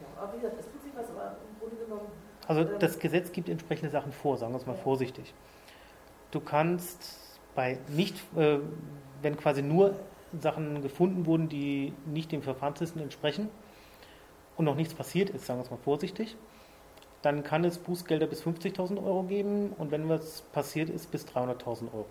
ja, 0.00 0.06
aber 0.22 0.32
wie 0.34 0.40
gesagt, 0.40 0.60
es 0.60 0.66
tut 0.70 0.82
sich 0.82 0.92
was, 0.96 1.10
aber 1.10 1.36
im 1.48 1.58
Grunde 1.58 1.76
genommen 1.84 2.10
also 2.48 2.64
das 2.64 2.98
Gesetz 2.98 3.32
gibt 3.32 3.48
entsprechende 3.48 3.90
Sachen 3.90 4.12
vor, 4.12 4.36
sagen 4.36 4.52
wir 4.52 4.58
es 4.58 4.66
mal 4.66 4.76
Ja. 4.76 4.82
vorsichtig. 4.82 5.34
Du 6.30 6.40
kannst 6.40 7.40
bei 7.54 7.78
nicht, 7.88 8.16
äh, 8.36 8.58
wenn 9.22 9.36
quasi 9.36 9.62
nur 9.62 9.96
Sachen 10.40 10.82
gefunden 10.82 11.26
wurden, 11.26 11.48
die 11.48 11.92
nicht 12.04 12.30
dem 12.30 12.42
Verfahrenslisten 12.42 13.02
entsprechen 13.02 13.48
und 14.56 14.64
noch 14.64 14.76
nichts 14.76 14.94
passiert 14.94 15.30
ist, 15.30 15.46
sagen 15.46 15.58
wir 15.58 15.64
es 15.64 15.70
mal 15.70 15.78
vorsichtig, 15.78 16.36
dann 17.26 17.42
kann 17.42 17.64
es 17.64 17.76
Bußgelder 17.78 18.28
bis 18.28 18.44
50.000 18.44 19.04
Euro 19.04 19.24
geben 19.24 19.72
und 19.78 19.90
wenn 19.90 20.08
was 20.08 20.42
passiert 20.52 20.88
ist, 20.88 21.10
bis 21.10 21.26
300.000 21.26 21.92
Euro 21.92 22.06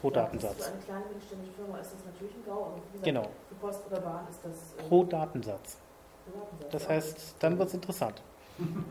pro 0.00 0.08
Ja, 0.10 0.14
Datensatz. 0.14 0.64
Für 0.64 0.72
eine 0.72 0.82
kleine 0.82 1.04
mittelständische 1.12 1.52
Firma 1.54 1.78
ist 1.78 1.92
das 1.92 2.04
natürlich 2.04 2.34
ein 2.36 2.44
GAU, 2.46 2.52
aber 2.66 2.76
wie 2.76 2.80
gesagt, 2.92 3.04
Genau, 3.04 3.22
für 3.48 3.54
Post 3.56 3.80
oder 3.90 4.00
Bahn 4.00 4.24
ist 4.30 4.38
das 4.44 4.52
äh, 4.78 4.88
pro 4.88 5.02
Datensatz. 5.02 5.78
pro 6.24 6.38
Datensatz. 6.38 6.70
Das 6.72 6.88
heißt, 6.88 7.34
dann 7.40 7.58
wird 7.58 7.66
es 7.68 7.74
interessant. 7.74 8.22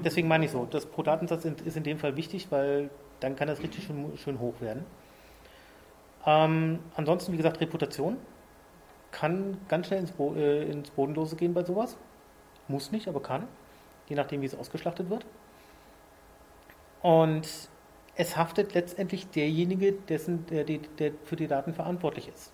Deswegen 0.03 0.27
meine 0.27 0.43
ich 0.45 0.51
so, 0.51 0.67
das 0.69 0.85
pro 0.85 1.01
Datensatz 1.01 1.45
ist 1.45 1.77
in 1.77 1.83
dem 1.83 1.97
Fall 1.97 2.17
wichtig, 2.17 2.47
weil 2.51 2.89
dann 3.21 3.37
kann 3.37 3.47
das 3.47 3.59
richtig 3.61 3.85
schön, 3.85 4.17
schön 4.17 4.39
hoch 4.41 4.55
werden. 4.59 4.85
Ähm, 6.25 6.79
ansonsten, 6.95 7.31
wie 7.31 7.37
gesagt, 7.37 7.61
Reputation 7.61 8.17
kann 9.11 9.61
ganz 9.69 9.87
schnell 9.87 10.01
ins, 10.01 10.11
Bo 10.11 10.35
äh, 10.35 10.69
ins 10.69 10.91
Bodenlose 10.91 11.37
gehen 11.37 11.53
bei 11.53 11.63
sowas. 11.63 11.95
Muss 12.67 12.91
nicht, 12.91 13.07
aber 13.07 13.21
kann, 13.21 13.47
je 14.07 14.15
nachdem, 14.15 14.41
wie 14.41 14.45
es 14.45 14.55
ausgeschlachtet 14.55 15.09
wird. 15.09 15.25
Und 17.01 17.47
es 18.15 18.37
haftet 18.37 18.73
letztendlich 18.73 19.27
derjenige, 19.29 19.93
dessen, 19.93 20.45
der, 20.47 20.63
die- 20.63 20.79
der 20.79 21.11
für 21.23 21.35
die 21.35 21.47
Daten 21.47 21.73
verantwortlich 21.73 22.27
ist. 22.27 22.51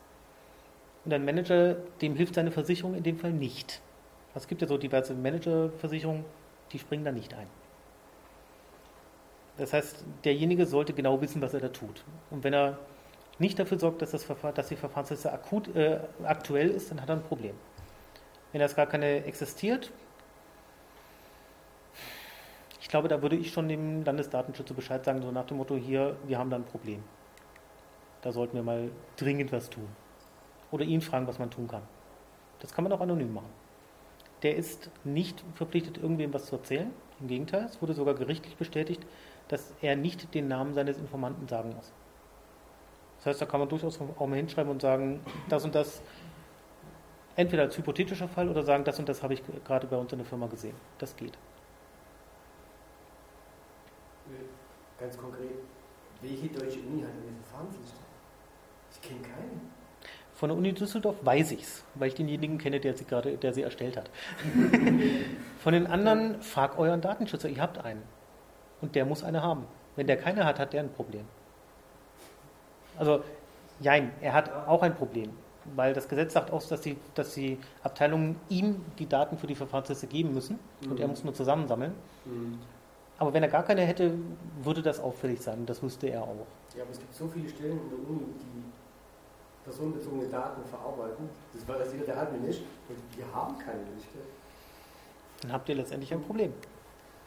Und 1.05 1.13
ein 1.13 1.25
Manager, 1.25 1.75
dem 2.01 2.15
hilft 2.15 2.35
seine 2.35 2.51
Versicherung 2.51 2.95
in 2.95 3.03
dem 3.03 3.17
Fall 3.17 3.31
nicht. 3.31 3.81
Es 4.35 4.47
gibt 4.47 4.61
ja 4.61 4.67
so 4.67 4.77
diverse 4.77 5.13
Managerversicherungen, 5.13 6.25
die 6.71 6.79
springen 6.79 7.03
da 7.05 7.11
nicht 7.11 7.33
ein. 7.33 7.47
Das 9.57 9.73
heißt, 9.73 10.03
derjenige 10.23 10.65
sollte 10.65 10.93
genau 10.93 11.21
wissen, 11.21 11.41
was 11.41 11.53
er 11.53 11.59
da 11.59 11.69
tut. 11.69 12.03
Und 12.29 12.43
wenn 12.43 12.53
er 12.53 12.77
nicht 13.37 13.59
dafür 13.59 13.79
sorgt, 13.79 14.01
dass, 14.01 14.11
das 14.11 14.23
Verfahren, 14.23 14.55
dass 14.55 14.69
die 14.69 14.75
Verfahrensliste 14.75 15.31
akut, 15.31 15.75
äh, 15.75 15.99
aktuell 16.23 16.69
ist, 16.69 16.91
dann 16.91 17.01
hat 17.01 17.09
er 17.09 17.15
ein 17.15 17.23
Problem. 17.23 17.55
Wenn 18.51 18.61
das 18.61 18.75
gar 18.75 18.85
keine 18.87 19.25
existiert, 19.25 19.91
ich 22.81 22.87
glaube, 22.89 23.07
da 23.07 23.21
würde 23.21 23.35
ich 23.35 23.53
schon 23.53 23.69
dem 23.69 24.03
Landesdatenschützer 24.03 24.73
Bescheid 24.73 25.05
sagen, 25.05 25.21
so 25.21 25.31
nach 25.31 25.45
dem 25.45 25.57
Motto, 25.57 25.75
hier, 25.75 26.17
wir 26.25 26.39
haben 26.39 26.49
da 26.49 26.57
ein 26.57 26.65
Problem. 26.65 27.03
Da 28.23 28.31
sollten 28.31 28.55
wir 28.55 28.63
mal 28.63 28.89
dringend 29.17 29.51
was 29.51 29.69
tun. 29.69 29.87
Oder 30.71 30.83
ihn 30.83 31.01
fragen, 31.01 31.27
was 31.27 31.37
man 31.37 31.51
tun 31.51 31.67
kann. 31.67 31.83
Das 32.59 32.73
kann 32.73 32.83
man 32.83 32.91
auch 32.91 33.01
anonym 33.01 33.33
machen. 33.33 33.49
Der 34.41 34.55
ist 34.55 34.89
nicht 35.03 35.43
verpflichtet, 35.53 35.99
irgendwem 35.99 36.33
was 36.33 36.47
zu 36.47 36.55
erzählen. 36.55 36.91
Im 37.19 37.27
Gegenteil, 37.27 37.65
es 37.65 37.79
wurde 37.83 37.93
sogar 37.93 38.15
gerichtlich 38.15 38.55
bestätigt, 38.55 39.05
dass 39.47 39.73
er 39.81 39.95
nicht 39.95 40.33
den 40.33 40.47
Namen 40.47 40.73
seines 40.73 40.97
Informanten 40.97 41.47
sagen 41.47 41.75
muss. 41.75 41.91
Das 43.17 43.27
heißt, 43.27 43.41
da 43.41 43.45
kann 43.45 43.59
man 43.59 43.69
durchaus 43.69 43.99
auch 44.01 44.27
mal 44.27 44.37
hinschreiben 44.37 44.71
und 44.71 44.81
sagen, 44.81 45.19
das 45.49 45.63
und 45.63 45.75
das, 45.75 46.01
entweder 47.35 47.63
als 47.63 47.77
hypothetischer 47.77 48.27
Fall 48.27 48.49
oder 48.49 48.63
sagen, 48.63 48.83
das 48.83 48.97
und 48.97 49.07
das 49.07 49.21
habe 49.21 49.35
ich 49.35 49.43
gerade 49.65 49.85
bei 49.85 49.97
uns 49.97 50.11
in 50.11 50.17
der 50.17 50.25
Firma 50.25 50.47
gesehen. 50.47 50.75
Das 50.97 51.15
geht. 51.15 51.37
Ganz 55.01 55.17
konkret, 55.17 55.49
welche 56.21 56.47
deutsche 56.47 56.79
Uni 56.79 57.01
hat 57.01 57.09
eine 57.09 57.35
Verfahrensliste? 57.41 57.97
Ich 58.93 59.01
kenne 59.01 59.21
keine. 59.21 59.61
Von 60.35 60.49
der 60.49 60.57
Uni 60.57 60.73
Düsseldorf 60.73 61.15
weiß 61.23 61.51
ich 61.53 61.63
es, 61.63 61.83
weil 61.95 62.09
ich 62.09 62.15
denjenigen 62.15 62.59
kenne, 62.59 62.79
der 62.79 62.95
sie 62.95 63.05
gerade, 63.05 63.35
der 63.35 63.51
sie 63.53 63.63
erstellt 63.63 63.97
hat. 63.97 64.11
Von 65.59 65.73
den 65.73 65.87
anderen 65.87 66.41
frag 66.43 66.77
euren 66.77 67.01
Datenschützer, 67.01 67.49
ihr 67.49 67.61
habt 67.61 67.79
einen. 67.79 68.03
Und 68.79 68.93
der 68.95 69.05
muss 69.05 69.23
eine 69.23 69.41
haben. 69.41 69.65
Wenn 69.95 70.05
der 70.05 70.17
keine 70.17 70.45
hat, 70.45 70.59
hat 70.59 70.73
der 70.73 70.81
ein 70.81 70.91
Problem. 70.91 71.25
Also, 72.97 73.23
nein, 73.79 74.11
er 74.21 74.33
hat 74.33 74.51
auch 74.67 74.83
ein 74.83 74.95
Problem. 74.95 75.31
Weil 75.75 75.93
das 75.93 76.07
Gesetz 76.07 76.33
sagt 76.33 76.51
auch, 76.51 76.63
dass 76.63 76.81
die, 76.81 76.97
dass 77.15 77.33
die 77.33 77.59
Abteilungen 77.83 78.35
ihm 78.49 78.83
die 78.99 79.07
Daten 79.07 79.37
für 79.37 79.47
die 79.47 79.55
Verfahrensliste 79.55 80.07
geben 80.07 80.33
müssen 80.33 80.59
und 80.87 80.99
er 80.99 81.07
muss 81.07 81.23
nur 81.23 81.33
zusammensammeln. 81.33 81.93
Mhm. 82.25 82.59
Aber 83.21 83.31
wenn 83.35 83.43
er 83.43 83.49
gar 83.49 83.61
keine 83.61 83.81
hätte, 83.81 84.17
würde 84.63 84.81
das 84.81 84.99
auffällig 84.99 85.39
sein 85.39 85.63
das 85.67 85.83
wüsste 85.83 86.07
er 86.07 86.23
auch. 86.23 86.47
Ja, 86.75 86.81
aber 86.81 86.91
es 86.91 86.97
gibt 86.97 87.13
so 87.13 87.27
viele 87.27 87.47
Stellen 87.47 87.79
in 87.79 87.89
der 87.91 87.99
Uni, 87.99 88.25
die 88.33 88.63
personenbezogene 89.63 90.27
Daten 90.27 90.65
verarbeiten. 90.65 91.29
Das 91.53 91.67
war 91.67 91.77
das 91.77 91.93
jeder 91.93 92.05
der 92.05 92.17
Admin 92.17 92.41
nicht. 92.41 92.63
Und 92.89 92.97
wir 93.15 93.25
haben 93.31 93.59
keine 93.59 93.83
Liste. 93.93 94.17
Dann 95.43 95.53
habt 95.53 95.69
ihr 95.69 95.75
letztendlich 95.75 96.11
ein 96.11 96.23
Problem. 96.23 96.51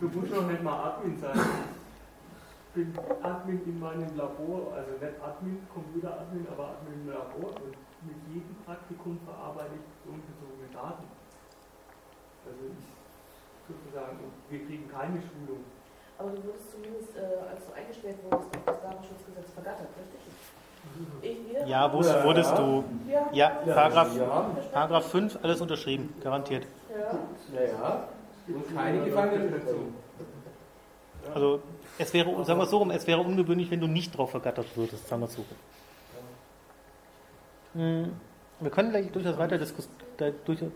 Du 0.01 0.09
musst 0.09 0.33
doch 0.33 0.45
nicht 0.49 0.65
mal 0.65 0.83
Admin 0.83 1.17
sein. 1.17 1.39
Ich 1.39 2.75
bin 2.75 2.99
Admin 3.23 3.63
in 3.65 3.79
meinem 3.79 4.17
Labor, 4.17 4.75
also 4.75 4.91
nicht 4.99 5.23
Admin, 5.23 5.63
Computeradmin, 5.73 6.45
aber 6.51 6.71
Admin 6.71 7.03
im 7.03 7.09
Labor 7.11 7.55
und 7.63 7.77
mit 8.03 8.19
jedem 8.35 8.57
Praktikum 8.67 9.21
verarbeite 9.25 9.79
ich 9.79 10.03
personenbezogene 10.03 10.75
Daten. 10.75 11.07
Also 12.45 12.67
ich 12.67 12.95
sozusagen, 13.69 14.19
wir 14.51 14.67
kriegen 14.67 14.89
keine 14.89 15.23
Schulung. 15.23 15.63
Aber 16.19 16.31
du 16.31 16.37
wurdest 16.45 16.71
zumindest, 16.73 17.17
äh, 17.17 17.21
als 17.51 17.67
du 17.67 17.73
eingestellt 17.75 18.17
wurdest, 18.25 18.49
auf 18.57 18.63
das 18.67 18.81
Datenschutzgesetz 18.83 19.51
vergattert, 19.55 19.89
richtig? 19.99 20.21
Ich, 21.23 21.53
wir? 21.53 21.67
Ja, 21.67 21.93
wurdest, 21.93 22.25
wurdest 22.25 22.57
du. 22.59 22.85
Ja, 23.11 23.29
Ja, 23.33 23.49
Paragraph, 23.75 24.17
Ja, 24.17 24.51
Paragraph 24.73 25.11
5, 25.11 25.39
alles 25.43 25.61
unterschrieben, 25.61 26.15
garantiert. 26.23 26.67
ja. 26.91 27.19
naja. 27.53 28.09
Und 28.47 28.75
keine 28.77 29.03
Gefangenen 29.03 29.51
dazu. 29.53 29.77
Also 31.35 31.61
es 31.99 32.13
wäre, 32.13 32.45
sagen 32.45 32.59
wir 32.61 32.65
es 32.65 32.71
so 32.71 32.77
rum, 32.77 32.91
es 32.91 33.07
wäre 33.07 33.21
ungewöhnlich, 33.21 33.71
wenn 33.71 33.81
du 33.81 33.87
nicht 33.87 34.17
drauf 34.17 34.31
vergattert 34.33 34.67
würdest, 34.77 35.09
sagen 35.09 35.23
wir 35.23 35.27
es 35.27 35.33
so 35.35 35.41
rum. 35.43 35.57
Hm, 37.83 38.13
Wir 38.61 38.71
können 38.71 38.91
gleich 38.91 39.11
durchaus 39.11 39.39
weiter, 39.39 39.57
diskus 39.59 39.89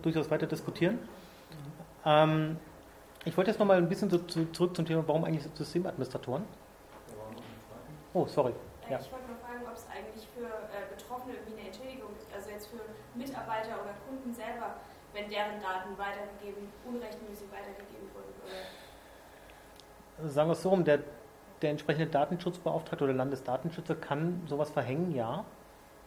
durchaus 0.03 0.31
weiter 0.31 0.47
diskutieren. 0.47 0.99
Ähm, 2.07 2.57
ich 3.25 3.37
wollte 3.37 3.51
jetzt 3.51 3.59
noch 3.59 3.67
mal 3.67 3.79
ein 3.79 3.89
bisschen 3.89 4.11
so 4.11 4.19
zu, 4.19 4.51
zurück 4.53 4.77
zum 4.77 4.87
Thema, 4.87 5.07
warum 5.07 5.25
eigentlich 5.25 5.45
Systemadministratoren? 5.55 6.45
Oh, 8.15 8.27
sorry. 8.27 8.53
Ja. 8.89 8.99
Ich 8.99 9.13
wollte 9.13 9.27
nur 9.27 9.37
fragen, 9.37 9.67
ob 9.67 9.75
es 9.75 9.87
eigentlich 9.93 10.27
für 10.35 10.47
äh, 10.47 10.89
Betroffene 10.97 11.35
irgendwie 11.35 11.61
eine 11.61 11.69
Entschädigung 11.69 12.09
gibt, 12.19 12.35
also 12.35 12.51
jetzt 12.51 12.69
für 12.69 12.81
Mitarbeiter 13.15 13.75
oder 13.83 13.93
Kunden 14.09 14.33
selber, 14.33 14.77
wenn 15.13 15.29
deren 15.29 15.61
Daten 15.61 15.97
weitergegeben, 15.99 16.73
unrechtmäßig 16.87 17.47
weitergegeben 17.53 18.09
wurden. 18.15 18.33
Oder 20.19 20.29
Sagen 20.29 20.49
wir 20.49 20.53
es 20.53 20.63
so 20.63 20.71
rum, 20.71 20.85
der, 20.85 21.01
der 21.61 21.71
entsprechende 21.71 22.07
Datenschutzbeauftragte 22.07 23.05
oder 23.05 23.13
Landesdatenschützer 23.13 23.95
kann 23.95 24.43
sowas 24.47 24.71
verhängen, 24.71 25.15
ja. 25.15 25.45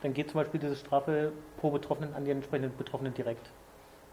Dann 0.01 0.13
geht 0.13 0.31
zum 0.31 0.39
Beispiel 0.39 0.59
diese 0.59 0.75
Strafe 0.75 1.31
pro 1.57 1.69
Betroffenen 1.69 2.15
an 2.15 2.25
die 2.25 2.31
entsprechenden 2.31 2.75
Betroffenen 2.75 3.13
direkt. 3.13 3.51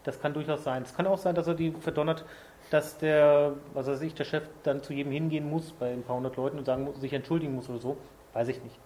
Das 0.03 0.21
kann 0.21 0.33
durchaus 0.33 0.63
sein. 0.63 0.83
Es 0.83 0.95
kann 0.95 1.07
auch 1.07 1.17
sein, 1.17 1.35
dass 1.35 1.47
er 1.47 1.55
die 1.55 1.71
verdonnert, 1.71 2.23
dass 2.69 2.97
der, 2.97 3.53
was 3.73 3.87
weiß 3.87 4.01
ich, 4.01 4.13
der 4.13 4.25
Chef 4.25 4.43
dann 4.63 4.83
zu 4.83 4.93
jedem 4.93 5.11
hingehen 5.11 5.49
muss 5.49 5.71
bei 5.71 5.91
ein 5.91 6.03
paar 6.03 6.15
hundert 6.15 6.35
Leuten 6.37 6.59
und 6.59 6.65
sagen 6.65 6.83
muss, 6.83 6.99
sich 7.01 7.13
entschuldigen 7.13 7.55
muss 7.55 7.69
oder 7.69 7.79
so. 7.79 7.97
Weiß 8.33 8.47
ich 8.47 8.63
nicht. 8.63 8.77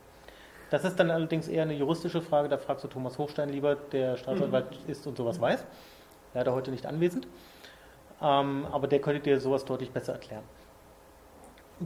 Das 0.70 0.86
ist 0.86 1.00
dann 1.00 1.12
allerdings 1.12 1.48
eher 1.48 1.64
eine 1.64 1.74
juristische 1.74 2.22
Frage. 2.22 2.50
Da 2.50 2.58
fragst 2.58 2.84
du 2.84 2.88
Thomas 2.88 3.18
Hochstein 3.18 3.50
lieber, 3.50 3.76
der 3.76 4.18
Staatsanwalt 4.18 4.68
ist 4.88 5.06
und 5.06 5.18
sowas 5.18 5.40
weiß. 5.40 5.66
Leider 6.34 6.54
heute 6.54 6.72
nicht 6.72 6.86
anwesend. 6.86 7.28
Ähm, 8.22 8.66
aber 8.72 8.88
der 8.88 9.00
könnte 9.00 9.22
dir 9.22 9.40
sowas 9.40 9.66
deutlich 9.66 9.92
besser 9.92 10.14
erklären. 10.14 10.44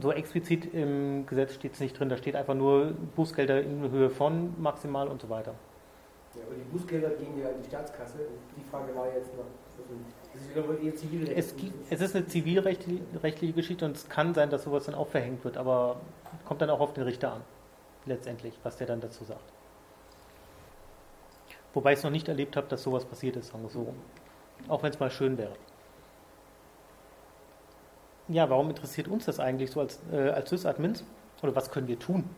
So 0.00 0.12
explizit 0.12 0.72
im 0.72 1.26
Gesetz 1.26 1.54
steht 1.54 1.74
es 1.74 1.80
nicht 1.80 1.98
drin. 1.98 2.08
Da 2.08 2.16
steht 2.16 2.36
einfach 2.36 2.54
nur 2.54 2.92
Bußgelder 3.16 3.60
in 3.60 3.90
Höhe 3.90 4.08
von 4.08 4.54
maximal 4.60 5.08
und 5.08 5.20
so 5.20 5.28
weiter. 5.28 5.54
Ja, 6.34 6.42
aber 6.46 6.54
die 6.54 6.62
Bußgelder 6.70 7.10
gehen 7.10 7.38
ja 7.38 7.48
an 7.48 7.54
die 7.62 7.68
Staatskasse. 7.68 8.18
Die 8.56 8.70
Frage 8.70 8.94
war 8.94 9.06
jetzt 9.06 9.36
noch, 9.36 9.44
Es, 11.34 11.54
es 11.90 12.00
ist 12.00 12.16
eine 12.16 12.26
zivilrechtliche 12.26 13.52
Geschichte 13.52 13.84
und 13.84 13.96
es 13.96 14.08
kann 14.08 14.34
sein, 14.34 14.50
dass 14.50 14.64
sowas 14.64 14.84
dann 14.84 14.94
auch 14.94 15.08
verhängt 15.08 15.44
wird, 15.44 15.56
aber 15.56 16.00
kommt 16.44 16.60
dann 16.60 16.70
auch 16.70 16.80
auf 16.80 16.92
den 16.92 17.04
Richter 17.04 17.34
an, 17.34 17.40
letztendlich, 18.06 18.54
was 18.62 18.76
der 18.76 18.86
dann 18.86 19.00
dazu 19.00 19.24
sagt. 19.24 19.52
Wobei 21.74 21.92
ich 21.92 21.98
es 21.98 22.04
noch 22.04 22.10
nicht 22.10 22.28
erlebt 22.28 22.56
habe, 22.56 22.66
dass 22.68 22.82
sowas 22.82 23.04
passiert 23.04 23.36
ist, 23.36 23.48
sagen 23.48 23.62
wir 23.62 23.70
so. 23.70 23.94
Auch 24.68 24.82
wenn 24.82 24.90
es 24.90 24.98
mal 24.98 25.10
schön 25.10 25.38
wäre. 25.38 25.54
Ja, 28.28 28.50
warum 28.50 28.68
interessiert 28.68 29.08
uns 29.08 29.26
das 29.26 29.40
eigentlich 29.40 29.70
so 29.70 29.80
als, 29.80 30.00
äh, 30.12 30.30
als 30.30 30.50
Sys-Admins? 30.50 31.04
Oder 31.42 31.54
was 31.54 31.70
können 31.70 31.88
wir 31.88 31.98
tun? 31.98 32.28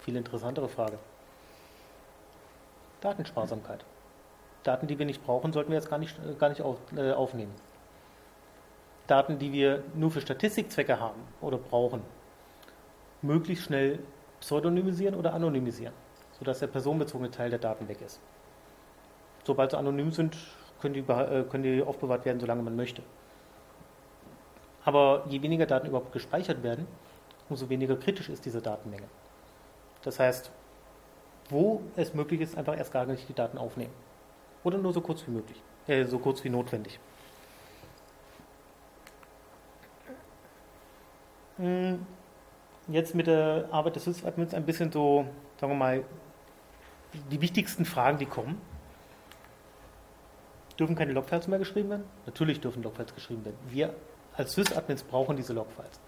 Viel 0.00 0.16
interessantere 0.16 0.68
Frage. 0.68 0.98
Datensparsamkeit. 3.00 3.84
Daten, 4.62 4.86
die 4.86 4.98
wir 4.98 5.06
nicht 5.06 5.24
brauchen, 5.24 5.52
sollten 5.52 5.70
wir 5.70 5.78
jetzt 5.78 5.90
gar 5.90 5.98
nicht, 5.98 6.16
äh, 6.18 6.34
gar 6.34 6.48
nicht 6.48 6.62
auf, 6.62 6.78
äh, 6.96 7.12
aufnehmen. 7.12 7.52
Daten, 9.06 9.38
die 9.38 9.52
wir 9.52 9.82
nur 9.94 10.10
für 10.10 10.20
Statistikzwecke 10.20 10.98
haben 11.00 11.20
oder 11.40 11.58
brauchen, 11.58 12.02
möglichst 13.20 13.64
schnell 13.64 13.98
pseudonymisieren 14.40 15.14
oder 15.14 15.34
anonymisieren, 15.34 15.94
sodass 16.38 16.60
der 16.60 16.68
personenbezogene 16.68 17.30
Teil 17.30 17.50
der 17.50 17.58
Daten 17.58 17.88
weg 17.88 18.00
ist. 18.00 18.20
Sobald 19.44 19.72
sie 19.72 19.78
anonym 19.78 20.12
sind, 20.12 20.36
können 20.80 20.94
die, 20.94 21.00
äh, 21.00 21.44
können 21.44 21.62
die 21.62 21.82
aufbewahrt 21.82 22.24
werden, 22.24 22.40
solange 22.40 22.62
man 22.62 22.76
möchte. 22.76 23.02
Aber 24.84 25.24
je 25.28 25.42
weniger 25.42 25.66
Daten 25.66 25.86
überhaupt 25.86 26.12
gespeichert 26.12 26.62
werden, 26.62 26.86
umso 27.48 27.68
weniger 27.68 27.96
kritisch 27.96 28.28
ist 28.28 28.44
diese 28.44 28.60
Datenmenge. 28.60 29.06
Das 30.02 30.18
heißt, 30.18 30.50
wo 31.50 31.82
es 31.96 32.14
möglich 32.14 32.40
ist, 32.40 32.56
einfach 32.56 32.76
erst 32.76 32.92
gar 32.92 33.06
nicht 33.06 33.28
die 33.28 33.34
Daten 33.34 33.58
aufnehmen. 33.58 33.92
Oder 34.64 34.78
nur 34.78 34.92
so 34.92 35.00
kurz 35.00 35.26
wie 35.26 35.32
möglich, 35.32 35.60
äh, 35.86 36.04
so 36.04 36.18
kurz 36.18 36.42
wie 36.44 36.50
notwendig. 36.50 36.98
Hm, 41.58 42.06
Jetzt 42.88 43.14
mit 43.14 43.28
der 43.28 43.68
Arbeit 43.70 43.96
des 43.96 44.04
Sys-Admins 44.04 44.54
ein 44.54 44.66
bisschen 44.66 44.90
so, 44.90 45.26
sagen 45.60 45.72
wir 45.72 45.76
mal, 45.76 46.04
die 47.30 47.40
wichtigsten 47.40 47.84
Fragen, 47.84 48.18
die 48.18 48.26
kommen. 48.26 48.60
Dürfen 50.78 50.96
keine 50.96 51.12
Logfiles 51.12 51.46
mehr 51.46 51.60
geschrieben 51.60 51.90
werden? 51.90 52.04
Natürlich 52.26 52.60
dürfen 52.60 52.82
Logfiles 52.82 53.14
geschrieben 53.14 53.44
werden. 53.44 53.56
Wir 53.68 53.94
als 54.34 54.54
Sys-Admins 54.54 55.04
brauchen 55.04 55.36
diese 55.36 55.52
Logfiles. 55.52 56.00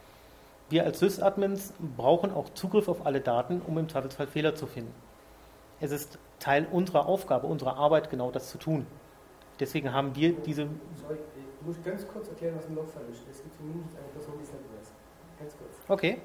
Wir 0.68 0.84
als 0.84 0.98
Sys-Admins 0.98 1.74
brauchen 1.96 2.32
auch 2.32 2.48
Zugriff 2.54 2.88
auf 2.88 3.06
alle 3.06 3.20
Daten, 3.20 3.60
um 3.60 3.78
im 3.78 3.88
Zweifelsfall 3.88 4.26
Fehler 4.26 4.56
zu 4.56 4.66
finden. 4.66 4.92
Es 5.84 5.92
ist 5.92 6.18
Teil 6.38 6.66
unserer 6.72 7.04
Aufgabe, 7.06 7.46
unserer 7.46 7.76
Arbeit, 7.76 8.08
genau 8.08 8.30
das 8.30 8.48
zu 8.48 8.56
tun. 8.56 8.86
Deswegen 9.60 9.92
haben 9.92 10.16
wir 10.16 10.32
diese. 10.32 10.62
Sorry, 10.62 11.18
ich 11.60 11.66
muss 11.66 11.76
ganz 11.84 12.08
kurz 12.08 12.26
erklären, 12.28 12.54
was 12.56 12.66
ein 12.66 12.74
Logfile 12.74 13.04
ist. 13.12 13.20
Es 13.30 13.42
gibt 13.42 13.54
zumindest 13.54 13.94
eine 13.94 14.08
Person, 14.08 14.34
die 14.38 14.44
es 14.44 14.52
nicht 14.52 14.64
weiß. 14.64 14.92
Ganz 15.38 15.56
kurz. 15.58 15.70
Okay. 15.88 16.18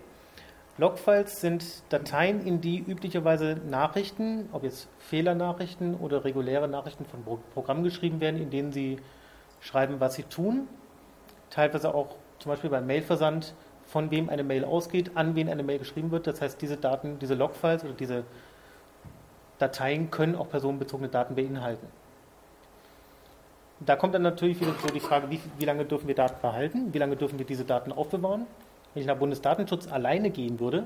Logfiles 0.77 1.41
sind 1.41 1.83
Dateien, 1.89 2.47
in 2.47 2.61
die 2.61 2.79
üblicherweise 2.79 3.57
Nachrichten, 3.69 4.47
ob 4.53 4.63
jetzt 4.63 4.87
Fehlernachrichten 4.99 5.95
oder 5.95 6.23
reguläre 6.23 6.69
Nachrichten 6.69 7.03
von 7.03 7.21
Pro- 7.25 7.39
Programmen 7.53 7.83
geschrieben 7.83 8.21
werden, 8.21 8.41
in 8.41 8.49
denen 8.49 8.71
sie 8.71 8.97
schreiben, 9.59 9.99
was 9.99 10.15
sie 10.15 10.23
tun. 10.23 10.69
Teilweise 11.49 11.93
auch 11.93 12.15
zum 12.39 12.51
Beispiel 12.51 12.69
beim 12.69 12.87
Mailversand, 12.87 13.53
von 13.87 14.09
wem 14.09 14.29
eine 14.29 14.45
Mail 14.45 14.63
ausgeht, 14.63 15.11
an 15.15 15.35
wen 15.35 15.49
eine 15.49 15.63
Mail 15.63 15.79
geschrieben 15.79 16.11
wird. 16.11 16.27
Das 16.27 16.39
heißt, 16.39 16.61
diese 16.61 16.77
Daten, 16.77 17.19
diese 17.19 17.33
Logfiles 17.33 17.83
oder 17.83 17.93
diese 17.93 18.23
Dateien 19.59 20.09
können 20.09 20.35
auch 20.35 20.49
personenbezogene 20.49 21.09
Daten 21.09 21.35
beinhalten. 21.35 21.85
Da 23.81 23.95
kommt 23.95 24.13
dann 24.13 24.23
natürlich 24.23 24.59
wieder 24.59 24.73
so 24.81 24.87
die 24.87 24.99
Frage, 24.99 25.29
wie, 25.29 25.39
wie 25.57 25.65
lange 25.65 25.85
dürfen 25.85 26.07
wir 26.07 26.15
Daten 26.15 26.41
behalten, 26.41 26.93
wie 26.93 26.97
lange 26.97 27.15
dürfen 27.15 27.39
wir 27.39 27.45
diese 27.45 27.63
Daten 27.63 27.91
aufbewahren. 27.91 28.45
Wenn 28.93 29.01
ich 29.01 29.07
nach 29.07 29.17
Bundesdatenschutz 29.17 29.87
alleine 29.89 30.31
gehen 30.31 30.59
würde, 30.59 30.85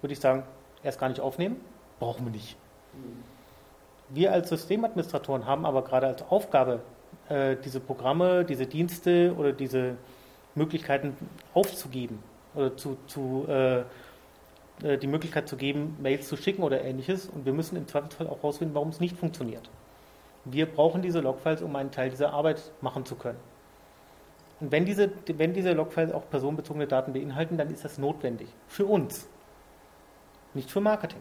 würde 0.00 0.12
ich 0.12 0.20
sagen, 0.20 0.44
erst 0.82 1.00
gar 1.00 1.08
nicht 1.08 1.20
aufnehmen, 1.20 1.56
brauchen 1.98 2.26
wir 2.26 2.32
nicht. 2.32 2.56
Wir 4.10 4.32
als 4.32 4.50
Systemadministratoren 4.50 5.46
haben 5.46 5.64
aber 5.64 5.82
gerade 5.82 6.06
als 6.06 6.22
Aufgabe, 6.30 6.80
äh, 7.28 7.56
diese 7.64 7.80
Programme, 7.80 8.44
diese 8.44 8.66
Dienste 8.66 9.34
oder 9.36 9.52
diese 9.52 9.96
Möglichkeiten 10.54 11.16
aufzugeben 11.52 12.22
oder 12.54 12.76
zu, 12.76 12.96
zu 13.06 13.46
äh, 14.82 14.98
die 14.98 15.06
Möglichkeit 15.06 15.48
zu 15.48 15.56
geben, 15.56 15.96
Mails 16.00 16.28
zu 16.28 16.36
schicken 16.36 16.62
oder 16.62 16.82
ähnliches. 16.82 17.28
Und 17.28 17.46
wir 17.46 17.52
müssen 17.52 17.76
im 17.76 17.86
Zweifelsfall 17.86 18.26
auch 18.26 18.38
herausfinden, 18.38 18.74
warum 18.74 18.88
es 18.88 19.00
nicht 19.00 19.16
funktioniert. 19.16 19.70
Wir 20.44 20.66
brauchen 20.66 21.02
diese 21.02 21.20
Logfiles, 21.20 21.62
um 21.62 21.74
einen 21.76 21.90
Teil 21.90 22.10
dieser 22.10 22.32
Arbeit 22.32 22.60
machen 22.80 23.04
zu 23.04 23.14
können. 23.14 23.38
Und 24.60 24.72
wenn 24.72 24.84
diese, 24.84 25.10
wenn 25.26 25.52
diese 25.52 25.72
Logfiles 25.72 26.12
auch 26.12 26.28
personenbezogene 26.30 26.86
Daten 26.86 27.12
beinhalten, 27.12 27.56
dann 27.56 27.70
ist 27.70 27.84
das 27.84 27.98
notwendig. 27.98 28.48
Für 28.68 28.86
uns. 28.86 29.28
Nicht 30.52 30.70
für 30.70 30.80
Marketing. 30.80 31.20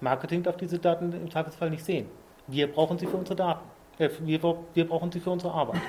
Marketing 0.00 0.42
darf 0.42 0.56
diese 0.56 0.78
Daten 0.78 1.12
im 1.12 1.30
Zweifelsfall 1.30 1.70
nicht 1.70 1.84
sehen. 1.84 2.06
Wir 2.46 2.70
brauchen 2.70 2.98
sie 2.98 3.06
für 3.06 3.16
unsere 3.16 3.36
Daten. 3.36 3.64
Äh, 3.98 4.10
wir, 4.20 4.40
wir 4.74 4.88
brauchen 4.88 5.10
sie 5.12 5.20
für 5.20 5.30
unsere 5.30 5.52
Arbeit. 5.52 5.80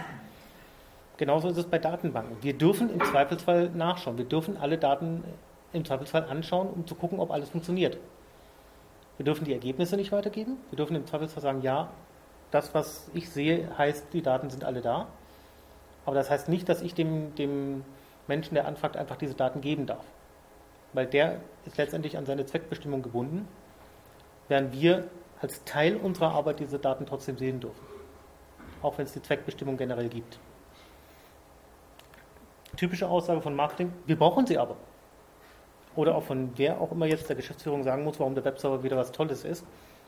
Genauso 1.18 1.50
ist 1.50 1.58
es 1.58 1.66
bei 1.66 1.80
Datenbanken. 1.80 2.38
Wir 2.42 2.58
dürfen 2.58 2.90
im 2.90 3.04
Zweifelsfall 3.04 3.70
nachschauen. 3.72 4.18
Wir 4.18 4.26
dürfen 4.26 4.56
alle 4.58 4.78
Daten 4.78 5.24
im 5.74 5.86
Zweifelsfall 5.86 6.26
anschauen, 6.26 6.70
um 6.70 6.88
zu 6.88 6.96
gucken, 6.96 7.20
ob 7.20 7.32
alles 7.32 7.50
funktioniert. 7.50 7.98
Wir 9.18 9.26
dürfen 9.26 9.46
die 9.46 9.54
Ergebnisse 9.54 9.98
nicht 9.98 10.12
weitergeben. 10.12 10.58
Wir 10.70 10.78
dürfen 10.78 10.96
im 10.96 11.06
Zweifelsfall 11.06 11.44
sagen, 11.44 11.62
ja, 11.62 11.90
das, 12.52 12.74
was 12.74 13.10
ich 13.14 13.30
sehe, 13.30 13.78
heißt, 13.78 14.08
die 14.14 14.22
Daten 14.22 14.50
sind 14.50 14.64
alle 14.64 14.82
da. 14.82 15.08
Aber 16.06 16.16
das 16.16 16.30
heißt 16.30 16.50
nicht, 16.50 16.68
dass 16.70 16.82
ich 16.82 16.94
dem, 16.94 17.36
dem 17.36 17.84
Menschen, 18.28 18.56
der 18.56 18.66
anfragt, 18.66 18.98
einfach 18.98 19.18
diese 19.18 19.36
Daten 19.36 19.62
geben 19.62 19.86
darf. 19.86 20.06
Weil 20.94 21.06
der 21.06 21.42
ist 21.66 21.78
letztendlich 21.78 22.18
an 22.18 22.26
seine 22.26 22.46
Zweckbestimmung 22.46 23.02
gebunden, 23.04 23.48
während 24.48 24.74
wir 24.74 25.08
als 25.42 25.64
Teil 25.66 25.96
unserer 25.98 26.32
Arbeit 26.32 26.60
diese 26.60 26.80
Daten 26.80 27.06
trotzdem 27.06 27.38
sehen 27.38 27.60
dürfen. 27.60 27.86
Auch 28.82 28.98
wenn 28.98 29.06
es 29.06 29.14
die 29.14 29.22
Zweckbestimmung 29.22 29.78
generell 29.78 30.10
gibt. 30.10 30.40
Typische 32.78 33.08
Aussage 33.08 33.42
von 33.42 33.56
Marketing, 33.56 33.92
wir 34.06 34.18
brauchen 34.18 34.48
sie 34.48 34.58
aber 34.58 34.78
oder 35.96 36.16
auch 36.16 36.24
von 36.24 36.52
wer 36.56 36.80
auch 36.80 36.92
immer 36.92 37.06
jetzt 37.06 37.30
der 37.30 37.36
Geschäftsführung 37.36 37.84
sagen 37.84 38.04
muss, 38.04 38.20
warum 38.20 38.36
der 38.36 38.46
Webserver 38.46 38.84
wieder 38.84 38.98
was 38.98 39.12
Tolles 39.12 39.44
ist. 39.44 39.66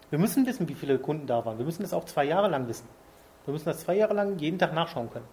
Wir 0.10 0.20
müssen 0.20 0.46
wissen, 0.46 0.68
wie 0.68 0.76
viele 0.76 1.00
Kunden 1.00 1.28
da 1.28 1.46
waren. 1.46 1.58
Wir 1.58 1.66
müssen 1.66 1.84
das 1.84 1.94
auch 1.94 2.06
zwei 2.06 2.26
Jahre 2.26 2.50
lang 2.50 2.68
wissen. 2.68 2.88
Wir 3.46 3.54
müssen 3.54 3.66
das 3.66 3.80
zwei 3.80 3.96
Jahre 3.96 4.14
lang 4.14 4.38
jeden 4.38 4.60
Tag 4.60 4.74
nachschauen 4.74 5.10
können. 5.10 5.26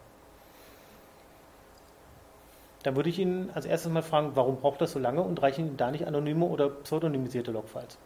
Dann 2.84 2.96
würde 2.96 3.10
ich 3.10 3.18
ihn 3.18 3.50
als 3.54 3.66
erstes 3.66 3.90
mal 3.90 4.02
fragen, 4.02 4.32
warum 4.34 4.56
braucht 4.60 4.80
das 4.80 4.92
so 4.92 4.98
lange 4.98 5.20
und 5.22 5.42
reichen 5.42 5.66
Ihnen 5.66 5.76
da 5.76 5.90
nicht 5.90 6.06
anonyme 6.06 6.46
oder 6.46 6.68
pseudonymisierte 6.68 7.50
Logfiles? 7.50 7.98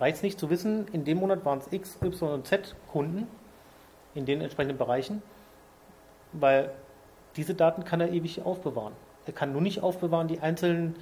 Reicht 0.00 0.16
es 0.16 0.22
nicht 0.22 0.38
zu 0.38 0.50
wissen, 0.50 0.88
in 0.88 1.04
dem 1.04 1.18
Monat 1.18 1.44
waren 1.44 1.60
es 1.60 1.72
X, 1.72 1.96
Y 2.02 2.32
und 2.32 2.46
Z 2.46 2.74
Kunden 2.90 3.28
in 4.14 4.26
den 4.26 4.40
entsprechenden 4.40 4.76
Bereichen, 4.76 5.22
weil 6.32 6.72
diese 7.36 7.54
Daten 7.54 7.84
kann 7.84 8.00
er 8.00 8.10
ewig 8.10 8.42
aufbewahren. 8.44 8.94
Er 9.26 9.32
kann 9.32 9.52
nur 9.52 9.62
nicht 9.62 9.82
aufbewahren 9.82 10.28
die 10.28 10.40
einzelnen 10.40 10.96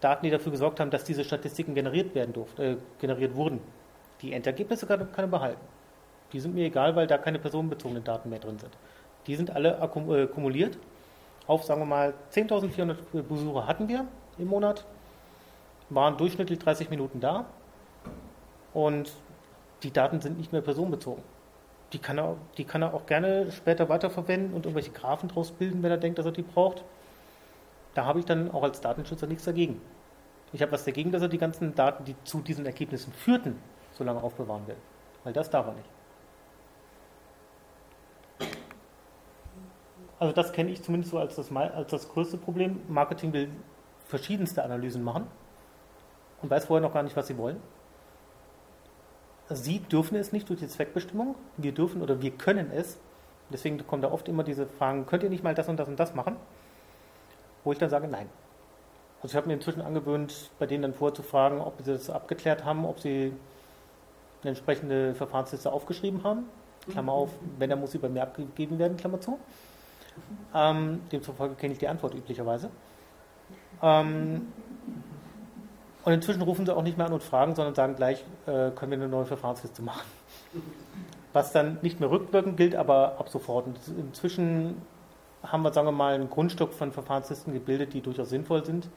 Daten, 0.00 0.24
die 0.24 0.30
dafür 0.30 0.52
gesorgt 0.52 0.80
haben, 0.80 0.90
dass 0.90 1.04
diese 1.04 1.24
Statistiken 1.24 1.74
generiert 1.74 2.14
werden 2.14 2.32
durften, 2.32 2.62
äh, 2.62 2.76
generiert 3.00 3.34
wurden. 3.34 3.60
Die 4.22 4.32
Endergebnisse 4.32 4.86
kann, 4.86 5.10
kann 5.12 5.24
er 5.24 5.28
behalten. 5.28 5.60
Die 6.32 6.40
sind 6.40 6.54
mir 6.54 6.66
egal, 6.66 6.94
weil 6.96 7.06
da 7.06 7.18
keine 7.18 7.38
personenbezogenen 7.38 8.04
Daten 8.04 8.28
mehr 8.30 8.38
drin 8.38 8.58
sind. 8.58 8.76
Die 9.26 9.36
sind 9.36 9.50
alle 9.50 9.80
akkum 9.80 10.12
äh, 10.14 10.26
kumuliert. 10.26 10.78
Auf, 11.46 11.64
sagen 11.64 11.80
wir 11.80 11.86
mal, 11.86 12.14
10.400 12.32 13.22
Besucher 13.22 13.66
hatten 13.66 13.88
wir 13.88 14.06
im 14.38 14.48
Monat, 14.48 14.84
waren 15.88 16.16
durchschnittlich 16.16 16.58
30 16.58 16.90
Minuten 16.90 17.20
da 17.20 17.46
und 18.74 19.10
die 19.82 19.92
Daten 19.92 20.20
sind 20.20 20.36
nicht 20.36 20.52
mehr 20.52 20.60
personenbezogen. 20.60 21.22
Die 21.92 21.98
kann, 21.98 22.18
er, 22.18 22.36
die 22.58 22.64
kann 22.64 22.82
er 22.82 22.92
auch 22.92 23.06
gerne 23.06 23.50
später 23.50 23.88
weiterverwenden 23.88 24.52
und 24.52 24.66
irgendwelche 24.66 24.90
Graphen 24.90 25.30
draus 25.30 25.52
bilden, 25.52 25.82
wenn 25.82 25.90
er 25.90 25.96
denkt, 25.96 26.18
dass 26.18 26.26
er 26.26 26.32
die 26.32 26.42
braucht. 26.42 26.84
Da 27.98 28.04
habe 28.04 28.20
ich 28.20 28.26
dann 28.26 28.52
auch 28.52 28.62
als 28.62 28.80
Datenschützer 28.80 29.26
nichts 29.26 29.44
dagegen. 29.44 29.80
Ich 30.52 30.62
habe 30.62 30.70
was 30.70 30.84
dagegen, 30.84 31.10
dass 31.10 31.20
er 31.20 31.26
die 31.26 31.36
ganzen 31.36 31.74
Daten, 31.74 32.04
die 32.04 32.14
zu 32.22 32.40
diesen 32.42 32.64
Ergebnissen 32.64 33.12
führten, 33.12 33.58
so 33.90 34.04
lange 34.04 34.22
aufbewahren 34.22 34.64
will. 34.68 34.76
Weil 35.24 35.32
das 35.32 35.50
darf 35.50 35.66
er 35.66 35.72
nicht. 35.72 35.90
Also 40.20 40.32
das 40.32 40.52
kenne 40.52 40.70
ich 40.70 40.80
zumindest 40.80 41.10
so 41.10 41.18
als 41.18 41.34
das, 41.34 41.50
als 41.50 41.90
das 41.90 42.08
größte 42.08 42.36
Problem. 42.36 42.80
Marketing 42.86 43.32
will 43.32 43.50
verschiedenste 44.06 44.62
Analysen 44.62 45.02
machen 45.02 45.26
und 46.40 46.50
weiß 46.50 46.66
vorher 46.66 46.86
noch 46.86 46.94
gar 46.94 47.02
nicht, 47.02 47.16
was 47.16 47.26
sie 47.26 47.36
wollen. 47.36 47.60
Sie 49.48 49.80
dürfen 49.80 50.14
es 50.14 50.30
nicht 50.30 50.48
durch 50.48 50.60
die 50.60 50.68
Zweckbestimmung. 50.68 51.34
Wir 51.56 51.72
dürfen 51.72 52.00
oder 52.00 52.22
wir 52.22 52.30
können 52.30 52.70
es. 52.70 53.00
Deswegen 53.52 53.84
kommen 53.88 54.02
da 54.02 54.12
oft 54.12 54.28
immer 54.28 54.44
diese 54.44 54.68
Fragen, 54.68 55.04
könnt 55.06 55.24
ihr 55.24 55.30
nicht 55.30 55.42
mal 55.42 55.56
das 55.56 55.68
und 55.68 55.80
das 55.80 55.88
und 55.88 55.98
das 55.98 56.14
machen? 56.14 56.36
Wo 57.68 57.72
ich 57.72 57.78
dann 57.78 57.90
sage, 57.90 58.08
nein. 58.08 58.30
Also 59.20 59.32
ich 59.32 59.36
habe 59.36 59.46
mir 59.46 59.52
inzwischen 59.52 59.82
angewöhnt, 59.82 60.50
bei 60.58 60.64
denen 60.64 60.80
dann 60.80 60.94
vorzufragen, 60.94 61.60
ob 61.60 61.74
sie 61.84 61.92
das 61.92 62.08
abgeklärt 62.08 62.64
haben, 62.64 62.86
ob 62.86 62.98
sie 62.98 63.34
eine 64.40 64.48
entsprechende 64.48 65.14
Verfahrensliste 65.14 65.70
aufgeschrieben 65.70 66.24
haben. 66.24 66.46
Klammer 66.90 67.12
auf, 67.12 67.28
wenn, 67.58 67.68
dann 67.68 67.78
muss 67.78 67.92
sie 67.92 67.98
bei 67.98 68.08
mir 68.08 68.22
abgegeben 68.22 68.78
werden, 68.78 68.96
Klammer 68.96 69.20
zu. 69.20 69.38
Ähm, 70.54 71.02
demzufolge 71.12 71.56
kenne 71.56 71.74
ich 71.74 71.78
die 71.78 71.88
Antwort 71.88 72.14
üblicherweise. 72.14 72.70
Ähm, 73.82 74.50
und 76.06 76.12
inzwischen 76.14 76.40
rufen 76.40 76.64
sie 76.64 76.74
auch 76.74 76.82
nicht 76.82 76.96
mehr 76.96 77.06
an 77.06 77.12
und 77.12 77.22
fragen, 77.22 77.54
sondern 77.54 77.74
sagen 77.74 77.96
gleich, 77.96 78.24
äh, 78.46 78.70
können 78.70 78.92
wir 78.92 78.94
eine 78.96 79.08
neue 79.08 79.26
Verfahrensliste 79.26 79.82
machen. 79.82 80.08
Was 81.34 81.52
dann 81.52 81.80
nicht 81.82 82.00
mehr 82.00 82.10
rückwirkend 82.10 82.56
gilt, 82.56 82.74
aber 82.74 83.18
ab 83.18 83.28
sofort. 83.28 83.66
Und 83.66 83.76
inzwischen 83.98 84.80
haben 85.42 85.62
wir, 85.62 85.72
sagen 85.72 85.86
wir 85.86 85.92
mal, 85.92 86.14
ein 86.14 86.28
Grundstück 86.30 86.72
von 86.72 86.92
Verfahrenslisten 86.92 87.52
gebildet, 87.52 87.94
die 87.94 88.00
durchaus 88.00 88.30
sinnvoll 88.30 88.64
sind. 88.64 88.88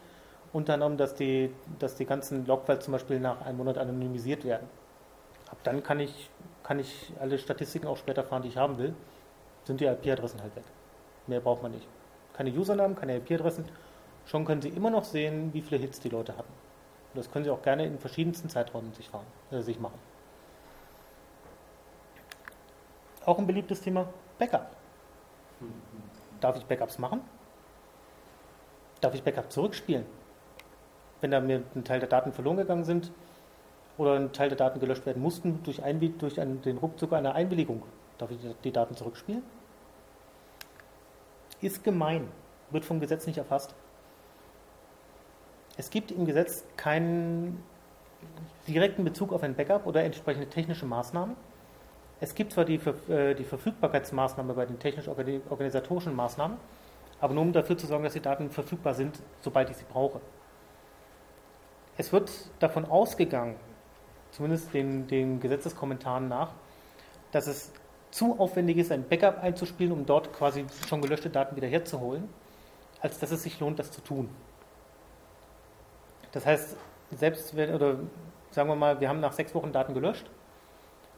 Unter 0.54 0.74
anderem, 0.74 0.98
dass 0.98 1.16
die, 1.16 1.52
dass 1.80 1.96
die 1.96 2.06
ganzen 2.06 2.46
Logfiles 2.46 2.84
zum 2.84 2.94
Beispiel 2.94 3.20
nach 3.20 3.42
einem 3.42 3.58
Monat 3.58 3.78
anonymisiert 3.78 4.44
werden. 4.44 4.68
Ab 5.50 5.58
dann 5.64 5.84
kann 5.84 6.00
ich, 6.00 6.30
kann 6.64 6.80
ich 6.80 7.14
alle 7.20 7.38
Statistiken 7.38 7.88
auch 7.88 7.98
später 7.98 8.24
fahren, 8.24 8.42
die 8.42 8.50
ich 8.50 8.58
haben 8.58 8.78
will. 8.78 8.94
Sind 9.64 9.80
die 9.80 9.86
IP-Adressen 9.86 10.42
halt 10.42 10.56
weg. 10.56 10.64
Mehr 11.28 11.39
braucht 11.39 11.62
man 11.62 11.72
nicht. 11.72 11.88
Keine 12.34 12.52
Usernamen, 12.52 12.96
keine 12.96 13.18
IP-Adressen. 13.18 13.66
Schon 14.26 14.46
können 14.46 14.62
Sie 14.62 14.70
immer 14.70 14.89
noch 14.89 15.04
sehen, 15.04 15.54
wie 15.54 15.62
viele 15.62 15.80
Hits 15.80 16.00
die 16.00 16.10
Leute 16.10 16.36
hatten. 16.38 16.52
Und 17.14 17.18
das 17.18 17.32
können 17.32 17.46
Sie 17.46 17.52
auch 17.52 17.62
gerne 17.62 17.86
in 17.86 18.00
verschiedensten 18.00 18.50
Zeiträumen 18.50 18.94
sich, 18.94 19.10
fahren, 19.10 19.26
äh, 19.52 19.62
sich 19.62 19.80
machen. 19.80 20.00
Auch 23.26 23.38
ein 23.38 23.46
beliebtes 23.46 23.82
Thema 23.82 24.08
Backup. 24.39 24.72
Darf 26.42 26.58
ich 26.58 26.66
Backups 26.66 27.00
machen? 27.00 27.22
Darf 29.00 29.14
ich 29.14 29.24
Backup 29.24 29.52
zurückspielen? 29.52 30.06
Wenn 31.22 31.32
da 31.32 31.39
mir 31.39 31.64
ein 31.76 31.84
Teil 31.84 32.00
der 32.00 32.10
Daten 32.10 32.34
verloren 32.34 32.58
gegangen 32.58 32.84
sind 32.84 33.12
oder 33.98 34.16
ein 34.16 34.34
Teil 34.34 34.50
der 34.50 34.58
Daten 34.58 34.80
gelöscht 34.80 35.06
werden 35.06 35.22
mussten 35.22 35.62
durch, 35.64 35.82
durch 36.18 36.42
einen, 36.42 36.62
den 36.62 36.78
Rückzug 36.78 37.14
einer 37.14 37.36
Einwilligung, 37.36 37.84
darf 38.18 38.32
ich 38.32 38.39
die 38.64 38.72
Daten 38.72 38.96
zurückspielen? 38.96 39.44
Ist 41.62 41.84
gemein, 41.84 42.28
wird 42.72 42.86
vom 42.86 43.00
Gesetz 43.00 43.28
nicht 43.28 43.38
erfasst. 43.38 43.76
Es 45.78 45.89
gibt 45.92 46.12
im 46.12 46.26
Gesetz 46.26 46.66
keinen 46.76 47.64
direkten 48.68 49.04
Bezug 49.04 49.32
auf 49.32 49.44
ein 49.44 49.56
Backup 49.56 49.86
oder 49.86 50.04
entsprechende 50.04 50.48
technische 50.48 50.86
Maßnahmen. 50.86 51.36
Es 52.22 52.36
gibt 52.36 52.54
zwar 52.54 52.66
die, 52.66 52.80
äh, 53.10 53.34
die 53.34 53.44
Verfügbarkeitsmaßnahme 53.44 54.54
bei 54.54 54.68
den 54.68 54.78
technisch-organisatorischen 54.78 56.16
Maßnahmen, 56.16 56.58
aber 57.20 57.34
nur 57.34 57.44
um 57.44 57.52
dafür 57.52 57.78
zu 57.78 57.88
sorgen, 57.88 58.04
dass 58.04 58.14
die 58.14 58.22
Daten 58.22 58.52
verfügbar 58.52 58.94
sind, 58.94 59.20
sobald 59.42 59.72
ich 59.72 59.78
sie 59.78 59.86
brauche. 59.92 60.22
Es 61.98 62.14
wird 62.14 62.32
davon 62.60 62.86
ausgegangen, 62.86 63.56
zumindest 64.32 64.72
den, 64.74 65.08
den 65.08 65.40
Gesetzeskommentaren 65.40 66.28
nach, 66.28 66.52
dass 67.32 67.48
es 67.48 67.74
zu 68.12 68.40
aufwendig 68.40 68.78
ist, 68.78 68.92
ein 68.92 69.08
Backup 69.08 69.42
einzuspielen, 69.42 69.92
um 69.92 70.06
dort 70.06 70.32
quasi 70.32 70.66
schon 70.88 71.02
gelöschte 71.02 71.30
Daten 71.30 71.56
wieder 71.56 71.68
herzuholen, 71.68 72.30
als 73.02 73.18
dass 73.20 73.32
es 73.32 73.42
sich 73.42 73.60
lohnt, 73.60 73.80
das 73.80 73.92
zu 73.92 74.02
tun. 74.02 74.30
Das 76.34 76.46
heißt, 76.46 76.78
selbst 77.12 77.56
wenn, 77.56 77.74
oder 77.74 77.98
sagen 78.52 78.70
wir 78.70 78.76
mal, 78.76 79.00
wir 79.00 79.10
haben 79.10 79.22
nach 79.22 79.34
sechs 79.34 79.56
Wochen 79.56 79.72
Daten 79.72 79.94
gelöscht, 79.94 80.30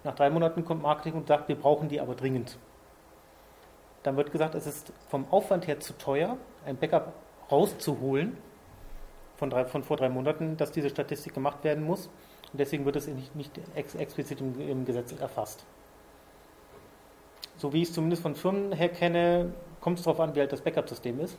nach 0.04 0.16
drei 0.16 0.30
Monaten 0.30 0.66
kommt 0.66 0.82
Marketing 0.82 1.14
und 1.14 1.28
sagt, 1.28 1.48
wir 1.48 1.56
brauchen 1.56 1.90
die 1.90 2.00
aber 2.00 2.16
dringend. 2.16 2.58
Dann 4.04 4.18
wird 4.18 4.32
gesagt, 4.32 4.54
es 4.56 4.68
ist 4.68 4.92
vom 5.08 5.26
Aufwand 5.32 5.68
her 5.68 5.80
zu 5.80 5.98
teuer, 5.98 6.38
ein 6.66 6.78
Backup 6.78 7.14
rauszuholen 7.52 8.38
von, 9.38 9.50
drei, 9.50 9.66
von 9.66 9.84
vor 9.84 9.98
drei 9.98 10.10
Monaten, 10.10 10.58
dass 10.58 10.72
diese 10.72 10.90
Statistik 10.90 11.34
gemacht 11.34 11.64
werden 11.64 11.84
muss. 11.86 12.08
Und 12.52 12.60
deswegen 12.60 12.86
wird 12.86 12.98
es 12.98 13.08
nicht, 13.08 13.36
nicht 13.36 13.60
ex 13.76 13.96
explizit 13.96 14.42
im, 14.42 14.60
im 14.60 14.86
Gesetz 14.86 15.12
erfasst. 15.14 15.66
so 17.58 17.72
wie 17.72 17.82
ich 17.82 17.90
es 17.90 17.94
zumindest 17.94 18.22
von 18.22 18.36
Firmen 18.36 18.74
her 18.74 18.90
kenne, 18.90 19.54
kommt 19.80 20.00
es 20.00 20.06
darauf 20.06 20.20
an, 20.20 20.36
wie 20.36 20.42
alt 20.42 20.52
das 20.52 20.62
Backup-System 20.62 21.20
ist. 21.22 21.38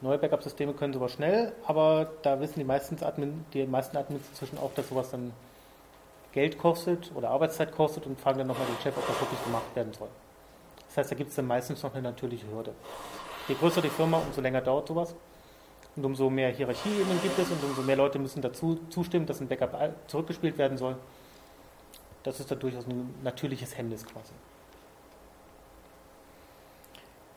Neue 0.00 0.18
Backup-Systeme 0.18 0.72
können 0.72 0.92
sowas 0.92 1.12
schnell, 1.12 1.52
aber 1.66 2.10
da 2.22 2.40
wissen 2.40 2.58
die 2.58 2.64
meisten, 2.64 3.02
Admin, 3.04 3.44
die 3.52 3.66
meisten 3.66 3.96
Admins 3.96 4.26
inzwischen 4.30 4.58
auch, 4.58 4.72
dass 4.74 4.88
sowas 4.88 5.10
dann 5.10 5.32
Geld 6.32 6.58
kostet 6.58 7.10
oder 7.14 7.30
Arbeitszeit 7.30 7.72
kostet 7.72 8.06
und 8.06 8.20
fragen 8.20 8.38
dann 8.38 8.46
nochmal 8.46 8.66
den 8.66 8.80
Chef, 8.82 8.96
ob 8.96 9.06
das 9.06 9.20
wirklich 9.20 9.42
gemacht 9.44 9.74
werden 9.74 9.92
soll. 9.92 10.08
Das 10.88 10.98
heißt, 10.98 11.10
da 11.10 11.16
gibt 11.16 11.30
es 11.30 11.36
dann 11.36 11.46
meistens 11.46 11.82
noch 11.82 11.92
eine 11.92 12.02
natürliche 12.02 12.46
Hürde. 12.50 12.72
Je 13.48 13.54
größer 13.54 13.82
die 13.82 13.88
Firma, 13.88 14.18
umso 14.18 14.40
länger 14.40 14.60
dauert 14.60 14.88
sowas. 14.88 15.14
Und 15.96 16.04
umso 16.04 16.30
mehr 16.30 16.50
Hierarchieebenen 16.50 17.20
gibt 17.20 17.38
es 17.38 17.50
und 17.50 17.62
umso 17.64 17.82
mehr 17.82 17.96
Leute 17.96 18.18
müssen 18.18 18.42
dazu 18.42 18.78
zustimmen, 18.90 19.26
dass 19.26 19.40
ein 19.40 19.48
Backup 19.48 19.76
zurückgespielt 20.06 20.56
werden 20.56 20.78
soll. 20.78 20.96
Das 22.22 22.38
ist 22.38 22.50
da 22.50 22.54
durchaus 22.54 22.86
ein 22.86 23.14
natürliches 23.22 23.76
Hemmnis 23.76 24.04
quasi. 24.04 24.32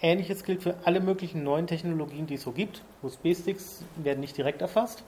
Ähnliches 0.02 0.44
gilt 0.44 0.62
für 0.62 0.76
alle 0.84 1.00
möglichen 1.00 1.44
neuen 1.44 1.66
Technologien, 1.66 2.28
die 2.28 2.36
es 2.36 2.44
so 2.44 2.52
gibt. 2.52 2.82
USB-Sticks 3.02 3.84
werden 3.96 4.20
nicht 4.20 4.38
direkt 4.38 4.62
erfasst. 4.62 5.04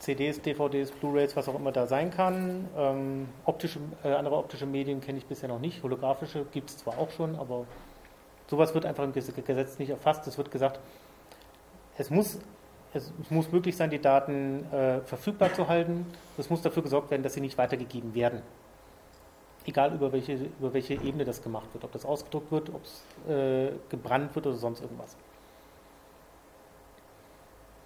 CDs, 0.00 0.40
DVDs, 0.40 0.90
Blu-rays, 0.92 1.36
was 1.36 1.48
auch 1.48 1.54
immer 1.54 1.72
da 1.72 1.86
sein 1.86 2.10
kann. 2.10 2.68
Ähm, 2.76 3.28
optische, 3.44 3.78
äh, 4.02 4.08
andere 4.08 4.36
optische 4.36 4.64
Medien 4.64 5.00
kenne 5.02 5.18
ich 5.18 5.26
bisher 5.26 5.48
noch 5.48 5.60
nicht. 5.60 5.82
Holographische 5.82 6.46
gibt 6.52 6.70
es 6.70 6.78
zwar 6.78 6.98
auch 6.98 7.10
schon, 7.10 7.36
aber 7.36 7.66
sowas 8.48 8.74
wird 8.74 8.86
einfach 8.86 9.04
im 9.04 9.12
Gesetz 9.12 9.78
nicht 9.78 9.90
erfasst. 9.90 10.26
Es 10.26 10.38
wird 10.38 10.50
gesagt, 10.50 10.80
es 11.98 12.08
muss, 12.08 12.38
es 12.94 13.12
muss 13.28 13.52
möglich 13.52 13.76
sein, 13.76 13.90
die 13.90 14.00
Daten 14.00 14.64
äh, 14.72 15.00
verfügbar 15.02 15.52
zu 15.52 15.68
halten. 15.68 16.06
Es 16.38 16.48
muss 16.48 16.62
dafür 16.62 16.82
gesorgt 16.82 17.10
werden, 17.10 17.22
dass 17.22 17.34
sie 17.34 17.42
nicht 17.42 17.58
weitergegeben 17.58 18.14
werden. 18.14 18.40
Egal 19.66 19.92
über 19.94 20.10
welche, 20.12 20.32
über 20.58 20.72
welche 20.72 20.94
Ebene 20.94 21.26
das 21.26 21.42
gemacht 21.42 21.68
wird, 21.74 21.84
ob 21.84 21.92
das 21.92 22.06
ausgedruckt 22.06 22.50
wird, 22.50 22.70
ob 22.70 22.82
es 22.82 23.04
äh, 23.30 23.72
gebrannt 23.90 24.34
wird 24.34 24.46
oder 24.46 24.56
sonst 24.56 24.80
irgendwas. 24.80 25.14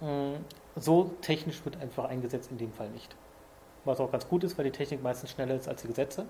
Hm, 0.05 0.45
so 0.75 1.15
technisch 1.21 1.65
wird 1.65 1.81
einfach 1.81 2.05
eingesetzt 2.05 2.51
in 2.51 2.59
dem 2.59 2.71
Fall 2.71 2.89
nicht. 2.89 3.15
Was 3.85 3.99
auch 3.99 4.11
ganz 4.11 4.27
gut 4.27 4.43
ist, 4.43 4.55
weil 4.57 4.65
die 4.65 4.71
Technik 4.71 5.01
meistens 5.01 5.31
schneller 5.31 5.55
ist 5.55 5.67
als 5.67 5.81
die 5.81 5.87
Gesetze, 5.87 6.27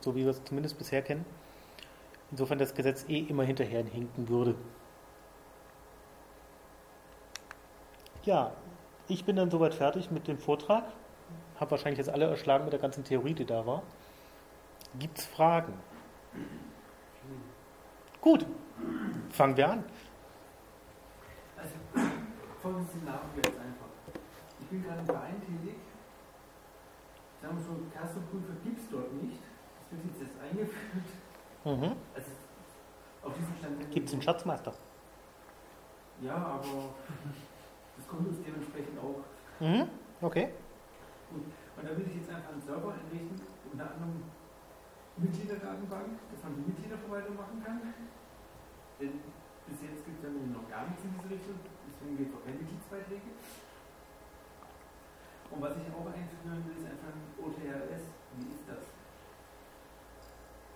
so 0.00 0.14
wie 0.14 0.24
wir 0.24 0.30
es 0.30 0.42
zumindest 0.44 0.78
bisher 0.78 1.02
kennen. 1.02 1.26
Insofern 2.30 2.58
das 2.58 2.74
Gesetz 2.74 3.04
eh 3.08 3.18
immer 3.20 3.44
hinterher 3.44 3.84
hinken 3.84 4.28
würde. 4.28 4.54
Ja, 8.24 8.52
ich 9.08 9.24
bin 9.26 9.36
dann 9.36 9.50
soweit 9.50 9.74
fertig 9.74 10.10
mit 10.10 10.26
dem 10.26 10.38
Vortrag. 10.38 10.84
Habe 11.60 11.70
wahrscheinlich 11.72 11.98
jetzt 11.98 12.10
alle 12.10 12.26
erschlagen 12.26 12.64
mit 12.64 12.72
der 12.72 12.80
ganzen 12.80 13.04
Theorie, 13.04 13.34
die 13.34 13.44
da 13.44 13.66
war. 13.66 13.82
Gibt 14.98 15.18
es 15.18 15.26
Fragen? 15.26 15.74
Gut, 18.22 18.46
fangen 19.30 19.56
wir 19.56 19.70
an. 19.70 19.84
Also, 21.56 22.08
folgendes 22.68 22.90
Szenario 22.92 23.36
jetzt 23.36 23.58
einfach. 23.58 23.88
Ich 24.60 24.66
bin 24.66 24.82
gerade 24.82 25.00
im 25.00 25.06
Verein 25.06 25.40
tätig. 25.40 25.80
Sagen 27.40 27.56
wir 27.56 27.64
so, 27.64 27.72
Kassenprüfer 27.94 28.54
gibt 28.62 28.78
es 28.78 28.90
dort 28.90 29.12
nicht. 29.14 29.40
Das 29.88 30.04
wird 30.04 30.12
jetzt 30.12 30.22
erst 30.28 30.36
eingeführt. 30.42 31.08
Mhm. 31.64 31.96
Also, 32.12 32.30
auf 33.22 33.32
diesem 33.32 33.54
Stand. 33.56 33.90
Gibt 33.90 34.08
es 34.08 34.12
einen 34.12 34.22
Schatzmeister? 34.22 34.74
Ja, 36.20 36.36
aber 36.36 36.92
das 37.96 38.06
Konto 38.06 38.30
ist 38.30 38.44
dementsprechend 38.44 38.98
auch. 39.00 39.24
Mhm. 39.60 39.88
Okay. 40.20 40.52
Gut. 41.30 41.44
Und 41.48 41.84
da 41.84 41.96
will 41.96 42.06
ich 42.10 42.16
jetzt 42.20 42.28
einfach 42.28 42.52
einen 42.52 42.60
Server 42.60 42.92
einrichten, 42.92 43.40
unter 43.72 43.86
anderem 43.94 44.24
Mitgliederdatenbank, 45.16 46.20
dass 46.34 46.42
man 46.42 46.52
die 46.58 46.66
Mitgliederverwaltung 46.68 47.36
machen 47.36 47.62
kann. 47.64 47.80
Denn 49.00 49.22
bis 49.66 49.78
jetzt 49.82 50.04
gibt 50.04 50.18
es 50.18 50.24
ja 50.26 50.30
noch 50.34 50.68
gar 50.68 50.84
nichts 50.90 51.04
in 51.04 51.14
diese 51.14 51.30
Richtung, 51.30 51.58
deswegen 51.98 52.16
gibt 52.16 52.30
es 52.30 52.38
auch 52.38 52.44
keine 52.44 52.58
Mitgliedsbeiträge. 52.58 53.30
Und 55.50 55.62
was 55.62 55.76
ich 55.76 55.88
auch 55.90 56.06
einführen 56.06 56.64
will, 56.66 56.76
ist 56.76 56.86
einfach 56.86 57.10
ein 57.10 57.24
OTRS. 57.40 58.04
Wie 58.36 58.52
ist 58.52 58.68
das? 58.68 58.84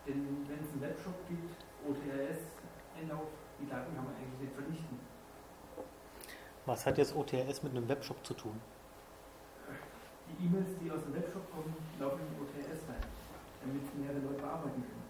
Denn 0.07 0.47
wenn 0.49 0.59
es 0.59 0.73
einen 0.73 0.81
Webshop 0.81 1.14
gibt, 1.29 1.55
OTRS-Einlauf, 1.87 3.29
die 3.61 3.68
Daten 3.68 3.95
kann 3.95 4.05
man 4.05 4.14
eigentlich 4.16 4.41
nicht 4.41 4.55
vernichten. 4.55 4.99
Was 6.66 6.87
hat 6.87 6.99
jetzt 6.99 7.14
OTRS 7.14 7.62
mit 7.62 7.77
einem 7.77 7.89
Webshop 7.89 8.25
zu 8.25 8.35
tun? 8.35 8.61
Die 10.29 10.47
E-Mails, 10.47 10.70
die 10.81 10.91
aus 10.91 11.03
dem 11.03 11.14
Webshop 11.14 11.51
kommen, 11.53 11.77
laufen 12.01 12.20
in 12.20 12.43
OTRS 12.43 12.89
rein, 12.89 13.03
damit 13.61 13.99
mehrere 13.99 14.18
Leute 14.20 14.41
bearbeiten 14.41 14.83
können. 14.83 15.03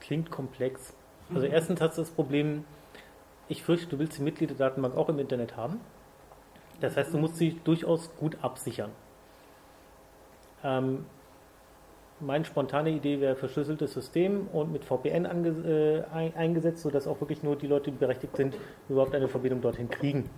Klingt 0.00 0.30
komplex. 0.30 0.92
Also 1.34 1.46
erstens 1.46 1.80
hast 1.80 1.98
du 1.98 2.02
das 2.02 2.10
Problem, 2.10 2.64
ich 3.48 3.62
fürchte, 3.62 3.88
du 3.88 3.98
willst 3.98 4.18
die 4.18 4.22
Mitgliederdatenbank 4.22 4.96
auch 4.96 5.08
im 5.08 5.18
Internet 5.18 5.56
haben. 5.56 5.80
Das 6.80 6.96
heißt, 6.96 7.12
du 7.12 7.18
musst 7.18 7.36
sie 7.36 7.60
durchaus 7.64 8.14
gut 8.16 8.36
absichern. 8.42 8.90
Ähm, 10.62 11.06
meine 12.20 12.44
spontane 12.44 12.90
Idee 12.90 13.20
wäre 13.20 13.36
verschlüsseltes 13.36 13.92
System 13.92 14.48
und 14.52 14.72
mit 14.72 14.84
VPN 14.84 15.24
äh, 15.24 16.04
ein, 16.12 16.34
eingesetzt, 16.36 16.82
sodass 16.82 17.06
auch 17.06 17.20
wirklich 17.20 17.42
nur 17.42 17.56
die 17.56 17.66
Leute, 17.66 17.90
die 17.90 17.98
berechtigt 17.98 18.36
sind, 18.36 18.56
überhaupt 18.88 19.14
eine 19.14 19.28
Verbindung 19.28 19.60
dorthin 19.60 19.90
kriegen. 19.90 20.30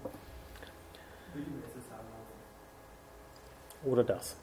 Oder 3.84 4.03
das. 4.03 4.36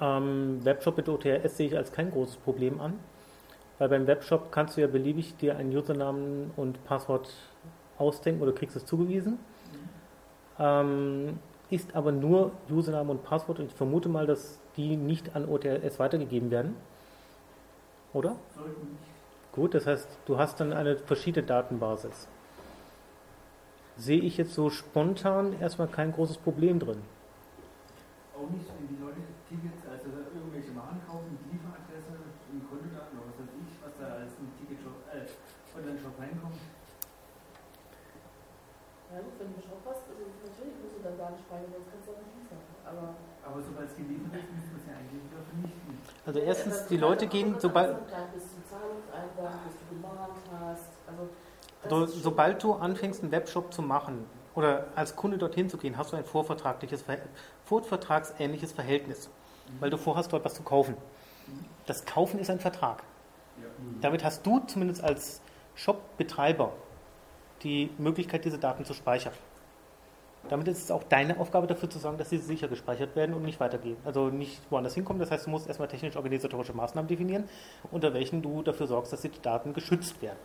Ähm, 0.00 0.62
Webshop 0.64 0.96
mit 0.98 1.08
OTRS 1.08 1.56
sehe 1.56 1.68
ich 1.68 1.76
als 1.76 1.90
kein 1.90 2.10
großes 2.10 2.36
Problem 2.36 2.80
an, 2.80 2.98
weil 3.78 3.88
beim 3.88 4.06
Webshop 4.06 4.52
kannst 4.52 4.76
du 4.76 4.80
ja 4.80 4.86
beliebig 4.86 5.36
dir 5.36 5.56
einen 5.56 5.76
Usernamen 5.76 6.50
und 6.56 6.82
Passwort 6.84 7.28
ausdenken 7.98 8.42
oder 8.42 8.52
kriegst 8.52 8.76
es 8.76 8.86
zugewiesen. 8.86 9.38
Ähm, 10.58 11.38
ist 11.68 11.94
aber 11.94 12.12
nur 12.12 12.52
Username 12.70 13.10
und 13.10 13.24
Passwort 13.24 13.58
und 13.58 13.66
ich 13.66 13.74
vermute 13.74 14.08
mal, 14.08 14.26
dass 14.26 14.60
die 14.76 14.96
nicht 14.96 15.34
an 15.34 15.48
OTRS 15.48 15.98
weitergegeben 15.98 16.50
werden. 16.50 16.76
Oder? 18.12 18.36
Gut, 19.52 19.74
das 19.74 19.86
heißt, 19.86 20.08
du 20.26 20.38
hast 20.38 20.60
dann 20.60 20.72
eine 20.72 20.96
verschiedene 20.96 21.46
Datenbasis. 21.46 22.28
Sehe 23.98 24.20
ich 24.20 24.36
jetzt 24.36 24.54
so 24.54 24.70
spontan 24.70 25.58
erstmal 25.60 25.88
kein 25.88 26.12
großes 26.12 26.38
Problem 26.38 26.78
drin. 26.78 27.02
Auch 28.36 28.50
nicht, 28.50 28.68
wenn 28.68 28.88
die 28.88 29.02
Leute 29.02 29.20
Tickets, 29.48 29.80
also 29.88 30.08
irgendwelche 30.34 30.76
Waren 30.76 31.00
kaufen 31.08 31.32
mit 31.32 31.52
Lieferadresse, 31.52 32.20
und 32.52 32.62
Kontodaten 32.70 33.18
oder 33.18 33.28
was 33.32 33.38
weiß 33.42 33.52
ich, 33.52 33.70
was 33.82 33.92
da 34.00 34.06
als 34.22 34.32
ein 34.38 34.48
Ticketshop, 34.60 34.96
äh, 35.12 35.28
Online-Shop 35.76 36.14
reinkommt. 36.16 36.60
Ja 39.12 39.20
gut, 39.22 39.34
wenn 39.38 39.48
du 39.52 39.54
einen 39.60 39.66
Shop 39.66 39.82
hast, 39.86 40.04
also 40.08 40.24
natürlich 40.24 40.76
musst 40.80 40.95
du 40.95 40.95
dann 41.06 41.18
Daten 41.18 41.38
speichern, 41.38 41.70
sonst 41.72 41.88
kannst 41.90 42.06
du 42.08 42.12
auch 42.12 42.20
nicht 42.22 42.34
liefern. 42.36 42.60
Aber 42.84 43.14
Aber 43.46 43.62
sobald 43.62 43.88
es 43.90 43.96
geliefert 43.96 44.34
ist, 44.34 44.50
müssen 44.54 44.70
wir 44.74 44.80
es 44.82 44.86
ja 44.90 44.94
eigentlich 44.98 45.22
wieder 45.22 45.42
vernichten. 45.46 45.92
Also 46.26 46.38
erstens, 46.40 46.86
die 46.86 46.96
Leute 46.96 47.26
gehen, 47.26 47.56
sobald, 47.60 47.94
Bis 48.34 48.42
zum 48.52 48.62
Zahlungseingang, 48.66 49.54
bis 49.64 49.74
du 49.78 49.84
gemahnt 49.94 50.36
hast. 50.50 50.90
Also, 51.06 51.30
so, 51.88 52.06
schon- 52.12 52.22
sobald 52.22 52.62
du 52.62 52.72
anfängst, 52.74 53.22
einen 53.22 53.30
Webshop 53.32 53.72
zu 53.72 53.82
machen 53.82 54.26
oder 54.54 54.86
als 54.96 55.14
Kunde 55.14 55.38
dorthin 55.38 55.68
zu 55.70 55.76
gehen, 55.78 55.96
hast 55.96 56.12
du 56.12 56.16
ein 56.16 56.24
vorvertragliches, 56.24 57.02
Ver- 57.02 57.18
vorvertragsähnliches 57.64 58.72
Verhältnis, 58.72 59.30
weil 59.80 59.90
du 59.90 59.96
vorhast, 59.96 60.32
dort 60.32 60.44
was 60.44 60.54
zu 60.54 60.62
kaufen. 60.62 60.96
Das 61.86 62.04
Kaufen 62.04 62.40
ist 62.40 62.50
ein 62.50 62.58
Vertrag. 62.58 63.02
Damit 64.00 64.24
hast 64.24 64.44
du 64.44 64.58
zumindest 64.66 65.02
als 65.04 65.40
Shop-Betreiber 65.76 66.72
die 67.62 67.90
Möglichkeit, 67.98 68.44
diese 68.44 68.58
Daten 68.58 68.84
zu 68.84 68.92
speichern. 68.94 69.32
Damit 70.48 70.68
ist 70.68 70.84
es 70.84 70.90
auch 70.90 71.02
deine 71.04 71.38
Aufgabe 71.38 71.66
dafür 71.66 71.90
zu 71.90 71.98
sorgen, 71.98 72.18
dass 72.18 72.30
sie 72.30 72.38
sicher 72.38 72.68
gespeichert 72.68 73.16
werden 73.16 73.34
und 73.34 73.42
nicht 73.42 73.60
weitergehen. 73.60 73.96
Also 74.04 74.28
nicht 74.28 74.60
woanders 74.70 74.94
hinkommen. 74.94 75.20
Das 75.20 75.30
heißt, 75.30 75.46
du 75.46 75.50
musst 75.50 75.66
erstmal 75.66 75.88
technisch-organisatorische 75.88 76.72
Maßnahmen 76.72 77.08
definieren, 77.08 77.48
unter 77.90 78.14
welchen 78.14 78.42
du 78.42 78.62
dafür 78.62 78.86
sorgst, 78.86 79.12
dass 79.12 79.22
die 79.22 79.30
Daten 79.42 79.72
geschützt 79.72 80.20
werden. 80.22 80.38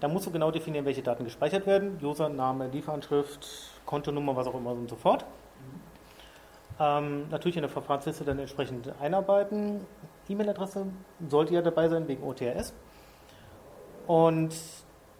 Da 0.00 0.08
musst 0.08 0.26
du 0.26 0.30
genau 0.30 0.50
definieren, 0.50 0.86
welche 0.86 1.02
Daten 1.02 1.24
gespeichert 1.24 1.66
werden. 1.66 1.98
Username, 2.02 2.68
Lieferanschrift, 2.68 3.46
Kontonummer, 3.84 4.34
was 4.34 4.46
auch 4.46 4.54
immer 4.54 4.70
und 4.70 4.88
so 4.88 4.96
fort. 4.96 5.26
Ähm, 6.78 7.28
natürlich 7.28 7.56
in 7.56 7.62
der 7.62 7.70
Verfahrensliste 7.70 8.24
dann 8.24 8.38
entsprechend 8.38 8.90
einarbeiten. 9.00 9.86
E-Mail-Adresse 10.28 10.86
sollte 11.28 11.52
ja 11.52 11.60
dabei 11.60 11.88
sein 11.88 12.08
wegen 12.08 12.22
OTRS. 12.22 12.72
Und 14.06 14.54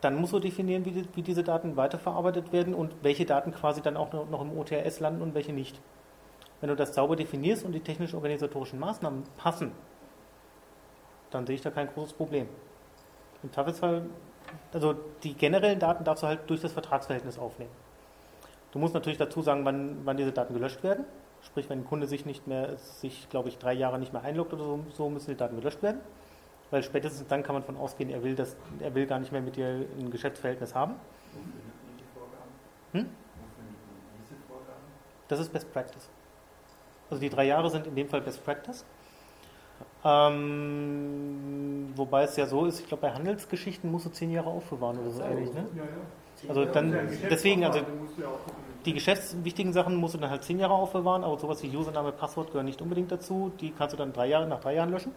dann 0.00 0.16
musst 0.16 0.32
du 0.32 0.38
definieren, 0.38 0.84
wie, 0.84 0.92
die, 0.92 1.08
wie 1.14 1.22
diese 1.22 1.42
Daten 1.42 1.76
weiterverarbeitet 1.76 2.52
werden 2.52 2.74
und 2.74 2.94
welche 3.02 3.26
Daten 3.26 3.52
quasi 3.52 3.82
dann 3.82 3.96
auch 3.96 4.12
noch, 4.12 4.40
im 4.40 4.56
OTRS 4.56 5.00
landen 5.00 5.22
und 5.22 5.34
welche 5.34 5.52
nicht. 5.52 5.80
Wenn 6.60 6.68
du 6.68 6.76
das 6.76 6.94
sauber 6.94 7.16
definierst 7.16 7.64
und 7.64 7.72
die 7.72 7.80
technisch-organisatorischen 7.80 8.78
Maßnahmen 8.78 9.24
passen, 9.36 9.72
dann 11.30 11.46
sehe 11.46 11.54
ich 11.54 11.62
da 11.62 11.70
kein 11.70 11.88
großes 11.88 12.14
Problem. 12.14 12.48
Im 13.42 13.52
Zweifelsfall, 13.52 14.06
also 14.72 14.94
die 15.22 15.34
generellen 15.34 15.78
Daten 15.78 16.04
darfst 16.04 16.22
du 16.22 16.26
halt 16.26 16.40
durch 16.48 16.60
das 16.60 16.72
Vertragsverhältnis 16.72 17.38
aufnehmen. 17.38 17.70
Du 18.72 18.78
musst 18.78 18.94
natürlich 18.94 19.18
dazu 19.18 19.42
sagen, 19.42 19.64
wann, 19.64 20.00
wann 20.04 20.16
diese 20.16 20.32
Daten 20.32 20.54
gelöscht 20.54 20.82
werden. 20.82 21.04
Sprich, 21.42 21.68
wenn 21.70 21.80
ein 21.80 21.84
Kunde 21.84 22.06
sich 22.06 22.26
nicht 22.26 22.46
mehr, 22.46 22.76
sich, 22.76 23.28
glaube 23.30 23.48
ich, 23.48 23.58
drei 23.58 23.72
Jahre 23.72 23.98
nicht 23.98 24.12
mehr 24.12 24.22
einloggt 24.22 24.52
oder 24.52 24.64
so, 24.64 24.80
so 24.92 25.08
müssen 25.08 25.30
die 25.30 25.36
Daten 25.36 25.56
gelöscht 25.56 25.82
werden. 25.82 26.00
Weil 26.70 26.82
spätestens 26.82 27.26
dann 27.26 27.42
kann 27.42 27.54
man 27.54 27.64
von 27.64 27.76
ausgehen, 27.76 28.10
er 28.10 28.22
will, 28.22 28.34
das, 28.34 28.56
er 28.78 28.94
will 28.94 29.06
gar 29.06 29.18
nicht 29.18 29.32
mehr 29.32 29.40
mit 29.40 29.56
dir 29.56 29.86
ein 29.98 30.10
Geschäftsverhältnis 30.10 30.74
haben. 30.74 30.94
Hm? 32.92 33.06
Das 35.28 35.40
ist 35.40 35.52
Best 35.52 35.72
Practice. 35.72 36.08
Also 37.08 37.20
die 37.20 37.30
drei 37.30 37.44
Jahre 37.44 37.70
sind 37.70 37.86
in 37.86 37.94
dem 37.94 38.08
Fall 38.08 38.20
Best 38.20 38.44
Practice. 38.44 38.84
Ähm, 40.04 41.92
wobei 41.94 42.22
es 42.22 42.36
ja 42.36 42.46
so 42.46 42.64
ist, 42.66 42.80
ich 42.80 42.88
glaube 42.88 43.02
bei 43.02 43.12
Handelsgeschichten 43.12 43.90
musst 43.90 44.06
du 44.06 44.10
zehn 44.10 44.30
Jahre 44.30 44.48
aufbewahren 44.48 44.98
oder 44.98 45.10
so 45.10 45.22
ähnlich. 45.22 45.52
Ne? 45.52 45.66
Ja, 45.74 45.82
ja. 45.82 45.88
Also 46.48 46.64
dann, 46.64 46.96
deswegen, 47.28 47.64
also 47.64 47.80
die 48.86 48.94
geschäftswichtigen 48.94 49.72
Sachen 49.74 49.96
musst 49.96 50.14
du 50.14 50.18
dann 50.18 50.30
halt 50.30 50.42
zehn 50.42 50.58
Jahre 50.58 50.72
aufbewahren, 50.72 51.22
aber 51.22 51.38
sowas 51.38 51.62
wie 51.62 51.76
Username, 51.76 52.12
Passwort 52.12 52.48
gehören 52.48 52.64
nicht 52.64 52.80
unbedingt 52.80 53.12
dazu. 53.12 53.52
Die 53.60 53.72
kannst 53.72 53.92
du 53.92 53.98
dann 53.98 54.12
drei 54.12 54.26
Jahre, 54.26 54.46
nach 54.46 54.60
drei 54.60 54.74
Jahren 54.74 54.90
löschen. 54.90 55.12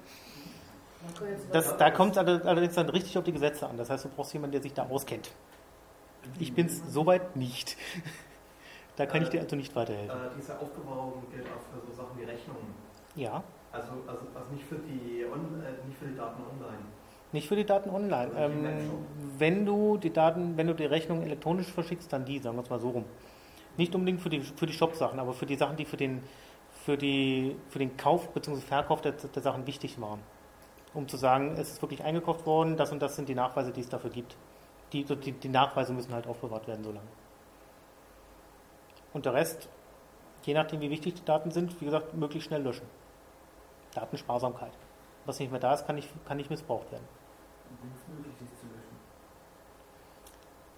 Das, 1.51 1.77
da 1.77 1.91
kommt 1.91 2.17
es 2.17 2.17
allerdings 2.17 2.75
dann 2.75 2.89
richtig 2.89 3.17
auf 3.17 3.23
die 3.23 3.33
Gesetze 3.33 3.67
an. 3.67 3.77
Das 3.77 3.89
heißt, 3.89 4.05
du 4.05 4.09
brauchst 4.09 4.33
jemanden, 4.33 4.53
der 4.53 4.61
sich 4.61 4.73
da 4.73 4.83
auskennt. 4.87 5.31
Ich 6.39 6.53
bin 6.53 6.67
es 6.67 6.81
soweit 6.91 7.35
nicht. 7.35 7.77
Da 8.95 9.07
kann 9.07 9.23
ich 9.23 9.29
dir 9.29 9.41
also 9.41 9.55
nicht 9.55 9.75
weiterhelfen. 9.75 10.15
Äh, 10.15 10.29
diese 10.37 10.53
Aufbewahrung 10.59 11.23
gilt 11.31 11.47
auch 11.47 11.61
für 11.73 11.83
so 11.83 11.91
Sachen 11.93 12.15
wie 12.15 12.25
Rechnungen. 12.25 12.75
Ja, 13.15 13.43
Also, 13.71 13.91
also, 14.05 14.21
also 14.35 14.51
nicht, 14.53 14.63
für 14.65 14.75
die 14.75 15.21
äh, 15.21 15.87
nicht 15.87 15.97
für 15.97 16.05
die 16.05 16.15
Daten 16.15 16.43
online. 16.43 16.77
nicht 17.31 17.47
für 17.47 17.55
die 17.55 17.65
Daten 17.65 17.89
online. 17.89 18.31
Ähm, 18.37 18.67
wenn 19.39 19.65
du 19.65 19.97
die 19.97 20.13
Daten, 20.13 20.57
wenn 20.57 20.67
du 20.67 20.75
die 20.75 20.85
Rechnung 20.85 21.23
elektronisch 21.23 21.71
verschickst, 21.71 22.13
dann 22.13 22.23
die, 22.25 22.37
sagen 22.37 22.55
wir 22.55 22.61
es 22.61 22.69
mal 22.69 22.79
so 22.79 22.91
rum. 22.91 23.05
Nicht 23.77 23.95
unbedingt 23.95 24.21
für 24.21 24.29
die, 24.29 24.41
für 24.41 24.67
die 24.67 24.73
Shop-Sachen, 24.73 25.19
aber 25.19 25.33
für 25.33 25.47
die 25.47 25.55
Sachen, 25.55 25.75
die 25.75 25.85
für 25.85 25.97
den, 25.97 26.21
für 26.85 26.95
die, 26.95 27.55
für 27.69 27.79
den 27.79 27.97
Kauf 27.97 28.29
bzw. 28.31 28.61
Verkauf 28.61 29.01
der, 29.01 29.13
der 29.13 29.41
Sachen 29.41 29.65
wichtig 29.65 29.99
waren. 29.99 30.19
Um 30.93 31.07
zu 31.07 31.17
sagen, 31.17 31.55
es 31.57 31.71
ist 31.71 31.81
wirklich 31.81 32.03
eingekauft 32.03 32.45
worden, 32.45 32.77
das 32.77 32.91
und 32.91 33.01
das 33.01 33.15
sind 33.15 33.27
die 33.27 33.35
Nachweise, 33.35 33.71
die 33.71 33.81
es 33.81 33.89
dafür 33.89 34.09
gibt. 34.09 34.35
Die, 34.91 35.03
die, 35.03 35.31
die 35.31 35.49
Nachweise 35.49 35.93
müssen 35.93 36.13
halt 36.13 36.27
aufbewahrt 36.27 36.67
werden 36.67 36.83
so 36.83 36.91
lange. 36.91 37.07
Und 39.13 39.25
der 39.25 39.33
Rest, 39.33 39.69
je 40.43 40.53
nachdem 40.53 40.81
wie 40.81 40.89
wichtig 40.89 41.15
die 41.15 41.25
Daten 41.25 41.51
sind, 41.51 41.79
wie 41.81 41.85
gesagt, 41.85 42.13
möglichst 42.13 42.47
schnell 42.47 42.61
löschen. 42.61 42.85
Datensparsamkeit. 43.93 44.71
Was 45.25 45.39
nicht 45.39 45.51
mehr 45.51 45.59
da 45.59 45.73
ist, 45.73 45.85
kann 45.85 45.95
nicht, 45.95 46.09
kann 46.25 46.37
nicht 46.37 46.49
missbraucht 46.49 46.91
werden. 46.91 47.07
Wenn 47.81 47.91
es 47.91 48.07
möglich 48.07 48.35
ist 48.41 48.59
zu 48.59 48.67
löschen. 48.67 48.97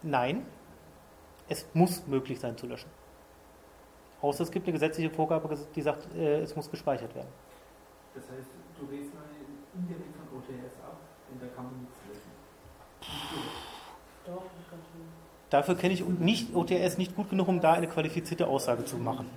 Nein, 0.03 0.45
es 1.49 1.66
muss 1.74 2.05
möglich 2.07 2.39
sein 2.39 2.57
zu 2.57 2.68
löschen. 2.68 2.89
Außer 4.22 4.43
es 4.43 4.51
gibt 4.51 4.66
eine 4.66 4.74
gesetzliche 4.74 5.09
Vorgabe, 5.09 5.57
die 5.76 5.82
sagt, 5.82 6.13
äh, 6.16 6.41
es 6.41 6.55
muss 6.55 6.70
gespeichert 6.70 7.13
werden. 7.16 7.30
Das 8.13 8.24
heißt, 8.24 8.49
du 8.80 8.86
redest 8.86 9.13
mal 9.13 9.24
indirekt 9.76 10.16
von 10.16 10.40
OTS 10.40 10.76
ab, 10.84 10.98
denn 11.30 11.40
da 11.40 11.48
kann 11.56 11.66
man 11.66 11.80
nichts 11.82 11.98
schon. 12.06 12.36
Dafür 15.50 15.76
kenne 15.76 15.94
ich 15.94 16.04
nicht 16.04 16.56
OTS 16.56 16.98
nicht 16.98 17.16
gut 17.16 17.30
genug, 17.30 17.48
um 17.48 17.62
da 17.62 17.74
eine 17.74 17.88
qualifizierte 17.88 18.48
Aussage 18.48 18.84
zu 18.86 18.98
machen. 18.98 19.30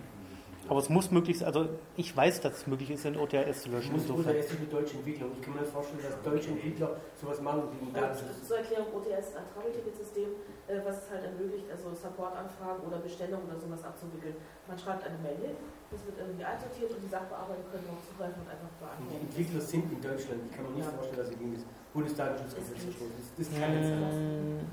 Aber 0.69 0.81
es 0.81 0.89
muss 0.91 1.11
möglich 1.11 1.39
sein, 1.39 1.47
also 1.49 1.69
ich 1.97 2.15
weiß, 2.15 2.41
dass 2.43 2.59
es 2.59 2.67
möglich 2.67 2.91
ist, 2.91 3.05
in 3.07 3.17
OTS 3.17 3.63
zu 3.63 3.71
löschen. 3.71 3.93
Muss 3.93 4.03
Insofern. 4.05 4.37
jetzt 4.37 4.53
die 4.53 4.69
deutsche 4.69 4.97
Entwicklung. 5.01 5.31
Ich 5.35 5.41
kann 5.41 5.55
mir 5.55 5.61
nicht 5.63 5.73
vorstellen, 5.73 6.03
dass 6.05 6.21
deutsche 6.23 6.51
Entwickler 6.51 6.97
sowas 7.17 7.41
machen 7.41 7.63
wie 7.73 7.89
ein 7.89 8.05
Also, 8.05 8.21
Datenschutz. 8.29 8.49
zur 8.49 8.57
Erklärung, 8.59 8.87
OTS 8.93 9.29
ist 9.33 9.37
ein 9.37 9.49
Travel-Ticket-System, 9.57 10.29
äh, 10.69 10.81
was 10.85 10.97
es 11.05 11.07
halt 11.11 11.25
ermöglicht, 11.25 11.65
also 11.73 11.89
Support-Anfragen 11.97 12.81
oder 12.85 12.99
Bestellungen 13.01 13.49
oder 13.49 13.57
sowas 13.59 13.81
abzuwickeln. 13.83 14.37
Man 14.69 14.77
schreibt 14.79 15.09
eine 15.09 15.17
Mail 15.25 15.41
hin, 15.41 15.57
das 15.89 16.05
wird 16.05 16.21
irgendwie 16.21 16.45
einsortiert 16.45 16.91
und 16.93 17.01
die 17.01 17.09
Sachbearbeiter 17.09 17.65
können 17.73 17.89
darauf 17.89 18.05
zugreifen 18.05 18.39
und 18.45 18.49
einfach 18.53 18.69
Und 18.69 18.77
die 18.77 18.85
beantworten. 18.85 19.25
Entwickler 19.25 19.61
sind 19.65 19.85
in 19.89 20.01
Deutschland. 20.05 20.41
Ich 20.45 20.53
kann 20.53 20.63
mir 20.69 20.75
nicht 20.77 20.85
Ja. 20.85 20.93
vorstellen, 20.93 21.21
dass 21.25 21.29
sie 21.33 21.39
gegen 21.41 21.55
das 21.57 21.65
Bundesdatenschutzgesetz 21.97 22.77
verstoßen. 22.85 23.17
Das, 23.17 23.29
das 23.41 23.49
kann 23.57 23.73
nicht 23.73 23.89
sein. 23.89 24.69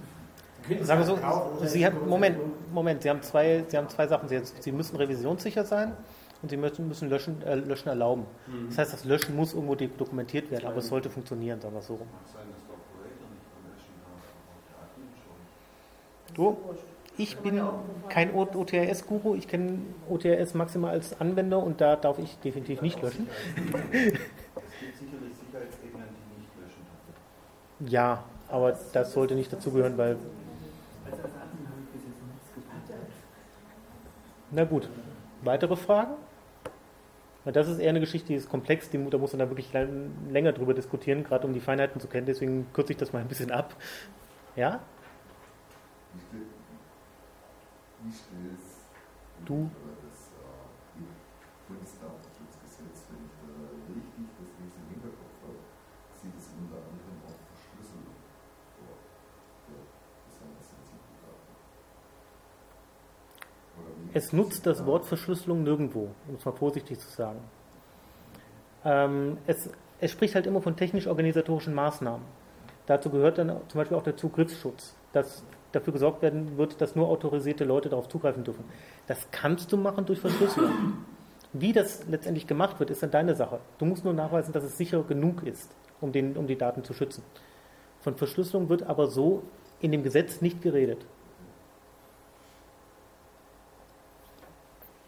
Sagen 0.82 1.00
wir 1.00 1.06
so, 1.06 1.66
Sie 1.66 1.86
haben, 1.86 2.08
Moment, 2.08 2.38
Moment, 2.74 3.02
Sie 3.04 3.10
haben 3.10 3.22
zwei, 3.22 3.64
Sie 3.68 3.78
haben 3.78 3.90
zwei 3.90 4.08
Sachen. 4.08 4.28
Sie, 4.28 4.40
Sie 4.60 4.72
müssen 4.72 4.96
revisionssicher 4.96 5.64
sein 5.64 5.94
und 6.42 6.50
Sie 6.50 6.58
müssen, 6.58 6.88
müssen 6.88 7.10
löschen, 7.10 7.42
äh, 7.44 7.56
löschen 7.56 7.90
erlauben. 7.90 8.26
Mhm. 8.48 8.68
Das 8.70 8.80
heißt, 8.80 8.94
das 8.94 9.06
Löschen 9.06 9.36
muss 9.36 9.54
irgendwo 9.54 9.76
dokumentiert 9.76 10.50
werden, 10.52 10.66
aber 10.68 10.78
es 10.78 10.88
sollte 10.88 11.10
funktionieren, 11.10 11.62
sagen 11.62 11.76
wir 11.76 11.82
so 11.82 11.96
rum. 11.96 12.08
Du? 16.34 16.58
Ich 17.18 17.38
bin 17.38 17.62
kein 18.10 18.34
OTRS-Guru, 18.36 19.36
ich 19.36 19.48
kenne 19.48 19.80
OTRS 20.10 20.54
maximal 20.54 20.92
als 20.92 21.20
Anwender 21.22 21.64
und 21.64 21.80
da 21.80 21.96
darf 21.96 22.20
ich 22.20 22.38
definitiv 22.40 22.82
nicht 22.82 23.02
löschen. 23.02 23.28
Es 24.76 24.82
gibt 24.82 24.98
sicherlich 24.98 25.34
Sicherheitsebenen, 25.38 26.08
die 26.10 26.42
nicht 26.42 26.52
löschen 26.60 26.84
dürfen. 27.80 27.92
Ja, 27.94 28.26
aber 28.50 28.78
das 28.92 29.14
sollte 29.14 29.36
nicht 29.36 29.54
dazugehören, 29.54 29.98
weil, 29.98 30.18
Also 31.06 31.24
als 31.24 31.32
Admin 31.34 31.68
habe 31.68 31.80
ich 31.86 31.90
bis 31.94 32.02
jetzt 32.04 32.20
noch 32.20 32.28
nichts 32.34 32.86
gehört. 32.88 33.08
Na 34.56 34.64
gut, 34.64 34.90
weitere 35.44 35.76
Fragen? 35.76 36.16
Weil 37.44 37.54
das 37.54 37.68
ist 37.68 37.78
eher 37.78 37.90
eine 37.90 38.00
Geschichte, 38.00 38.30
die 38.30 38.36
ist 38.36 38.50
komplex, 38.50 38.90
die, 38.90 38.98
da 39.10 39.20
muss 39.20 39.34
man 39.34 39.40
da 39.40 39.50
wirklich 39.50 39.72
länger 39.72 40.52
drüber 40.52 40.74
diskutieren, 40.74 41.24
gerade 41.24 41.46
um 41.46 41.54
die 41.54 41.60
Feinheiten 41.60 42.02
zu 42.02 42.08
kennen, 42.08 42.26
deswegen 42.26 42.66
kürze 42.74 42.94
ich 42.94 42.98
das 42.98 43.14
mal 43.14 43.20
ein 43.20 43.28
bisschen 43.28 43.52
ab. 43.52 43.76
Ja? 44.56 44.80
Du. 49.46 49.70
das 50.02 50.32
äh, 50.34 51.06
Bundesdatenschutzgesetz, 51.68 53.10
wenn 53.10 53.26
ich 53.26 53.36
da 53.42 53.50
richtig 53.94 54.26
das 54.38 54.50
jetzt 54.62 54.78
im 54.78 54.88
Hinterkopf 54.90 55.38
habe, 55.46 55.62
sieht 56.18 56.38
es 56.38 56.50
unter 56.58 56.82
anderem 56.82 57.18
auch 57.26 57.42
Verschlüsselung 57.50 58.18
vor 58.78 58.98
für 59.66 59.86
besonders 60.26 60.66
sensible 60.66 61.18
Daten. 61.22 61.54
Oder 63.78 63.92
wie 64.02 64.05
Es 64.16 64.32
nutzt 64.32 64.66
das 64.66 64.86
Wort 64.86 65.06
Verschlüsselung 65.06 65.64
nirgendwo, 65.64 66.08
um 66.30 66.36
es 66.40 66.46
mal 66.46 66.54
vorsichtig 66.54 66.98
zu 67.00 67.10
sagen. 67.10 67.40
Ähm, 68.86 69.38
es, 69.46 69.70
es 70.00 70.10
spricht 70.10 70.36
halt 70.36 70.48
immer 70.48 70.62
von 70.62 70.78
technisch-organisatorischen 70.78 71.74
Maßnahmen. 71.74 72.26
Dazu 72.86 73.10
gehört 73.10 73.40
dann 73.40 73.50
zum 73.68 73.78
Beispiel 73.78 73.98
auch 73.98 74.04
der 74.04 74.16
Zugriffsschutz, 74.16 74.96
dass 75.12 75.44
dafür 75.74 75.92
gesorgt 75.92 76.22
werden 76.22 76.58
wird, 76.58 76.80
dass 76.80 76.96
nur 76.96 77.10
autorisierte 77.10 77.66
Leute 77.66 77.90
darauf 77.90 78.08
zugreifen 78.08 78.46
dürfen. 78.46 78.64
Das 79.06 79.28
kannst 79.32 79.74
du 79.74 79.76
machen 79.76 80.06
durch 80.06 80.20
Verschlüsselung. 80.22 80.72
Wie 81.52 81.74
das 81.74 82.08
letztendlich 82.08 82.48
gemacht 82.48 82.80
wird, 82.80 82.92
ist 82.92 83.04
dann 83.04 83.12
deine 83.12 83.36
Sache. 83.36 83.60
Du 83.80 83.86
musst 83.86 84.06
nur 84.06 84.14
nachweisen, 84.14 84.54
dass 84.54 84.64
es 84.64 84.78
sicher 84.78 85.04
genug 85.04 85.44
ist, 85.44 85.70
um, 86.00 86.14
den, 86.14 86.38
um 86.38 86.48
die 86.48 86.58
Daten 86.58 86.86
zu 86.86 86.94
schützen. 86.94 87.22
Von 88.00 88.16
Verschlüsselung 88.16 88.70
wird 88.70 88.84
aber 88.84 89.08
so 89.08 89.44
in 89.82 89.92
dem 89.92 90.04
Gesetz 90.04 90.40
nicht 90.40 90.62
geredet. 90.62 91.06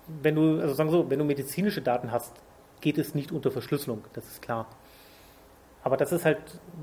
Wenn 0.08 0.36
du, 0.36 0.62
also 0.62 0.74
sagen 0.74 0.90
wir 0.90 0.98
so, 0.98 1.10
wenn 1.10 1.20
du 1.20 1.26
medizinische 1.26 1.82
Daten 1.82 2.12
hast, 2.12 2.34
geht 2.82 2.98
es 2.98 3.16
nicht 3.16 3.32
unter 3.32 3.52
Verschlüsselung, 3.52 4.04
das 4.14 4.28
ist 4.28 4.42
klar. 4.42 4.68
Aber 5.84 5.96
das 5.96 6.12
ist 6.12 6.26
halt 6.26 6.40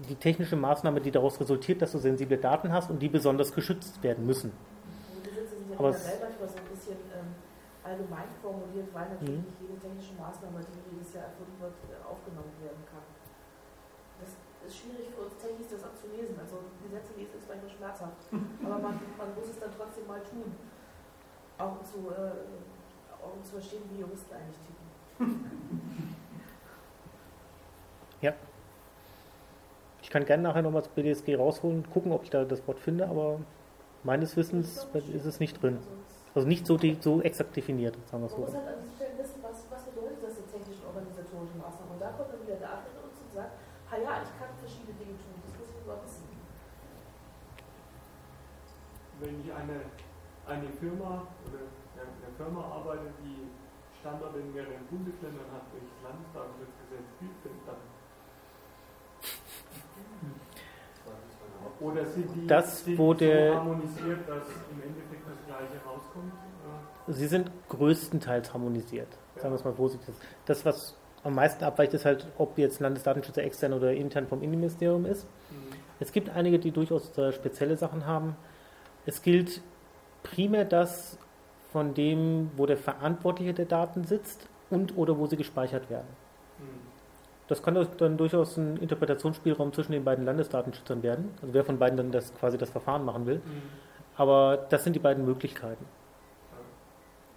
die 0.09 0.15
technische 0.15 0.57
Maßnahme, 0.57 1.01
die 1.01 1.11
daraus 1.11 1.39
resultiert, 1.41 1.83
dass 1.83 1.93
du 1.93 1.99
sensible 1.99 2.39
Daten 2.39 2.73
hast 2.73 2.91
und 2.91 3.01
die 3.01 3.09
besonders 3.09 3.53
geschützt 3.53 4.03
werden 4.03 4.25
müssen. 4.25 4.53
Die 5.13 5.29
Gesetze 5.29 5.57
sind 5.57 5.71
ja 5.71 5.79
Aber 5.79 5.91
manchmal 5.91 6.49
so 6.49 6.57
ein 6.57 6.69
bisschen 6.73 6.97
ähm, 7.13 7.37
allgemein 7.85 8.33
formuliert, 8.41 8.89
weil 8.95 9.13
natürlich 9.13 9.45
nicht 9.45 9.61
jede 9.61 9.77
technische 9.77 10.15
Maßnahme, 10.17 10.57
die 10.65 10.97
jedes 10.97 11.13
Jahr 11.13 11.29
erfunden 11.29 11.53
wird, 11.61 11.77
äh, 11.93 12.01
aufgenommen 12.01 12.57
werden 12.65 12.81
kann. 12.89 13.05
Das 14.25 14.41
ist 14.65 14.73
schwierig 14.73 15.13
für 15.13 15.29
uns 15.29 15.37
Techies, 15.37 15.69
das 15.69 15.85
abzulesen. 15.85 16.41
Also 16.41 16.65
Gesetze 16.81 17.13
lesen 17.13 17.37
ist 17.37 17.45
manchmal 17.45 17.73
schmerzhaft. 17.77 18.25
Aber 18.65 18.79
man, 18.81 18.97
man 19.21 19.29
muss 19.37 19.53
es 19.53 19.61
dann 19.61 19.73
trotzdem 19.77 20.09
mal 20.09 20.25
tun. 20.25 20.49
Auch 21.61 21.77
zu, 21.85 22.09
äh, 22.09 22.41
um 23.33 23.45
zu 23.45 23.53
verstehen, 23.53 23.83
wie 23.93 24.01
Juristen 24.01 24.33
eigentlich 24.35 24.59
ticken. 24.59 25.45
Ich 30.03 30.11
kann 30.11 30.25
gerne 30.27 30.43
nachher 30.45 30.63
nochmal 30.63 30.83
das 30.83 30.91
BDSG 30.93 31.35
rausholen, 31.35 31.91
gucken, 31.91 32.13
ob 32.13 32.23
ich 32.23 32.31
da 32.31 32.45
das 32.45 32.65
Wort 32.69 32.79
finde, 32.79 33.09
aber 33.09 33.41
meines 34.05 34.37
Wissens 34.37 34.87
ist 35.13 35.25
es 35.25 35.41
nicht 35.41 35.61
drin. 35.61 35.79
Also 35.79 35.91
Also 36.37 36.49
nicht 36.49 36.67
so, 36.69 36.77
de- 36.77 36.97
so 37.01 37.21
exakt 37.23 37.57
definiert, 37.57 37.97
sagen 38.11 38.23
wir 38.23 38.27
es 38.27 38.37
Man 38.37 38.47
so. 38.47 38.47
muss 38.47 38.55
halt 38.55 38.69
an 38.69 38.75
diesen 38.85 38.95
Stellen 38.95 39.19
wissen, 39.19 39.43
was, 39.43 39.65
was 39.71 39.83
bedeutet 39.91 40.23
das 40.23 40.39
in 40.39 40.47
technischen 40.47 40.87
organisatorischen 40.87 41.59
Maßnahmen. 41.59 41.93
Und 41.95 42.01
da 42.01 42.11
kommt 42.15 42.31
dann 42.33 42.43
wieder 42.47 42.57
der 42.63 42.69
Admin 42.79 42.95
uns 43.03 43.19
und 43.27 43.33
sagt, 43.35 43.53
ha 43.91 43.97
ja, 43.97 44.23
ich 44.23 44.31
kann 44.39 44.55
verschiedene 44.61 44.95
Dinge 45.03 45.19
tun, 45.19 45.35
das 45.43 45.53
muss 45.59 45.69
ich 45.75 45.83
aber 45.83 45.99
wissen. 46.05 46.29
Wenn 49.19 49.41
ich 49.41 49.51
eine, 49.51 49.77
eine 50.47 50.69
Firma 50.79 51.27
Firma 52.37 52.61
arbeite, 52.65 53.09
die 53.23 53.49
Standorte 54.01 54.39
in 54.41 54.53
mehreren 54.53 54.85
Bundesländern 54.91 55.47
hat, 55.53 55.65
welches 55.73 55.97
Landesdatenschutzgesetz 56.05 57.07
gilt 57.21 57.39
denn 57.45 57.59
dann? 57.67 57.83
Oder 61.81 62.07
sind 62.07 62.29
die, 62.35 62.47
Das, 62.47 62.85
sind 62.85 62.99
wo 62.99 63.15
die 63.15 63.27
der- 63.27 63.53
so 63.53 63.59
harmonisiert, 63.59 64.29
dass 64.29 64.45
im 64.71 64.83
Endeffekt 64.83 65.27
das 65.29 65.39
gleiche 65.47 65.85
rauskommt? 65.85 66.33
Sie 67.09 67.27
sind 67.27 67.51
größtenteils 67.69 68.53
harmonisiert, 68.55 69.09
sagen 69.37 69.51
wir 69.51 69.57
es 69.57 69.65
mal 69.65 69.75
vorsichtig. 69.75 70.15
Das, 70.47 70.65
was 70.65 70.97
am 71.23 71.35
meisten 71.35 71.63
abweicht, 71.65 71.93
ist 71.95 72.05
halt, 72.05 72.27
ob 72.39 72.57
jetzt 72.59 72.81
Landesdatenschützer 72.81 73.43
extern 73.43 73.73
oder 73.73 73.93
intern 73.93 74.27
vom 74.27 74.43
Innenministerium 74.43 75.05
ist. 75.05 75.25
Mhm. 75.51 75.57
Es 76.01 76.13
gibt 76.13 76.31
einige, 76.31 76.59
die 76.59 76.71
durchaus 76.71 77.17
äh, 77.19 77.33
spezielle 77.33 77.77
Sachen 77.77 78.07
haben. 78.07 78.37
Es 79.07 79.21
gilt 79.23 79.61
primär 80.23 80.65
das 80.65 81.19
von 81.75 81.93
dem, 81.93 82.53
wo 82.57 82.67
der 82.67 82.77
Verantwortliche 82.77 83.53
der 83.53 83.65
Daten 83.65 84.05
sitzt 84.05 84.47
und 84.71 84.97
oder 84.97 85.19
wo 85.19 85.27
sie 85.27 85.37
gespeichert 85.37 85.91
werden. 85.91 86.07
Mhm. 86.61 86.65
Das 87.49 87.65
kann 87.65 87.75
dann 87.99 88.17
durchaus 88.17 88.57
ein 88.57 88.77
Interpretationsspielraum 88.77 89.73
zwischen 89.73 89.91
den 89.91 90.05
beiden 90.05 90.25
Landesdatenschützern 90.25 91.03
werden. 91.03 91.35
Also 91.43 91.53
wer 91.53 91.65
von 91.65 91.81
beiden 91.81 91.97
dann 91.97 92.13
das 92.13 92.33
quasi 92.33 92.59
das 92.59 92.71
Verfahren 92.71 93.05
machen 93.05 93.27
will. 93.27 93.39
Mhm. 93.39 93.63
Aber 94.17 94.67
das 94.71 94.85
sind 94.85 94.93
die 94.93 95.01
beiden 95.01 95.25
Möglichkeiten. 95.25 95.85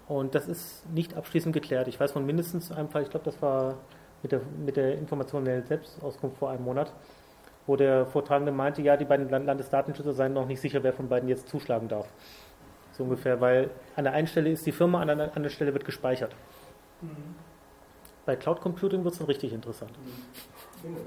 Und 0.08 0.36
das 0.36 0.48
ist 0.48 0.88
nicht 0.92 1.18
abschließend 1.18 1.52
geklärt. 1.52 1.88
Ich 1.88 2.00
weiß 2.00 2.12
von 2.12 2.24
mindestens 2.24 2.72
einem 2.72 2.90
Fall, 2.90 3.02
ich 3.02 3.10
glaube, 3.10 3.26
das 3.26 3.42
war 3.42 3.74
mit 4.22 4.32
der, 4.34 4.42
mit 4.64 4.78
der 4.78 5.00
informationellen 5.00 5.66
Selbstauskunft 5.66 6.38
vor 6.38 6.52
einem 6.52 6.64
Monat, 6.64 6.94
wo 7.66 7.76
der 7.76 8.06
Vortragende 8.06 8.52
meinte, 8.52 8.84
ja, 8.84 8.98
die 8.98 9.06
beiden 9.06 9.30
Land- 9.30 9.48
Landesdatenschützer 9.48 10.14
seien 10.14 10.34
noch 10.34 10.46
nicht 10.46 10.62
sicher, 10.62 10.84
wer 10.84 10.94
von 10.94 11.10
beiden 11.10 11.28
jetzt 11.28 11.50
zuschlagen 11.50 11.88
darf. 11.88 12.08
So 12.98 13.04
ungefähr, 13.04 13.40
weil 13.40 13.70
an 13.96 14.06
der 14.06 14.14
einen 14.14 14.26
Stelle 14.28 14.50
ist 14.50 14.66
die 14.66 14.72
Firma, 14.72 15.02
an 15.02 15.08
der 15.08 15.20
anderen 15.36 15.50
Stelle 15.52 15.72
wird 15.74 15.86
gespeichert. 15.86 16.36
Mhm. 17.02 17.36
Bei 18.26 18.36
Cloud 18.36 18.60
Computing 18.60 19.04
wird 19.04 19.14
es 19.14 19.20
dann 19.20 19.28
richtig 19.28 19.54
interessant. 19.54 19.92
Genau. 20.82 20.98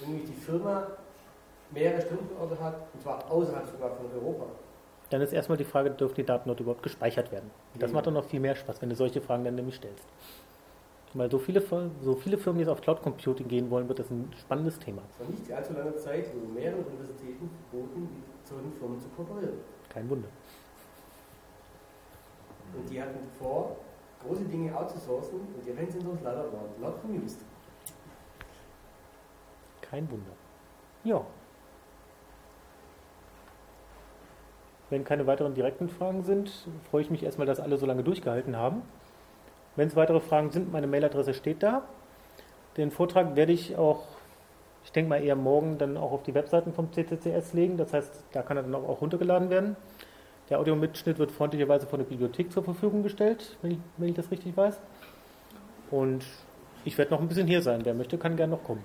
Wenn 0.00 0.08
nämlich 0.08 0.26
die 0.26 0.34
Firma 0.34 0.88
mehrere 1.70 2.00
Standorte 2.02 2.58
hat, 2.62 2.74
und 2.92 3.00
zwar 3.02 3.30
außerhalb 3.30 3.66
sogar 3.68 3.90
von 3.96 4.06
Europa. 4.12 4.46
Dann 5.10 5.20
ist 5.22 5.32
erstmal 5.32 5.58
die 5.58 5.64
Frage, 5.64 5.90
dürfen 5.90 6.14
die 6.16 6.24
Daten 6.24 6.48
dort 6.48 6.58
überhaupt 6.60 6.82
gespeichert 6.82 7.30
werden? 7.32 7.50
Und 7.72 7.82
das 7.82 7.90
Mhm. 7.90 7.96
macht 7.96 8.06
dann 8.08 8.14
noch 8.14 8.24
viel 8.24 8.40
mehr 8.40 8.56
Spaß, 8.56 8.82
wenn 8.82 8.90
du 8.90 8.96
solche 8.96 9.20
Fragen 9.20 9.44
dann 9.44 9.54
nämlich 9.54 9.76
stellst. 9.76 10.04
Weil 11.14 11.30
so 11.30 11.38
viele, 11.38 11.62
so 12.02 12.14
viele 12.16 12.38
Firmen 12.38 12.60
jetzt 12.60 12.68
auf 12.70 12.80
Cloud 12.80 13.02
Computing 13.02 13.46
gehen 13.46 13.70
wollen, 13.70 13.86
wird 13.88 13.98
das 13.98 14.10
ein 14.10 14.32
spannendes 14.40 14.78
Thema. 14.78 15.02
Vor 15.16 15.26
nicht 15.26 15.52
allzu 15.52 15.74
langer 15.74 15.96
Zeit 15.96 16.34
wurden 16.34 16.54
mehrere 16.54 16.80
Universitäten 16.80 17.50
verboten, 17.70 18.00
mit 18.02 18.48
solchen 18.48 18.72
Firmen 18.72 18.98
zu 18.98 19.08
kooperieren. 19.10 19.58
Kein 19.90 20.08
Wunder. 20.08 20.28
Und 22.74 22.88
die 22.90 23.00
hatten 23.00 23.18
vor, 23.38 23.76
große 24.26 24.44
Dinge 24.44 24.76
outzusourcen 24.76 25.40
und 25.40 25.66
die 25.66 25.72
Rennen 25.72 25.90
sind 25.90 26.06
uns 26.06 26.22
leider 26.22 26.44
laut 26.80 26.98
vom 27.00 27.12
Minister. 27.12 27.44
Kein 29.80 30.10
Wunder. 30.10 30.32
Ja. 31.04 31.22
Wenn 34.88 35.04
keine 35.04 35.26
weiteren 35.26 35.54
direkten 35.54 35.88
Fragen 35.88 36.22
sind, 36.22 36.66
freue 36.90 37.02
ich 37.02 37.10
mich 37.10 37.22
erstmal, 37.22 37.46
dass 37.46 37.60
alle 37.60 37.78
so 37.78 37.86
lange 37.86 38.02
durchgehalten 38.04 38.56
haben. 38.56 38.82
Wenn 39.74 39.88
es 39.88 39.96
weitere 39.96 40.20
Fragen 40.20 40.50
sind, 40.50 40.70
meine 40.70 40.86
Mailadresse 40.86 41.34
steht 41.34 41.62
da. 41.62 41.82
Den 42.76 42.90
Vortrag 42.90 43.36
werde 43.36 43.52
ich 43.52 43.76
auch, 43.76 44.04
ich 44.84 44.92
denke 44.92 45.08
mal 45.08 45.22
eher 45.22 45.36
morgen, 45.36 45.78
dann 45.78 45.96
auch 45.96 46.12
auf 46.12 46.22
die 46.22 46.34
Webseiten 46.34 46.72
vom 46.72 46.92
CCCS 46.92 47.54
legen. 47.54 47.76
Das 47.76 47.92
heißt, 47.92 48.24
da 48.32 48.42
kann 48.42 48.56
er 48.56 48.62
dann 48.64 48.74
auch 48.74 49.00
runtergeladen 49.00 49.50
werden. 49.50 49.76
Der 50.52 50.60
Audiomitschnitt 50.60 51.18
wird 51.18 51.32
freundlicherweise 51.32 51.86
von 51.86 51.98
der 51.98 52.04
Bibliothek 52.04 52.52
zur 52.52 52.62
Verfügung 52.62 53.02
gestellt, 53.02 53.56
wenn 53.62 53.70
ich, 53.70 53.78
wenn 53.96 54.10
ich 54.10 54.14
das 54.14 54.30
richtig 54.30 54.54
weiß. 54.54 54.78
Und 55.90 56.26
ich 56.84 56.98
werde 56.98 57.10
noch 57.10 57.22
ein 57.22 57.28
bisschen 57.28 57.46
hier 57.46 57.62
sein. 57.62 57.80
Wer 57.84 57.94
möchte, 57.94 58.18
kann 58.18 58.36
gerne 58.36 58.52
noch 58.52 58.62
kommen. 58.62 58.84